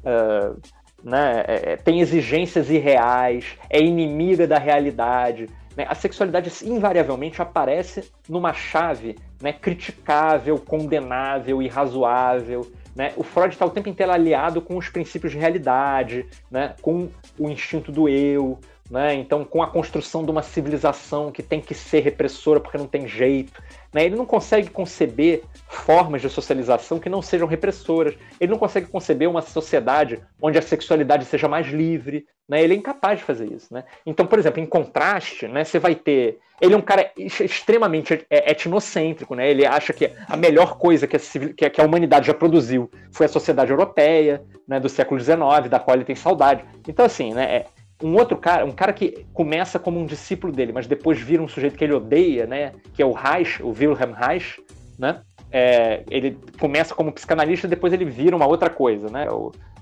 é 0.04 0.52
né? 1.03 1.44
É, 1.46 1.72
é, 1.72 1.76
tem 1.76 2.01
exigências 2.01 2.70
irreais, 2.70 3.57
é 3.68 3.80
inimiga 3.80 4.46
da 4.46 4.59
realidade. 4.59 5.48
Né? 5.76 5.86
A 5.88 5.94
sexualidade 5.94 6.51
invariavelmente 6.64 7.40
aparece 7.40 8.11
numa 8.28 8.53
chave 8.53 9.16
né, 9.40 9.53
criticável, 9.53 10.59
condenável, 10.59 11.62
irrazoável. 11.62 12.70
Né? 12.94 13.12
O 13.16 13.22
Freud 13.22 13.55
está 13.55 13.64
o 13.64 13.70
tempo 13.70 13.88
inteiro 13.88 14.12
aliado 14.12 14.61
com 14.61 14.76
os 14.76 14.88
princípios 14.88 15.32
de 15.32 15.38
realidade, 15.38 16.26
né? 16.51 16.74
com 16.82 17.09
o 17.38 17.48
instinto 17.48 17.90
do 17.92 18.09
eu, 18.09 18.59
né? 18.90 19.14
Então, 19.14 19.44
com 19.44 19.62
a 19.62 19.68
construção 19.68 20.24
de 20.24 20.30
uma 20.32 20.42
civilização 20.42 21.30
que 21.30 21.42
tem 21.42 21.61
que 21.61 21.74
ser 21.74 22.01
repressora 22.01 22.59
porque 22.59 22.76
não 22.76 22.88
tem 22.88 23.07
jeito, 23.07 23.62
né? 23.93 24.05
Ele 24.05 24.16
não 24.16 24.26
consegue 24.26 24.70
conceber 24.70 25.43
formas 25.68 26.22
de 26.22 26.28
socialização 26.28 26.99
que 26.99 27.09
não 27.09 27.22
sejam 27.22 27.47
repressoras. 27.47 28.14
Ele 28.41 28.53
não 28.53 28.59
consegue 28.59 28.86
conceber 28.86 29.28
uma 29.28 29.43
sociedade 29.43 30.20
onde 30.41 30.59
a 30.59 30.62
sexualidade 30.62 31.24
seja 31.24 31.49
mais 31.49 31.66
livre, 31.66 32.26
né? 32.49 32.62
Ele 32.62 32.74
é 32.74 32.76
incapaz 32.76 33.18
de 33.18 33.24
fazer 33.24 33.51
isso, 33.53 33.72
né? 33.72 33.84
Então, 34.05 34.26
por 34.26 34.38
exemplo, 34.38 34.61
em 34.61 34.66
contraste, 34.66 35.49
né? 35.49 35.64
Você 35.64 35.78
vai 35.78 35.95
ter 35.95 36.38
ele 36.61 36.74
é 36.74 36.76
um 36.76 36.82
cara 36.82 37.11
extremamente 37.16 38.26
é, 38.28 38.51
etnocêntrico, 38.51 39.34
né? 39.34 39.51
Ele 39.51 39.64
acha 39.64 39.95
que 39.95 40.12
a 40.28 40.36
melhor 40.36 40.76
coisa 40.76 41.07
que 41.07 41.16
a, 41.16 41.70
que 41.70 41.80
a 41.80 41.84
humanidade 41.84 42.26
já 42.26 42.34
produziu 42.34 42.91
foi 43.11 43.24
a 43.24 43.28
sociedade 43.30 43.70
europeia, 43.70 44.43
né, 44.68 44.78
do 44.78 44.88
século 44.88 45.18
XIX, 45.18 45.70
da 45.70 45.80
qual 45.80 45.97
ele 45.97 46.05
tem 46.05 46.14
saudade. 46.14 46.62
Então, 46.86 47.07
assim, 47.07 47.32
né? 47.32 47.45
É, 47.45 47.66
um 48.03 48.14
outro 48.14 48.36
cara, 48.36 48.64
um 48.64 48.72
cara 48.72 48.92
que 48.92 49.26
começa 49.32 49.78
como 49.78 50.01
um 50.01 50.07
discípulo 50.07 50.53
dele, 50.53 50.72
mas 50.72 50.86
depois 50.86 51.20
vira 51.20 51.42
um 51.42 51.48
sujeito 51.48 51.76
que 51.76 51.84
ele 51.84 51.92
odeia, 51.92 52.46
né? 52.46 52.72
Que 52.94 53.03
é 53.03 53.07
o 53.07 53.12
Reich, 53.12 53.62
o 53.62 53.68
Wilhelm 53.68 54.12
Reich, 54.12 54.61
né? 54.98 55.22
É, 55.53 56.05
ele 56.11 56.38
começa 56.59 56.94
como 56.94 57.12
psicanalista, 57.12 57.68
depois 57.68 57.92
ele 57.92 58.05
vira 58.05 58.36
uma 58.36 58.46
outra 58.46 58.70
coisa, 58.70 59.09
né? 59.09 59.26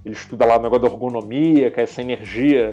Ele 0.05 0.15
estuda 0.15 0.45
lá 0.45 0.59
o 0.59 0.63
negócio 0.63 0.83
da 0.83 0.89
ergonomia, 0.89 1.71
que 1.71 1.81
é 1.81 1.83
essa 1.83 2.01
energia, 2.01 2.71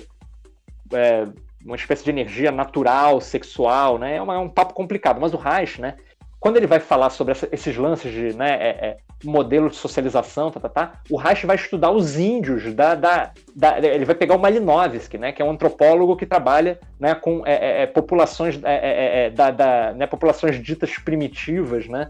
é, 0.94 1.28
uma 1.64 1.76
espécie 1.76 2.04
de 2.04 2.10
energia 2.10 2.52
natural, 2.52 3.20
sexual, 3.22 3.98
né? 3.98 4.16
É, 4.16 4.22
uma, 4.22 4.36
é 4.36 4.40
um 4.40 4.50
papo 4.50 4.74
complicado. 4.74 5.20
Mas 5.20 5.34
o 5.34 5.38
Reich, 5.38 5.80
né? 5.80 5.96
Quando 6.40 6.58
ele 6.58 6.68
vai 6.68 6.80
falar 6.80 7.10
sobre 7.10 7.32
essa, 7.32 7.48
esses 7.52 7.76
lances 7.76 8.12
de 8.12 8.36
né, 8.38 8.52
é, 8.52 8.70
é, 8.70 8.98
modelo 9.24 9.70
de 9.70 9.76
socialização, 9.76 10.52
tá, 10.52 10.60
tá, 10.60 10.70
tá, 10.70 10.94
o 11.10 11.18
Reich 11.18 11.46
vai 11.46 11.56
estudar 11.56 11.92
os 11.92 12.20
índios 12.20 12.74
da, 12.74 12.94
da, 12.94 13.32
da, 13.56 13.80
ele 13.80 14.06
vai 14.06 14.16
pegar 14.16 14.36
o 14.36 14.40
Malinowski, 14.40 15.18
né, 15.18 15.32
que 15.32 15.42
é 15.42 15.46
um 15.46 15.52
antropólogo 15.52 16.16
que 16.16 16.26
trabalha 16.26 16.80
né, 17.00 17.16
com 17.16 17.42
é, 17.46 17.54
é, 17.54 17.82
é 17.82 17.86
populações 17.88 18.60
é, 18.64 19.30
da, 19.32 19.50
da 19.50 19.94
né, 19.94 20.06
populações 20.06 20.62
ditas 20.62 20.98
primitivas, 20.98 21.88
né, 21.88 22.10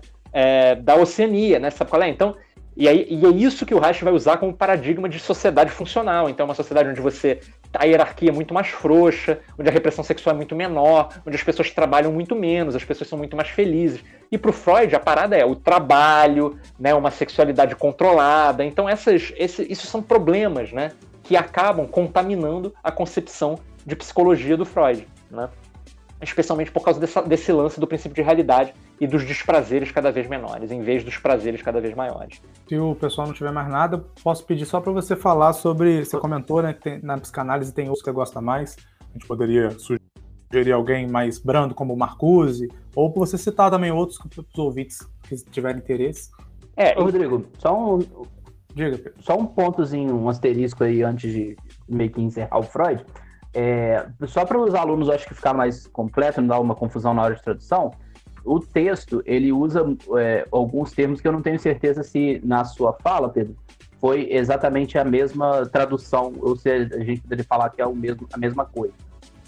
da 0.81 0.95
Oceania, 0.95 1.59
né, 1.59 1.69
sabe 1.69 1.89
qual 1.89 2.03
é? 2.03 2.09
Então 2.09 2.35
e, 2.75 2.89
aí, 2.89 3.07
e 3.09 3.25
é 3.25 3.29
isso 3.29 3.65
que 3.65 3.73
o 3.73 3.79
Reich 3.79 4.03
vai 4.03 4.13
usar 4.13 4.37
como 4.37 4.53
paradigma 4.53 5.07
de 5.07 5.19
sociedade 5.19 5.71
funcional. 5.71 6.29
Então, 6.29 6.43
é 6.43 6.49
uma 6.49 6.55
sociedade 6.55 6.89
onde 6.89 6.99
você 6.99 7.39
a 7.77 7.85
hierarquia 7.85 8.29
é 8.29 8.31
muito 8.31 8.53
mais 8.53 8.67
frouxa, 8.67 9.39
onde 9.57 9.69
a 9.69 9.71
repressão 9.71 10.03
sexual 10.03 10.33
é 10.33 10.37
muito 10.37 10.55
menor, 10.55 11.09
onde 11.25 11.35
as 11.35 11.43
pessoas 11.43 11.71
trabalham 11.71 12.11
muito 12.11 12.35
menos, 12.35 12.75
as 12.75 12.83
pessoas 12.83 13.09
são 13.09 13.17
muito 13.17 13.35
mais 13.35 13.49
felizes. 13.49 14.03
E 14.31 14.37
para 14.37 14.49
o 14.49 14.53
Freud, 14.53 14.95
a 14.95 14.99
parada 14.99 15.35
é 15.35 15.45
o 15.45 15.55
trabalho, 15.55 16.57
né, 16.79 16.93
uma 16.93 17.11
sexualidade 17.11 17.75
controlada. 17.75 18.63
Então, 18.63 18.87
essas, 18.87 19.33
esse, 19.37 19.69
isso 19.69 19.87
são 19.87 20.01
problemas 20.01 20.71
né, 20.71 20.91
que 21.23 21.35
acabam 21.35 21.87
contaminando 21.87 22.73
a 22.83 22.91
concepção 22.91 23.59
de 23.85 23.95
psicologia 23.95 24.57
do 24.57 24.65
Freud. 24.65 25.07
Né? 25.29 25.49
Especialmente 26.21 26.71
por 26.71 26.83
causa 26.83 26.99
dessa, 26.99 27.21
desse 27.21 27.51
lance 27.51 27.79
do 27.79 27.87
princípio 27.87 28.15
de 28.15 28.21
realidade 28.21 28.73
e 28.99 29.05
dos 29.05 29.25
desprazeres 29.25 29.91
cada 29.91 30.11
vez 30.11 30.27
menores, 30.27 30.71
em 30.71 30.81
vez 30.81 31.03
dos 31.03 31.17
prazeres 31.17 31.61
cada 31.61 31.81
vez 31.81 31.93
maiores. 31.93 32.41
Se 32.67 32.77
o 32.77 32.95
pessoal 32.95 33.27
não 33.27 33.33
tiver 33.33 33.51
mais 33.51 33.67
nada, 33.67 33.97
posso 34.23 34.45
pedir 34.45 34.65
só 34.65 34.79
para 34.79 34.91
você 34.91 35.15
falar 35.15 35.53
sobre. 35.53 36.03
Você 36.03 36.17
comentou, 36.17 36.61
né, 36.61 36.73
que 36.73 36.81
tem, 36.81 37.01
na 37.01 37.17
psicanálise 37.17 37.73
tem 37.73 37.85
outros 37.85 38.01
que 38.01 38.09
você 38.09 38.15
gosta 38.15 38.41
mais. 38.41 38.77
A 39.09 39.13
gente 39.13 39.27
poderia 39.27 39.71
sugerir 39.71 40.71
alguém 40.71 41.07
mais 41.07 41.37
brando, 41.39 41.75
como 41.75 41.93
o 41.93 41.97
Marcuse, 41.97 42.69
ou 42.95 43.11
você 43.13 43.37
citar 43.37 43.69
também 43.69 43.91
outros 43.91 44.17
para 44.17 44.41
os 44.41 44.59
ouvintes 44.59 44.99
que 45.23 45.35
tiverem 45.51 45.79
interesse. 45.79 46.31
É, 46.77 46.93
Rodrigo, 46.93 47.45
só 47.59 47.95
um. 47.95 47.99
Diga, 48.73 48.97
Pedro. 48.97 49.13
Só 49.21 49.37
um 49.37 49.45
pontozinho, 49.45 50.13
um 50.15 50.27
asterisco 50.27 50.83
aí 50.83 51.01
antes 51.01 51.31
de 51.31 51.55
meio 51.87 52.11
que 52.11 52.21
encerrar 52.21 52.59
o 52.59 52.63
Freud 52.63 53.05
é, 53.55 54.05
só 54.27 54.43
para 54.45 54.59
os 54.59 54.75
alunos, 54.75 55.09
acho 55.09 55.25
que 55.25 55.33
ficar 55.33 55.53
mais 55.53 55.87
completo, 55.87 56.41
não 56.41 56.47
dar 56.49 56.59
uma 56.59 56.75
confusão 56.75 57.13
na 57.13 57.23
hora 57.23 57.35
de 57.35 57.41
tradução, 57.41 57.91
o 58.43 58.59
texto, 58.59 59.23
ele 59.25 59.51
usa 59.51 59.83
é, 60.19 60.45
alguns 60.51 60.91
termos 60.91 61.21
que 61.21 61.27
eu 61.27 61.31
não 61.31 61.41
tenho 61.41 61.57
certeza 61.57 62.03
se 62.03 62.41
na 62.43 62.65
sua 62.65 62.93
fala, 62.93 63.29
Pedro, 63.29 63.55
foi 63.97 64.27
exatamente 64.29 64.97
a 64.97 65.05
mesma 65.05 65.65
tradução, 65.65 66.33
ou 66.41 66.55
seja, 66.57 66.95
a 66.95 66.99
gente 66.99 67.21
poderia 67.21 67.45
falar 67.45 67.69
que 67.69 67.81
é 67.81 67.87
o 67.87 67.95
mesmo, 67.95 68.27
a 68.31 68.37
mesma 68.37 68.65
coisa. 68.65 68.93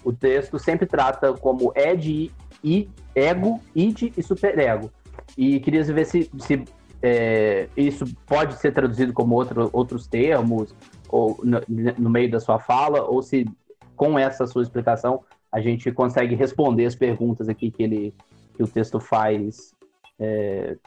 O 0.04 0.14
texto 0.14 0.58
sempre 0.58 0.88
trata 0.88 1.34
como 1.34 1.74
ed, 1.76 2.32
i, 2.64 2.90
ego, 3.14 3.60
id 3.76 4.14
e 4.18 4.24
superego. 4.24 4.90
E 5.38 5.60
queria 5.60 5.84
ver 5.84 6.06
se, 6.06 6.32
se 6.40 6.64
é, 7.02 7.68
isso 7.76 8.06
pode 8.26 8.56
ser 8.56 8.74
traduzido 8.74 9.12
como 9.12 9.36
outro, 9.36 9.70
outros 9.74 10.08
termos, 10.08 10.74
ou 11.10 11.40
no, 11.44 11.62
no 11.98 12.10
meio 12.10 12.32
da 12.32 12.40
sua 12.40 12.58
fala, 12.58 13.04
ou 13.04 13.22
se 13.22 13.46
com 13.98 14.18
essa 14.18 14.48
sua 14.48 14.62
explicação, 14.62 15.24
a 15.52 15.60
gente 15.60 15.92
consegue 15.92 16.36
responder 16.36 16.86
as 16.86 16.96
perguntas 16.96 17.50
aqui 17.50 17.72
que, 17.72 17.84
ele, 17.84 18.14
que 18.56 18.64
o 18.64 18.68
texto 18.68 19.00
faz 19.00 19.74
é, 20.20 20.78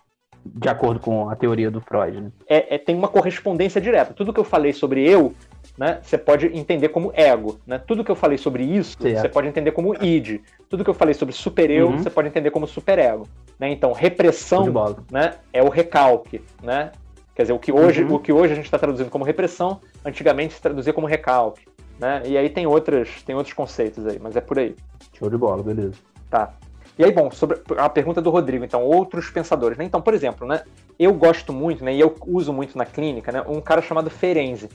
de 0.44 0.68
acordo 0.68 1.00
com 1.00 1.28
a 1.28 1.36
teoria 1.36 1.70
do 1.70 1.80
Freud. 1.80 2.20
Né? 2.20 2.32
É, 2.48 2.76
é, 2.76 2.78
tem 2.78 2.94
uma 2.94 3.08
correspondência 3.08 3.80
direta. 3.80 4.14
Tudo 4.14 4.32
que 4.32 4.40
eu 4.40 4.44
falei 4.44 4.72
sobre 4.72 5.06
eu, 5.06 5.34
né, 5.76 5.98
você 6.02 6.16
pode 6.16 6.46
entender 6.46 6.88
como 6.90 7.12
ego. 7.14 7.60
Né? 7.66 7.78
Tudo 7.78 8.04
que 8.04 8.10
eu 8.10 8.16
falei 8.16 8.38
sobre 8.38 8.62
isso, 8.64 8.96
certo. 9.00 9.20
você 9.20 9.28
pode 9.28 9.48
entender 9.48 9.72
como 9.72 9.94
id. 10.02 10.40
Tudo 10.68 10.84
que 10.84 10.90
eu 10.90 10.94
falei 10.94 11.14
sobre 11.14 11.34
super-eu, 11.34 11.88
uhum. 11.88 11.98
você 11.98 12.10
pode 12.10 12.28
entender 12.28 12.50
como 12.50 12.66
super-ego. 12.66 13.26
Né? 13.58 13.70
Então, 13.70 13.92
repressão 13.92 14.66
né, 15.10 15.34
é 15.52 15.62
o 15.62 15.68
recalque. 15.68 16.42
Né? 16.62 16.92
Quer 17.34 17.42
dizer, 17.42 17.52
o 17.52 17.58
que 17.58 17.72
hoje, 17.72 18.04
uhum. 18.04 18.14
o 18.14 18.18
que 18.18 18.32
hoje 18.32 18.52
a 18.52 18.56
gente 18.56 18.66
está 18.66 18.78
traduzindo 18.78 19.10
como 19.10 19.24
repressão, 19.24 19.80
antigamente 20.04 20.54
se 20.54 20.60
traduzia 20.60 20.92
como 20.92 21.06
recalque. 21.06 21.62
Né? 22.00 22.22
E 22.24 22.38
aí 22.38 22.48
tem, 22.48 22.66
outras, 22.66 23.22
tem 23.24 23.36
outros 23.36 23.52
conceitos 23.52 24.06
aí, 24.06 24.18
mas 24.18 24.34
é 24.34 24.40
por 24.40 24.58
aí. 24.58 24.74
Show 25.12 25.28
de 25.28 25.36
bola, 25.36 25.62
beleza. 25.62 25.94
Tá. 26.30 26.54
E 26.98 27.04
aí, 27.04 27.12
bom, 27.12 27.30
sobre 27.30 27.60
a 27.76 27.88
pergunta 27.88 28.20
do 28.22 28.30
Rodrigo, 28.30 28.64
então, 28.64 28.82
outros 28.82 29.30
pensadores, 29.30 29.76
né? 29.76 29.84
Então, 29.84 30.00
por 30.00 30.14
exemplo, 30.14 30.46
né, 30.46 30.62
eu 30.98 31.12
gosto 31.12 31.52
muito, 31.52 31.84
né, 31.84 31.94
e 31.94 32.00
eu 32.00 32.14
uso 32.26 32.52
muito 32.52 32.76
na 32.76 32.84
clínica, 32.84 33.30
né, 33.32 33.42
um 33.46 33.60
cara 33.60 33.80
chamado 33.80 34.10
Ferenzi, 34.10 34.68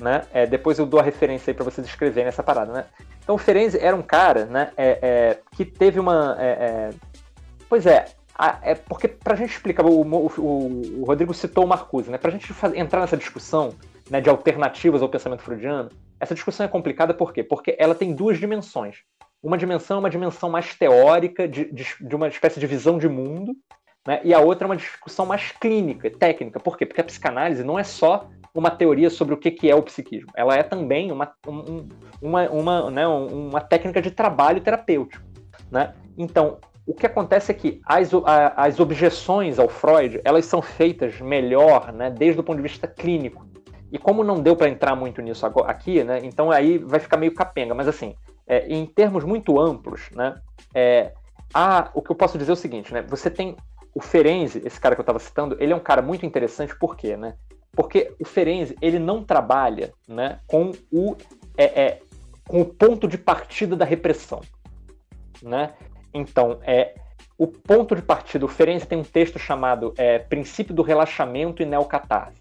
né? 0.00 0.22
É, 0.32 0.46
depois 0.46 0.78
eu 0.78 0.86
dou 0.86 1.00
a 1.00 1.02
referência 1.02 1.50
aí 1.50 1.54
para 1.54 1.64
vocês 1.64 1.86
escreverem 1.86 2.28
essa 2.28 2.42
parada, 2.42 2.72
né? 2.72 2.84
Então, 3.22 3.34
o 3.34 3.38
Ferenzi 3.38 3.78
era 3.78 3.94
um 3.96 4.02
cara, 4.02 4.46
né, 4.46 4.70
é, 4.76 4.98
é, 5.02 5.38
que 5.54 5.64
teve 5.64 5.98
uma... 5.98 6.36
É, 6.38 6.46
é, 6.46 6.90
pois 7.68 7.84
é, 7.86 8.06
a, 8.34 8.58
é 8.62 8.74
porque 8.74 9.06
para 9.06 9.34
a 9.34 9.36
gente 9.36 9.50
explicar, 9.50 9.84
o, 9.84 10.00
o, 10.00 11.00
o, 11.00 11.04
Rodrigo 11.04 11.34
citou 11.34 11.64
o 11.64 11.68
Marcuse, 11.68 12.10
né? 12.10 12.16
Para 12.16 12.30
a 12.30 12.32
gente 12.32 12.50
entrar 12.74 13.00
nessa 13.00 13.16
discussão 13.16 13.74
né, 14.08 14.18
de 14.18 14.30
alternativas 14.30 15.02
ao 15.02 15.10
pensamento 15.10 15.42
freudiano, 15.42 15.90
essa 16.20 16.34
discussão 16.34 16.66
é 16.66 16.68
complicada 16.68 17.14
por 17.14 17.32
quê? 17.32 17.42
Porque 17.42 17.74
ela 17.78 17.94
tem 17.94 18.14
duas 18.14 18.38
dimensões. 18.38 18.98
Uma 19.42 19.56
dimensão 19.56 19.96
é 19.96 20.00
uma 20.00 20.10
dimensão 20.10 20.50
mais 20.50 20.74
teórica, 20.74 21.48
de, 21.48 21.72
de, 21.72 21.86
de 21.98 22.14
uma 22.14 22.28
espécie 22.28 22.60
de 22.60 22.66
visão 22.66 22.98
de 22.98 23.08
mundo, 23.08 23.56
né? 24.06 24.20
e 24.22 24.34
a 24.34 24.40
outra 24.40 24.66
é 24.66 24.68
uma 24.68 24.76
discussão 24.76 25.24
mais 25.24 25.50
clínica, 25.52 26.10
técnica. 26.10 26.60
Por 26.60 26.76
quê? 26.76 26.84
Porque 26.84 27.00
a 27.00 27.04
psicanálise 27.04 27.64
não 27.64 27.78
é 27.78 27.84
só 27.84 28.28
uma 28.54 28.70
teoria 28.70 29.08
sobre 29.08 29.32
o 29.32 29.38
que 29.38 29.70
é 29.70 29.74
o 29.74 29.82
psiquismo. 29.82 30.30
Ela 30.34 30.56
é 30.56 30.62
também 30.62 31.10
uma, 31.10 31.32
um, 31.46 31.88
uma, 32.20 32.50
uma, 32.50 32.90
né, 32.90 33.06
uma 33.06 33.60
técnica 33.60 34.02
de 34.02 34.10
trabalho 34.10 34.60
terapêutico. 34.60 35.24
Né? 35.70 35.94
Então, 36.18 36.58
o 36.86 36.92
que 36.94 37.06
acontece 37.06 37.52
é 37.52 37.54
que 37.54 37.80
as, 37.86 38.10
as 38.56 38.80
objeções 38.80 39.58
ao 39.58 39.68
Freud 39.68 40.20
elas 40.24 40.46
são 40.46 40.60
feitas 40.60 41.20
melhor 41.20 41.92
né, 41.92 42.10
desde 42.10 42.40
o 42.40 42.42
ponto 42.42 42.56
de 42.56 42.62
vista 42.62 42.88
clínico. 42.88 43.46
E 43.92 43.98
como 43.98 44.22
não 44.22 44.40
deu 44.40 44.54
para 44.54 44.68
entrar 44.68 44.94
muito 44.94 45.20
nisso 45.20 45.44
aqui, 45.46 46.04
né, 46.04 46.20
então 46.22 46.50
aí 46.50 46.78
vai 46.78 47.00
ficar 47.00 47.16
meio 47.16 47.34
capenga. 47.34 47.74
Mas 47.74 47.88
assim, 47.88 48.14
é, 48.46 48.66
em 48.68 48.86
termos 48.86 49.24
muito 49.24 49.60
amplos, 49.60 50.10
né, 50.12 50.40
é, 50.74 51.12
há, 51.52 51.90
o 51.94 52.02
que 52.02 52.10
eu 52.10 52.16
posso 52.16 52.38
dizer 52.38 52.52
é 52.52 52.54
o 52.54 52.56
seguinte, 52.56 52.92
né, 52.92 53.02
você 53.02 53.28
tem 53.30 53.56
o 53.94 54.00
Ferenzi, 54.00 54.62
esse 54.64 54.80
cara 54.80 54.94
que 54.94 55.00
eu 55.00 55.02
estava 55.02 55.18
citando, 55.18 55.56
ele 55.58 55.72
é 55.72 55.76
um 55.76 55.80
cara 55.80 56.02
muito 56.02 56.24
interessante, 56.24 56.76
por 56.78 56.96
quê? 56.96 57.16
Né? 57.16 57.34
Porque 57.72 58.12
o 58.20 58.24
Ferenzi, 58.24 58.76
ele 58.80 58.98
não 58.98 59.22
trabalha 59.24 59.92
né, 60.06 60.40
com, 60.46 60.72
o, 60.92 61.16
é, 61.56 61.64
é, 61.64 62.00
com 62.46 62.60
o 62.60 62.64
ponto 62.64 63.08
de 63.08 63.18
partida 63.18 63.76
da 63.76 63.84
repressão. 63.84 64.40
Né? 65.42 65.72
Então, 66.14 66.60
é, 66.62 66.94
o 67.36 67.46
ponto 67.46 67.96
de 67.96 68.02
partida, 68.02 68.44
o 68.44 68.48
Ferenzi 68.48 68.86
tem 68.86 68.98
um 68.98 69.04
texto 69.04 69.38
chamado 69.38 69.94
é, 69.96 70.18
Princípio 70.18 70.74
do 70.74 70.82
Relaxamento 70.82 71.62
e 71.62 71.66
Neocatarse. 71.66 72.39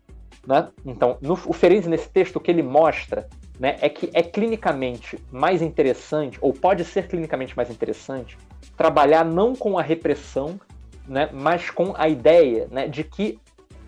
Né? 0.50 0.68
Então, 0.84 1.16
no, 1.22 1.34
o 1.34 1.54
Ferenzi, 1.54 1.88
nesse 1.88 2.10
texto, 2.10 2.38
o 2.38 2.40
que 2.40 2.50
ele 2.50 2.64
mostra 2.64 3.30
né, 3.60 3.76
é 3.82 3.88
que 3.88 4.10
é 4.16 4.24
clinicamente 4.24 5.24
mais 5.32 5.62
interessante, 5.62 6.40
ou 6.42 6.52
pode 6.52 6.84
ser 6.84 7.08
clinicamente 7.08 7.56
mais 7.56 7.70
interessante, 7.70 8.36
trabalhar 8.76 9.24
não 9.24 9.54
com 9.54 9.78
a 9.78 9.84
repressão, 9.84 10.60
né, 11.08 11.30
mas 11.32 11.70
com 11.70 11.94
a 11.96 12.10
ideia 12.10 12.68
né, 12.72 12.88
de 12.88 13.04
que 13.04 13.40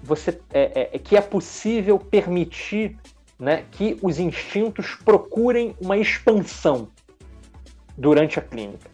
você 0.03 0.39
é, 0.53 0.89
é, 0.93 0.99
que 0.99 1.17
é 1.17 1.21
possível 1.21 1.97
permitir 1.97 2.95
né, 3.39 3.65
que 3.71 3.97
os 3.99 4.19
instintos 4.19 4.93
procurem 5.03 5.75
uma 5.81 5.97
expansão 5.97 6.89
durante 7.97 8.37
a 8.37 8.41
clínica. 8.41 8.91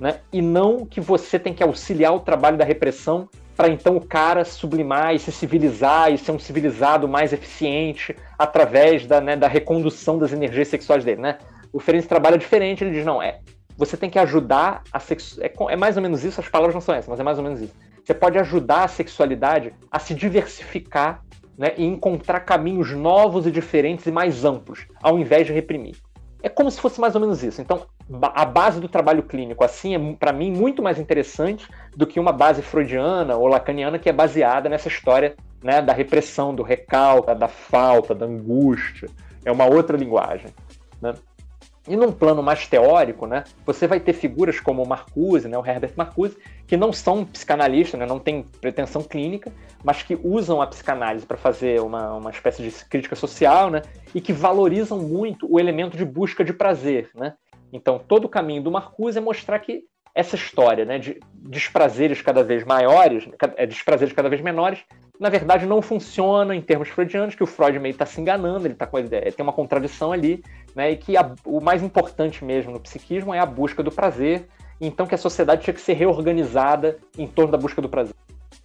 Né, 0.00 0.20
e 0.32 0.40
não 0.40 0.86
que 0.86 1.02
você 1.02 1.38
tem 1.38 1.52
que 1.52 1.62
auxiliar 1.62 2.14
o 2.14 2.20
trabalho 2.20 2.56
da 2.56 2.64
repressão 2.64 3.28
para 3.60 3.68
então 3.68 3.94
o 3.94 4.00
cara 4.00 4.42
sublimar 4.42 5.14
e 5.14 5.18
se 5.18 5.30
civilizar 5.30 6.10
e 6.10 6.16
ser 6.16 6.32
um 6.32 6.38
civilizado 6.38 7.06
mais 7.06 7.30
eficiente 7.30 8.16
através 8.38 9.04
da, 9.04 9.20
né, 9.20 9.36
da 9.36 9.46
recondução 9.46 10.18
das 10.18 10.32
energias 10.32 10.68
sexuais 10.68 11.04
dele, 11.04 11.20
né? 11.20 11.36
o 11.70 11.78
Ferenc 11.78 12.06
trabalha 12.06 12.38
diferente, 12.38 12.82
ele 12.82 12.92
diz, 12.92 13.04
não, 13.04 13.22
é, 13.22 13.40
você 13.76 13.98
tem 13.98 14.08
que 14.08 14.18
ajudar 14.18 14.82
a 14.90 14.98
sexualidade. 14.98 15.54
É, 15.68 15.74
é, 15.74 15.76
mais 15.76 15.94
ou 15.98 16.02
menos 16.02 16.24
isso, 16.24 16.40
as 16.40 16.48
palavras 16.48 16.74
não 16.74 16.80
são 16.80 16.94
essas, 16.94 17.08
mas 17.10 17.20
é 17.20 17.22
mais 17.22 17.36
ou 17.36 17.44
menos 17.44 17.60
isso. 17.60 17.74
Você 18.02 18.14
pode 18.14 18.38
ajudar 18.38 18.84
a 18.84 18.88
sexualidade 18.88 19.74
a 19.90 19.98
se 19.98 20.14
diversificar 20.14 21.22
né, 21.58 21.74
e 21.76 21.84
encontrar 21.84 22.40
caminhos 22.40 22.92
novos 22.92 23.46
e 23.46 23.50
diferentes 23.50 24.06
e 24.06 24.10
mais 24.10 24.42
amplos, 24.42 24.86
ao 25.02 25.18
invés 25.18 25.46
de 25.46 25.52
reprimir. 25.52 25.96
É 26.42 26.48
como 26.48 26.70
se 26.70 26.80
fosse 26.80 26.98
mais 26.98 27.14
ou 27.14 27.20
menos 27.20 27.44
isso. 27.44 27.60
Então, 27.60 27.82
a 28.22 28.44
base 28.44 28.80
do 28.80 28.88
trabalho 28.88 29.22
clínico, 29.22 29.64
assim, 29.64 29.94
é 29.94 30.14
para 30.14 30.32
mim 30.32 30.50
muito 30.50 30.82
mais 30.82 30.98
interessante 30.98 31.68
do 31.96 32.06
que 32.06 32.18
uma 32.18 32.32
base 32.32 32.60
freudiana 32.60 33.36
ou 33.36 33.46
lacaniana 33.46 33.98
que 33.98 34.08
é 34.08 34.12
baseada 34.12 34.68
nessa 34.68 34.88
história 34.88 35.36
né, 35.62 35.80
da 35.80 35.92
repressão, 35.92 36.54
do 36.54 36.62
recalque, 36.62 37.32
da 37.34 37.48
falta, 37.48 38.14
da 38.14 38.26
angústia. 38.26 39.08
É 39.44 39.52
uma 39.52 39.66
outra 39.66 39.96
linguagem. 39.96 40.50
Né? 41.00 41.14
E 41.88 41.96
num 41.96 42.12
plano 42.12 42.42
mais 42.42 42.66
teórico, 42.66 43.26
né, 43.26 43.44
você 43.64 43.86
vai 43.86 44.00
ter 44.00 44.12
figuras 44.12 44.60
como 44.60 44.82
o 44.82 44.88
Marcuse, 44.88 45.48
né, 45.48 45.56
o 45.56 45.64
Herbert 45.64 45.92
Marcuse, 45.96 46.36
que 46.66 46.76
não 46.76 46.92
são 46.92 47.24
psicanalistas, 47.24 47.98
né, 47.98 48.06
não 48.06 48.18
têm 48.18 48.44
pretensão 48.60 49.02
clínica, 49.02 49.52
mas 49.82 50.02
que 50.02 50.18
usam 50.22 50.60
a 50.60 50.66
psicanálise 50.66 51.24
para 51.24 51.38
fazer 51.38 51.80
uma, 51.80 52.14
uma 52.14 52.30
espécie 52.30 52.62
de 52.62 52.70
crítica 52.84 53.16
social, 53.16 53.70
né, 53.70 53.82
e 54.14 54.20
que 54.20 54.32
valorizam 54.32 54.98
muito 54.98 55.50
o 55.50 55.58
elemento 55.58 55.96
de 55.96 56.04
busca 56.04 56.44
de 56.44 56.52
prazer. 56.52 57.10
Né? 57.14 57.34
Então, 57.72 57.98
todo 57.98 58.24
o 58.24 58.28
caminho 58.28 58.62
do 58.62 58.70
Marcuse 58.70 59.18
é 59.18 59.20
mostrar 59.20 59.58
que 59.58 59.84
essa 60.14 60.36
história 60.36 60.84
né, 60.84 60.98
de 60.98 61.20
desprazeres 61.34 62.20
cada 62.20 62.42
vez 62.42 62.64
maiores, 62.64 63.28
é, 63.56 63.66
desprazeres 63.66 64.12
cada 64.12 64.28
vez 64.28 64.40
menores, 64.40 64.80
na 65.18 65.28
verdade 65.28 65.66
não 65.66 65.80
funciona 65.80 66.54
em 66.54 66.60
termos 66.60 66.88
freudianos, 66.88 67.34
que 67.34 67.42
o 67.42 67.46
Freud 67.46 67.78
meio 67.78 67.92
está 67.92 68.06
se 68.06 68.20
enganando, 68.20 68.66
ele 68.66 68.74
tá 68.74 68.86
com, 68.86 68.98
tem 69.02 69.34
uma 69.38 69.52
contradição 69.52 70.12
ali, 70.12 70.42
né, 70.74 70.90
e 70.90 70.96
que 70.96 71.16
a, 71.16 71.32
o 71.44 71.60
mais 71.60 71.82
importante 71.82 72.44
mesmo 72.44 72.72
no 72.72 72.80
psiquismo 72.80 73.32
é 73.32 73.38
a 73.38 73.46
busca 73.46 73.82
do 73.82 73.92
prazer, 73.92 74.48
então 74.80 75.06
que 75.06 75.14
a 75.14 75.18
sociedade 75.18 75.62
tinha 75.62 75.74
que 75.74 75.80
ser 75.80 75.92
reorganizada 75.92 76.98
em 77.16 77.26
torno 77.26 77.52
da 77.52 77.58
busca 77.58 77.80
do 77.80 77.88
prazer. 77.88 78.14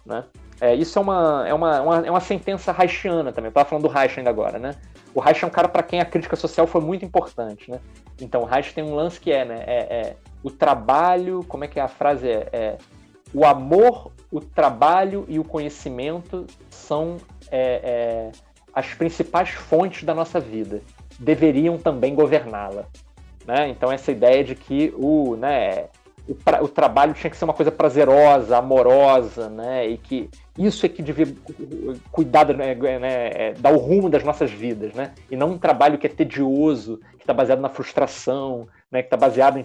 Né? 0.04 0.24
É, 0.60 0.74
isso 0.74 0.98
é 0.98 1.02
uma, 1.02 1.44
é 1.46 1.54
uma, 1.54 1.80
uma, 1.80 2.06
é 2.06 2.10
uma 2.10 2.20
sentença 2.20 2.72
reichiana 2.72 3.32
também, 3.32 3.48
eu 3.48 3.50
estava 3.50 3.68
falando 3.68 3.84
do 3.84 3.90
Reich 3.90 4.18
ainda 4.18 4.30
agora, 4.30 4.58
né? 4.58 4.74
O 5.16 5.20
Reich 5.20 5.42
é 5.42 5.46
um 5.46 5.50
cara 5.50 5.66
para 5.66 5.82
quem 5.82 5.98
a 5.98 6.04
crítica 6.04 6.36
social 6.36 6.66
foi 6.66 6.82
muito 6.82 7.02
importante, 7.02 7.70
né? 7.70 7.80
Então 8.20 8.42
o 8.42 8.44
Reich 8.44 8.74
tem 8.74 8.84
um 8.84 8.94
lance 8.94 9.18
que 9.18 9.32
é, 9.32 9.46
né, 9.46 9.64
é, 9.66 9.96
é 9.96 10.16
o 10.42 10.50
trabalho, 10.50 11.42
como 11.48 11.64
é 11.64 11.68
que 11.68 11.80
é 11.80 11.82
a 11.82 11.88
frase? 11.88 12.28
É, 12.28 12.48
é 12.52 12.78
o 13.32 13.46
amor, 13.46 14.12
o 14.30 14.42
trabalho 14.42 15.24
e 15.26 15.38
o 15.38 15.44
conhecimento 15.44 16.46
são 16.68 17.16
é, 17.50 17.80
é, 17.82 18.32
as 18.74 18.92
principais 18.92 19.48
fontes 19.48 20.04
da 20.04 20.12
nossa 20.12 20.38
vida. 20.38 20.82
Deveriam 21.18 21.78
também 21.78 22.14
governá-la. 22.14 22.84
Né? 23.46 23.70
Então, 23.70 23.90
essa 23.90 24.12
ideia 24.12 24.44
de 24.44 24.54
que 24.54 24.92
o, 24.98 25.34
né, 25.36 25.86
o, 26.28 26.34
pra, 26.34 26.62
o, 26.62 26.68
trabalho 26.68 27.14
tinha 27.14 27.30
que 27.30 27.36
ser 27.36 27.44
uma 27.44 27.54
coisa 27.54 27.70
prazerosa, 27.70 28.56
amorosa, 28.56 29.48
né? 29.48 29.88
e 29.88 29.96
que 29.96 30.28
isso 30.58 30.84
é 30.84 30.88
que 30.88 31.02
devia 31.02 31.26
cuidar, 32.10 32.46
né, 32.54 32.74
né, 32.74 33.30
é, 33.32 33.54
dar 33.58 33.72
o 33.72 33.78
rumo 33.78 34.08
das 34.08 34.24
nossas 34.24 34.50
vidas, 34.50 34.94
né? 34.94 35.12
e 35.30 35.36
não 35.36 35.52
um 35.52 35.58
trabalho 35.58 35.98
que 35.98 36.06
é 36.06 36.10
tedioso, 36.10 36.98
que 37.12 37.22
está 37.22 37.32
baseado 37.32 37.60
na 37.60 37.68
frustração, 37.68 38.66
né, 38.90 39.02
que 39.02 39.06
está 39.06 39.16
baseado 39.16 39.58
em, 39.58 39.64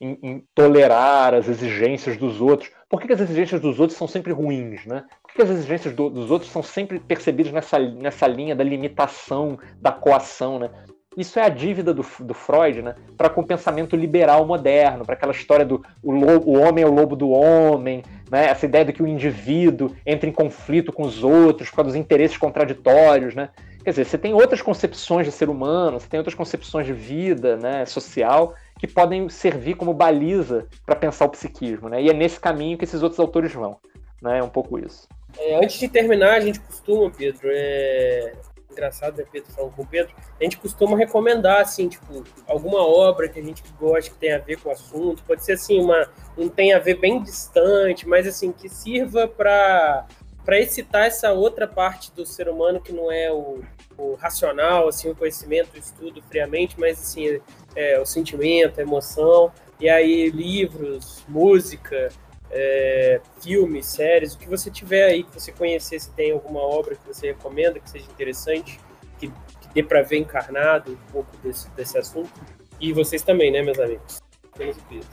em, 0.00 0.18
em, 0.22 0.44
tolerar 0.54 1.34
as 1.34 1.48
exigências 1.48 2.16
dos 2.16 2.40
outros. 2.40 2.70
Por 2.88 3.00
que, 3.00 3.06
que, 3.06 3.12
as 3.12 3.20
exigências 3.20 3.60
dos 3.60 3.80
outros 3.80 3.98
são 3.98 4.06
sempre 4.06 4.32
ruins? 4.32 4.84
Né? 4.86 5.04
Por 5.22 5.30
que, 5.30 5.36
que 5.36 5.42
as 5.42 5.50
exigências 5.50 5.94
do, 5.94 6.08
dos 6.10 6.30
outros 6.30 6.50
são 6.50 6.62
sempre 6.62 6.98
percebidas 6.98 7.52
nessa, 7.52 7.78
nessa 7.78 8.26
linha 8.26 8.54
da 8.54 8.64
limitação, 8.64 9.58
da 9.80 9.92
coação? 9.92 10.58
Né? 10.58 10.70
Isso 11.18 11.36
é 11.40 11.42
a 11.42 11.48
dívida 11.48 11.92
do, 11.92 12.06
do 12.20 12.32
Freud 12.32 12.80
né, 12.80 12.94
para 13.16 13.28
com 13.28 13.40
o 13.40 13.44
pensamento 13.44 13.96
liberal 13.96 14.46
moderno, 14.46 15.04
para 15.04 15.16
aquela 15.16 15.32
história 15.32 15.66
do 15.66 15.84
o, 16.00 16.12
lobo, 16.12 16.48
o 16.48 16.60
homem 16.60 16.84
é 16.84 16.86
o 16.86 16.94
lobo 16.94 17.16
do 17.16 17.30
homem, 17.30 18.04
né, 18.30 18.46
essa 18.46 18.66
ideia 18.66 18.84
de 18.84 18.92
que 18.92 19.02
o 19.02 19.06
indivíduo 19.06 19.90
entra 20.06 20.28
em 20.28 20.32
conflito 20.32 20.92
com 20.92 21.02
os 21.02 21.24
outros 21.24 21.70
por 21.70 21.76
causa 21.76 21.90
dos 21.90 21.96
interesses 21.96 22.36
contraditórios. 22.36 23.34
Né? 23.34 23.48
Quer 23.82 23.90
dizer, 23.90 24.04
você 24.04 24.16
tem 24.16 24.32
outras 24.32 24.62
concepções 24.62 25.26
de 25.26 25.32
ser 25.32 25.48
humano, 25.48 25.98
você 25.98 26.06
tem 26.08 26.18
outras 26.18 26.36
concepções 26.36 26.86
de 26.86 26.92
vida 26.92 27.56
né, 27.56 27.84
social 27.84 28.54
que 28.78 28.86
podem 28.86 29.28
servir 29.28 29.74
como 29.74 29.92
baliza 29.92 30.68
para 30.86 30.94
pensar 30.94 31.24
o 31.24 31.30
psiquismo. 31.30 31.88
Né? 31.88 32.00
E 32.00 32.10
é 32.10 32.12
nesse 32.12 32.38
caminho 32.38 32.78
que 32.78 32.84
esses 32.84 33.02
outros 33.02 33.18
autores 33.18 33.52
vão. 33.52 33.78
Né? 34.22 34.38
É 34.38 34.42
um 34.42 34.48
pouco 34.48 34.78
isso. 34.78 35.08
É, 35.36 35.56
antes 35.56 35.80
de 35.80 35.88
terminar, 35.88 36.34
a 36.34 36.40
gente 36.40 36.60
costuma, 36.60 37.10
Pedro, 37.10 37.48
é... 37.52 38.34
engraçado, 38.78 39.16
né, 39.16 39.24
Pedro, 39.30 39.52
falando 39.52 39.72
com 39.72 39.82
o 39.82 39.86
Pedro, 39.86 40.14
a 40.40 40.44
gente 40.44 40.56
costuma 40.56 40.96
recomendar, 40.96 41.60
assim, 41.60 41.88
tipo, 41.88 42.24
alguma 42.46 42.80
obra 42.80 43.28
que 43.28 43.40
a 43.40 43.42
gente 43.42 43.62
gosta, 43.78 44.10
que 44.10 44.16
tem 44.16 44.32
a 44.32 44.38
ver 44.38 44.60
com 44.60 44.68
o 44.68 44.72
assunto, 44.72 45.22
pode 45.24 45.44
ser, 45.44 45.52
assim, 45.52 45.80
uma, 45.80 46.08
um 46.36 46.48
tem 46.48 46.72
a 46.72 46.78
ver 46.78 46.94
bem 46.94 47.22
distante, 47.22 48.06
mas, 48.06 48.26
assim, 48.26 48.52
que 48.52 48.68
sirva 48.68 49.26
para 49.26 50.06
para 50.44 50.58
excitar 50.58 51.04
essa 51.04 51.30
outra 51.30 51.68
parte 51.68 52.10
do 52.12 52.24
ser 52.24 52.48
humano 52.48 52.80
que 52.80 52.90
não 52.90 53.12
é 53.12 53.30
o, 53.30 53.60
o 53.98 54.14
racional, 54.14 54.88
assim, 54.88 55.10
o 55.10 55.14
conhecimento, 55.14 55.74
o 55.74 55.78
estudo 55.78 56.22
friamente, 56.22 56.80
mas 56.80 56.98
assim, 56.98 57.38
é, 57.76 58.00
o 58.00 58.06
sentimento, 58.06 58.78
a 58.78 58.82
emoção. 58.82 59.52
E 59.78 59.90
aí, 59.90 60.30
livros, 60.30 61.22
música, 61.28 62.08
é, 62.50 63.20
filmes, 63.40 63.86
séries, 63.86 64.34
o 64.34 64.38
que 64.38 64.48
você 64.48 64.70
tiver 64.70 65.04
aí 65.04 65.22
que 65.22 65.32
você 65.32 65.52
conhecer, 65.52 66.00
se 66.00 66.10
tem 66.12 66.32
alguma 66.32 66.60
obra 66.60 66.94
que 66.94 67.06
você 67.06 67.28
recomenda, 67.28 67.78
que 67.78 67.90
seja 67.90 68.06
interessante, 68.10 68.80
que, 69.18 69.28
que 69.28 69.68
dê 69.74 69.82
para 69.82 70.02
ver 70.02 70.18
encarnado 70.18 70.92
um 70.92 71.12
pouco 71.12 71.36
desse, 71.42 71.68
desse 71.70 71.98
assunto. 71.98 72.40
E 72.80 72.92
vocês 72.92 73.22
também, 73.22 73.50
né, 73.50 73.62
meus 73.62 73.78
amigos? 73.78 74.20
Apenas 74.54 74.76
o 74.76 74.82
Pedro. 74.88 75.08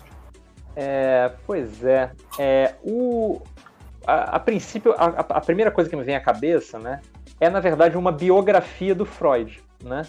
É, 0.75 1.31
pois 1.45 1.83
é. 1.83 2.11
é 2.37 2.75
o, 2.83 3.41
a, 4.05 4.35
a 4.35 4.39
princípio, 4.39 4.93
a, 4.93 5.05
a, 5.05 5.41
primeira 5.41 5.71
coisa 5.71 5.89
que 5.89 5.95
me 5.95 6.03
vem 6.03 6.15
à 6.15 6.19
cabeça, 6.19 6.77
né, 6.77 7.01
é 7.39 7.49
na 7.49 7.59
verdade 7.59 7.97
uma 7.97 8.11
biografia 8.11 8.93
do 8.93 9.05
Freud, 9.05 9.63
né? 9.83 10.03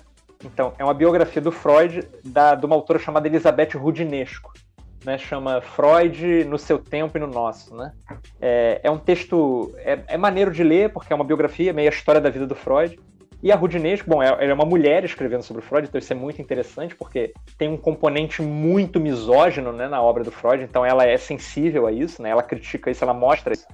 Então, 0.44 0.74
é 0.78 0.84
uma 0.84 0.92
biografia 0.92 1.40
do 1.40 1.50
Freud 1.50 2.06
da, 2.22 2.54
de 2.54 2.66
uma 2.66 2.74
autora 2.74 2.98
chamada 2.98 3.26
Elizabeth 3.26 3.70
Rudinesco, 3.74 4.52
né? 5.06 5.16
Chama 5.16 5.60
Freud 5.60 6.44
no 6.44 6.58
seu 6.58 6.78
tempo 6.78 7.16
e 7.16 7.20
no 7.20 7.28
nosso, 7.28 7.74
né? 7.74 7.92
É, 8.40 8.80
é 8.82 8.90
um 8.90 8.98
texto 8.98 9.72
é, 9.78 10.00
é, 10.08 10.18
maneiro 10.18 10.50
de 10.50 10.62
ler 10.62 10.92
porque 10.92 11.12
é 11.12 11.16
uma 11.16 11.24
biografia, 11.24 11.72
meio 11.72 11.88
a 11.88 11.92
história 11.92 12.20
da 12.20 12.28
vida 12.28 12.46
do 12.46 12.54
Freud. 12.54 12.98
E 13.42 13.52
a 13.52 13.56
Rudinesco, 13.56 14.08
bom, 14.08 14.22
ela 14.22 14.42
é 14.42 14.52
uma 14.52 14.64
mulher 14.64 15.04
escrevendo 15.04 15.42
sobre 15.42 15.62
Freud, 15.62 15.86
então 15.86 15.98
isso 15.98 16.12
é 16.12 16.16
muito 16.16 16.40
interessante 16.42 16.96
porque 16.96 17.32
tem 17.56 17.68
um 17.68 17.76
componente 17.76 18.42
muito 18.42 18.98
misógino 18.98 19.72
né, 19.72 19.86
na 19.86 20.02
obra 20.02 20.24
do 20.24 20.32
Freud, 20.32 20.64
então 20.64 20.84
ela 20.84 21.06
é 21.06 21.16
sensível 21.18 21.86
a 21.86 21.92
isso, 21.92 22.20
né? 22.22 22.30
Ela 22.30 22.42
critica 22.42 22.90
isso, 22.90 23.04
ela 23.04 23.12
mostra 23.14 23.52
isso 23.52 23.66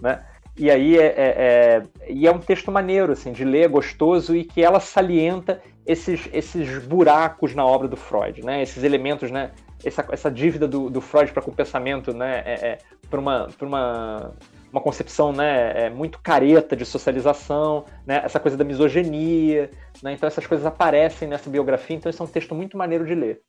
né? 0.00 0.20
E 0.56 0.70
aí 0.70 0.98
é, 0.98 1.06
é, 1.06 1.12
é, 1.16 1.82
e 2.08 2.26
é 2.26 2.32
um 2.32 2.38
texto 2.38 2.72
maneiro, 2.72 3.12
assim, 3.12 3.32
de 3.32 3.44
ler, 3.44 3.68
gostoso, 3.68 4.34
e 4.34 4.44
que 4.44 4.62
ela 4.62 4.80
salienta 4.80 5.60
esses, 5.86 6.28
esses 6.32 6.84
buracos 6.84 7.54
na 7.54 7.64
obra 7.64 7.86
do 7.86 7.96
Freud, 7.96 8.44
né? 8.44 8.62
Esses 8.62 8.82
elementos, 8.82 9.30
né? 9.30 9.52
Essa, 9.84 10.06
essa 10.10 10.30
dívida 10.30 10.66
do, 10.66 10.90
do 10.90 11.00
Freud 11.00 11.32
para 11.32 11.42
com 11.42 11.50
o 11.50 11.54
pensamento, 11.54 12.12
né? 12.12 12.42
É, 12.44 12.68
é, 12.68 12.78
para 13.08 13.20
uma, 13.20 13.48
uma, 13.60 14.34
uma 14.72 14.80
concepção 14.80 15.32
né, 15.32 15.86
é, 15.86 15.90
muito 15.90 16.18
careta 16.20 16.74
de 16.74 16.84
socialização, 16.84 17.84
né? 18.06 18.20
Essa 18.24 18.40
coisa 18.40 18.56
da 18.56 18.64
misoginia, 18.64 19.70
né? 20.02 20.12
Então 20.12 20.26
essas 20.26 20.46
coisas 20.46 20.66
aparecem 20.66 21.28
nessa 21.28 21.48
biografia, 21.48 21.96
então 21.96 22.10
esse 22.10 22.20
é 22.20 22.24
um 22.24 22.28
texto 22.28 22.54
muito 22.54 22.76
maneiro 22.76 23.06
de 23.06 23.14
ler, 23.14 23.40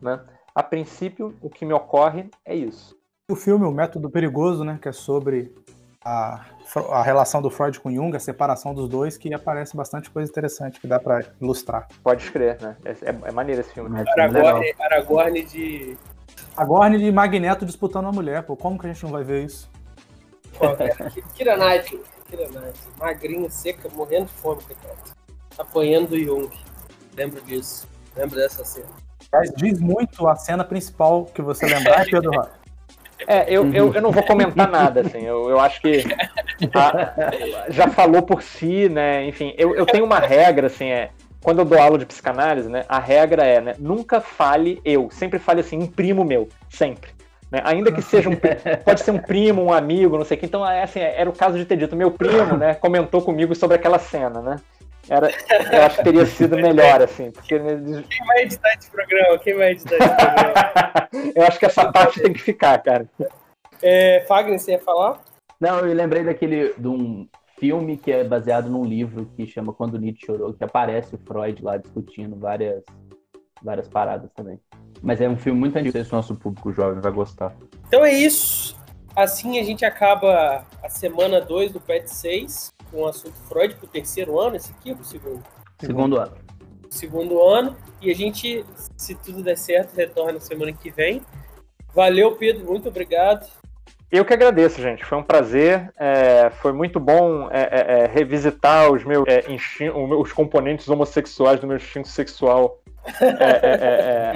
né? 0.00 0.20
A 0.54 0.62
princípio, 0.62 1.34
o 1.40 1.48
que 1.48 1.64
me 1.64 1.72
ocorre 1.72 2.30
é 2.44 2.54
isso. 2.54 2.96
O 3.30 3.34
filme 3.34 3.64
O 3.64 3.72
Método 3.72 4.10
Perigoso, 4.10 4.64
né? 4.64 4.78
Que 4.80 4.88
é 4.88 4.92
sobre 4.92 5.54
a, 6.04 6.44
a 6.90 7.02
relação 7.02 7.42
do 7.42 7.50
Freud 7.50 7.78
com 7.80 7.90
Jung, 7.90 8.16
a 8.16 8.20
separação 8.20 8.74
dos 8.74 8.88
dois, 8.88 9.16
que 9.16 9.32
aparece 9.32 9.76
bastante 9.76 10.10
coisa 10.10 10.30
interessante 10.30 10.80
que 10.80 10.86
dá 10.86 10.98
para 10.98 11.24
ilustrar. 11.40 11.88
Pode 12.02 12.24
escrever, 12.24 12.60
né? 12.60 12.76
É, 12.84 12.90
é, 12.90 13.16
é 13.24 13.32
maneiro 13.32 13.60
esse 13.60 13.72
filme. 13.72 13.90
Né? 13.90 14.04
Aragorn, 14.16 14.74
Aragorn 14.80 15.42
de. 15.42 15.96
Aragorn 16.56 16.98
de 16.98 17.12
Magneto 17.12 17.66
disputando 17.66 18.04
uma 18.04 18.12
mulher, 18.12 18.42
pô. 18.42 18.56
Como 18.56 18.78
que 18.78 18.86
a 18.86 18.92
gente 18.92 19.02
não 19.02 19.10
vai 19.10 19.24
ver 19.24 19.44
isso? 19.44 19.70
Kira 21.34 21.56
Knight, 21.56 21.98
Kira 22.28 22.48
Knight, 22.48 22.78
magrinha, 22.98 23.50
seca, 23.50 23.88
morrendo 23.94 24.26
de 24.26 24.32
fome, 24.32 24.62
coitado. 24.62 24.96
Apanhando 25.58 26.08
do 26.08 26.18
Jung. 26.18 26.50
Lembro 27.16 27.40
disso. 27.42 27.86
Lembro 28.16 28.36
dessa 28.36 28.64
cena. 28.64 28.88
Mas 29.32 29.50
diz 29.56 29.80
muito 29.80 30.26
a 30.26 30.36
cena 30.36 30.62
principal 30.62 31.24
que 31.24 31.40
você 31.40 31.66
lembrar, 31.66 32.04
Pedro 32.04 32.30
Rocha. 32.30 32.61
É, 33.26 33.44
eu, 33.48 33.72
eu, 33.72 33.94
eu 33.94 34.02
não 34.02 34.10
vou 34.10 34.22
comentar 34.22 34.68
nada, 34.70 35.00
assim, 35.00 35.24
eu, 35.24 35.48
eu 35.48 35.60
acho 35.60 35.80
que 35.80 36.04
a, 36.74 37.32
já 37.68 37.88
falou 37.88 38.22
por 38.22 38.42
si, 38.42 38.88
né, 38.88 39.26
enfim, 39.26 39.54
eu, 39.56 39.74
eu 39.74 39.86
tenho 39.86 40.04
uma 40.04 40.18
regra, 40.18 40.66
assim, 40.66 40.90
é, 40.90 41.10
quando 41.42 41.60
eu 41.60 41.64
dou 41.64 41.78
aula 41.78 41.98
de 41.98 42.06
psicanálise, 42.06 42.68
né, 42.68 42.84
a 42.88 42.98
regra 42.98 43.44
é, 43.44 43.60
né, 43.60 43.74
nunca 43.78 44.20
fale 44.20 44.80
eu, 44.84 45.08
sempre 45.10 45.38
fale 45.38 45.60
assim, 45.60 45.78
um 45.78 45.86
primo 45.86 46.24
meu, 46.24 46.48
sempre. 46.68 47.10
Né, 47.50 47.60
ainda 47.64 47.92
que 47.92 48.00
seja 48.00 48.30
um 48.30 48.36
pode 48.82 49.02
ser 49.02 49.10
um 49.10 49.18
primo, 49.18 49.62
um 49.62 49.72
amigo, 49.72 50.16
não 50.16 50.24
sei 50.24 50.36
o 50.36 50.40
que, 50.40 50.46
então, 50.46 50.66
é, 50.68 50.82
assim, 50.82 51.00
era 51.00 51.28
o 51.28 51.34
caso 51.34 51.58
de 51.58 51.64
ter 51.64 51.76
dito, 51.76 51.94
meu 51.94 52.10
primo, 52.10 52.56
né, 52.56 52.74
comentou 52.74 53.20
comigo 53.20 53.54
sobre 53.54 53.76
aquela 53.76 53.98
cena, 53.98 54.40
né, 54.40 54.56
Era, 55.12 55.28
eu 55.70 55.82
acho 55.82 55.98
que 55.98 56.04
teria 56.04 56.24
sido 56.24 56.56
melhor, 56.56 57.02
assim. 57.02 57.30
Porque... 57.30 57.58
Quem 57.58 58.26
vai 58.26 58.42
editar 58.44 58.72
esse 58.78 58.90
programa? 58.90 59.38
Quem 59.40 59.54
vai 59.54 59.72
editar 59.72 59.96
esse 59.96 60.08
programa? 60.08 61.08
eu 61.36 61.42
acho 61.42 61.58
que 61.58 61.66
essa 61.66 61.92
parte 61.92 62.22
tem 62.22 62.32
que 62.32 62.40
ficar, 62.40 62.82
cara. 62.82 63.06
É, 63.82 64.24
Fagner, 64.26 64.58
você 64.58 64.70
ia 64.70 64.78
falar? 64.78 65.20
Não, 65.60 65.80
eu 65.80 65.94
lembrei 65.94 66.24
daquele 66.24 66.72
de 66.78 66.88
um 66.88 67.28
filme 67.58 67.98
que 67.98 68.10
é 68.10 68.24
baseado 68.24 68.70
num 68.70 68.86
livro 68.86 69.30
que 69.36 69.46
chama 69.46 69.74
Quando 69.74 69.98
Nietzsche 69.98 70.24
Chorou, 70.24 70.54
que 70.54 70.64
aparece 70.64 71.14
o 71.14 71.18
Freud 71.18 71.62
lá 71.62 71.76
discutindo 71.76 72.34
várias, 72.34 72.82
várias 73.62 73.88
paradas 73.88 74.30
também. 74.34 74.58
Mas 75.02 75.20
é 75.20 75.28
um 75.28 75.36
filme 75.36 75.60
muito 75.60 75.76
antigo, 75.76 75.88
não 75.88 75.92
sei 75.92 76.04
se 76.04 76.12
o 76.12 76.16
nosso 76.16 76.34
público 76.36 76.72
jovem 76.72 77.02
vai 77.02 77.12
gostar. 77.12 77.54
Então 77.86 78.02
é 78.02 78.14
isso. 78.14 78.80
Assim 79.14 79.58
a 79.58 79.62
gente 79.62 79.84
acaba 79.84 80.64
a 80.82 80.88
semana 80.88 81.38
2 81.38 81.72
do 81.72 81.80
PET 81.82 82.10
6 82.10 82.72
com 82.92 83.00
o 83.00 83.06
assunto 83.08 83.34
Freud 83.48 83.74
pro 83.74 83.86
terceiro 83.88 84.38
ano, 84.38 84.56
esse 84.56 84.70
aqui 84.70 84.90
ou 84.90 84.96
pro 84.96 85.04
segundo? 85.04 85.42
Segundo 85.80 86.18
ano. 86.18 86.32
Segundo 86.90 87.42
ano. 87.42 87.76
E 88.00 88.10
a 88.10 88.14
gente, 88.14 88.64
se 88.96 89.14
tudo 89.14 89.42
der 89.42 89.56
certo, 89.56 89.96
retorna 89.96 90.38
semana 90.38 90.72
que 90.72 90.90
vem. 90.90 91.22
Valeu, 91.94 92.36
Pedro. 92.36 92.66
Muito 92.66 92.88
obrigado. 92.88 93.50
Eu 94.10 94.26
que 94.26 94.34
agradeço, 94.34 94.80
gente. 94.80 95.04
Foi 95.04 95.16
um 95.16 95.22
prazer. 95.22 95.90
É, 95.98 96.50
foi 96.50 96.72
muito 96.72 97.00
bom 97.00 97.48
é, 97.50 97.62
é, 97.62 98.02
é 98.02 98.06
revisitar 98.06 98.92
os 98.92 99.02
meus 99.04 99.24
é, 99.26 99.44
os 100.18 100.32
componentes 100.32 100.86
homossexuais 100.86 101.58
do 101.58 101.66
meu 101.66 101.78
instinto 101.78 102.08
sexual 102.08 102.78
é, 103.40 104.34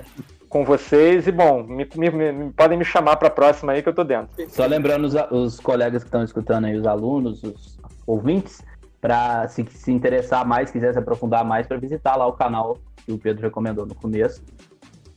com 0.46 0.62
vocês. 0.62 1.26
E 1.26 1.32
bom, 1.32 1.62
me, 1.62 1.88
me, 1.96 2.10
me, 2.10 2.52
podem 2.52 2.76
me 2.76 2.84
chamar 2.84 3.16
para 3.16 3.28
a 3.28 3.30
próxima 3.30 3.72
aí 3.72 3.82
que 3.82 3.88
eu 3.88 3.94
tô 3.94 4.04
dentro. 4.04 4.28
Só 4.50 4.66
lembrando 4.66 5.04
os, 5.04 5.14
os 5.30 5.58
colegas 5.58 6.02
que 6.02 6.08
estão 6.08 6.22
escutando 6.22 6.66
aí, 6.66 6.76
os 6.76 6.86
alunos, 6.86 7.42
os 7.42 7.78
ouvintes, 8.06 8.62
para 9.00 9.46
se, 9.48 9.64
se 9.66 9.92
interessar 9.92 10.46
mais, 10.46 10.70
quiser 10.70 10.92
se 10.92 10.98
aprofundar 10.98 11.44
mais, 11.44 11.66
para 11.66 11.76
visitar 11.76 12.16
lá 12.16 12.26
o 12.26 12.32
canal 12.32 12.78
que 13.04 13.12
o 13.12 13.18
Pedro 13.18 13.42
recomendou 13.42 13.84
no 13.84 13.94
começo. 13.94 14.42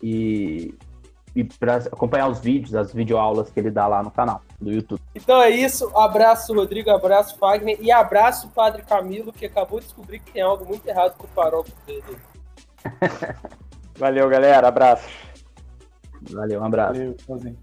E 0.02 0.74
e 1.38 1.44
para 1.44 1.76
acompanhar 1.76 2.28
os 2.28 2.40
vídeos, 2.40 2.74
as 2.74 2.92
videoaulas 2.92 3.52
que 3.52 3.60
ele 3.60 3.70
dá 3.70 3.86
lá 3.86 4.02
no 4.02 4.10
canal 4.10 4.42
do 4.60 4.72
YouTube. 4.72 5.00
Então 5.14 5.40
é 5.40 5.52
isso. 5.52 5.96
Abraço, 5.96 6.52
Rodrigo. 6.52 6.90
Abraço, 6.90 7.38
Fagner. 7.38 7.78
E 7.80 7.92
abraço, 7.92 8.50
Padre 8.50 8.82
Camilo, 8.82 9.32
que 9.32 9.46
acabou 9.46 9.80
de 9.80 9.86
descobrir 9.86 10.18
que 10.18 10.32
tem 10.32 10.42
algo 10.42 10.66
muito 10.66 10.88
errado 10.88 11.16
com 11.16 11.28
o 11.28 11.30
paróquio 11.30 11.76
dele. 11.86 12.18
Valeu, 14.00 14.28
galera. 14.28 14.68
Abraço. 14.68 15.08
Valeu, 16.32 16.60
um 16.60 16.66
abraço. 16.66 16.94
Valeu, 16.94 17.16
sozinho. 17.24 17.58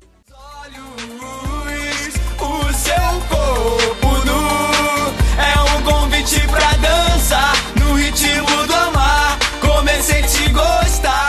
o 2.39 2.73
seu 2.73 2.95
corpo 3.29 3.94
noite 6.25 6.41
pra 6.49 6.73
dançar 6.77 7.53
no 7.79 7.95
ritmo 7.95 8.67
do 8.67 8.75
amar. 8.75 9.39
Comecei 9.61 10.21
a 10.21 10.27
te 10.27 10.49
gostar. 10.49 11.24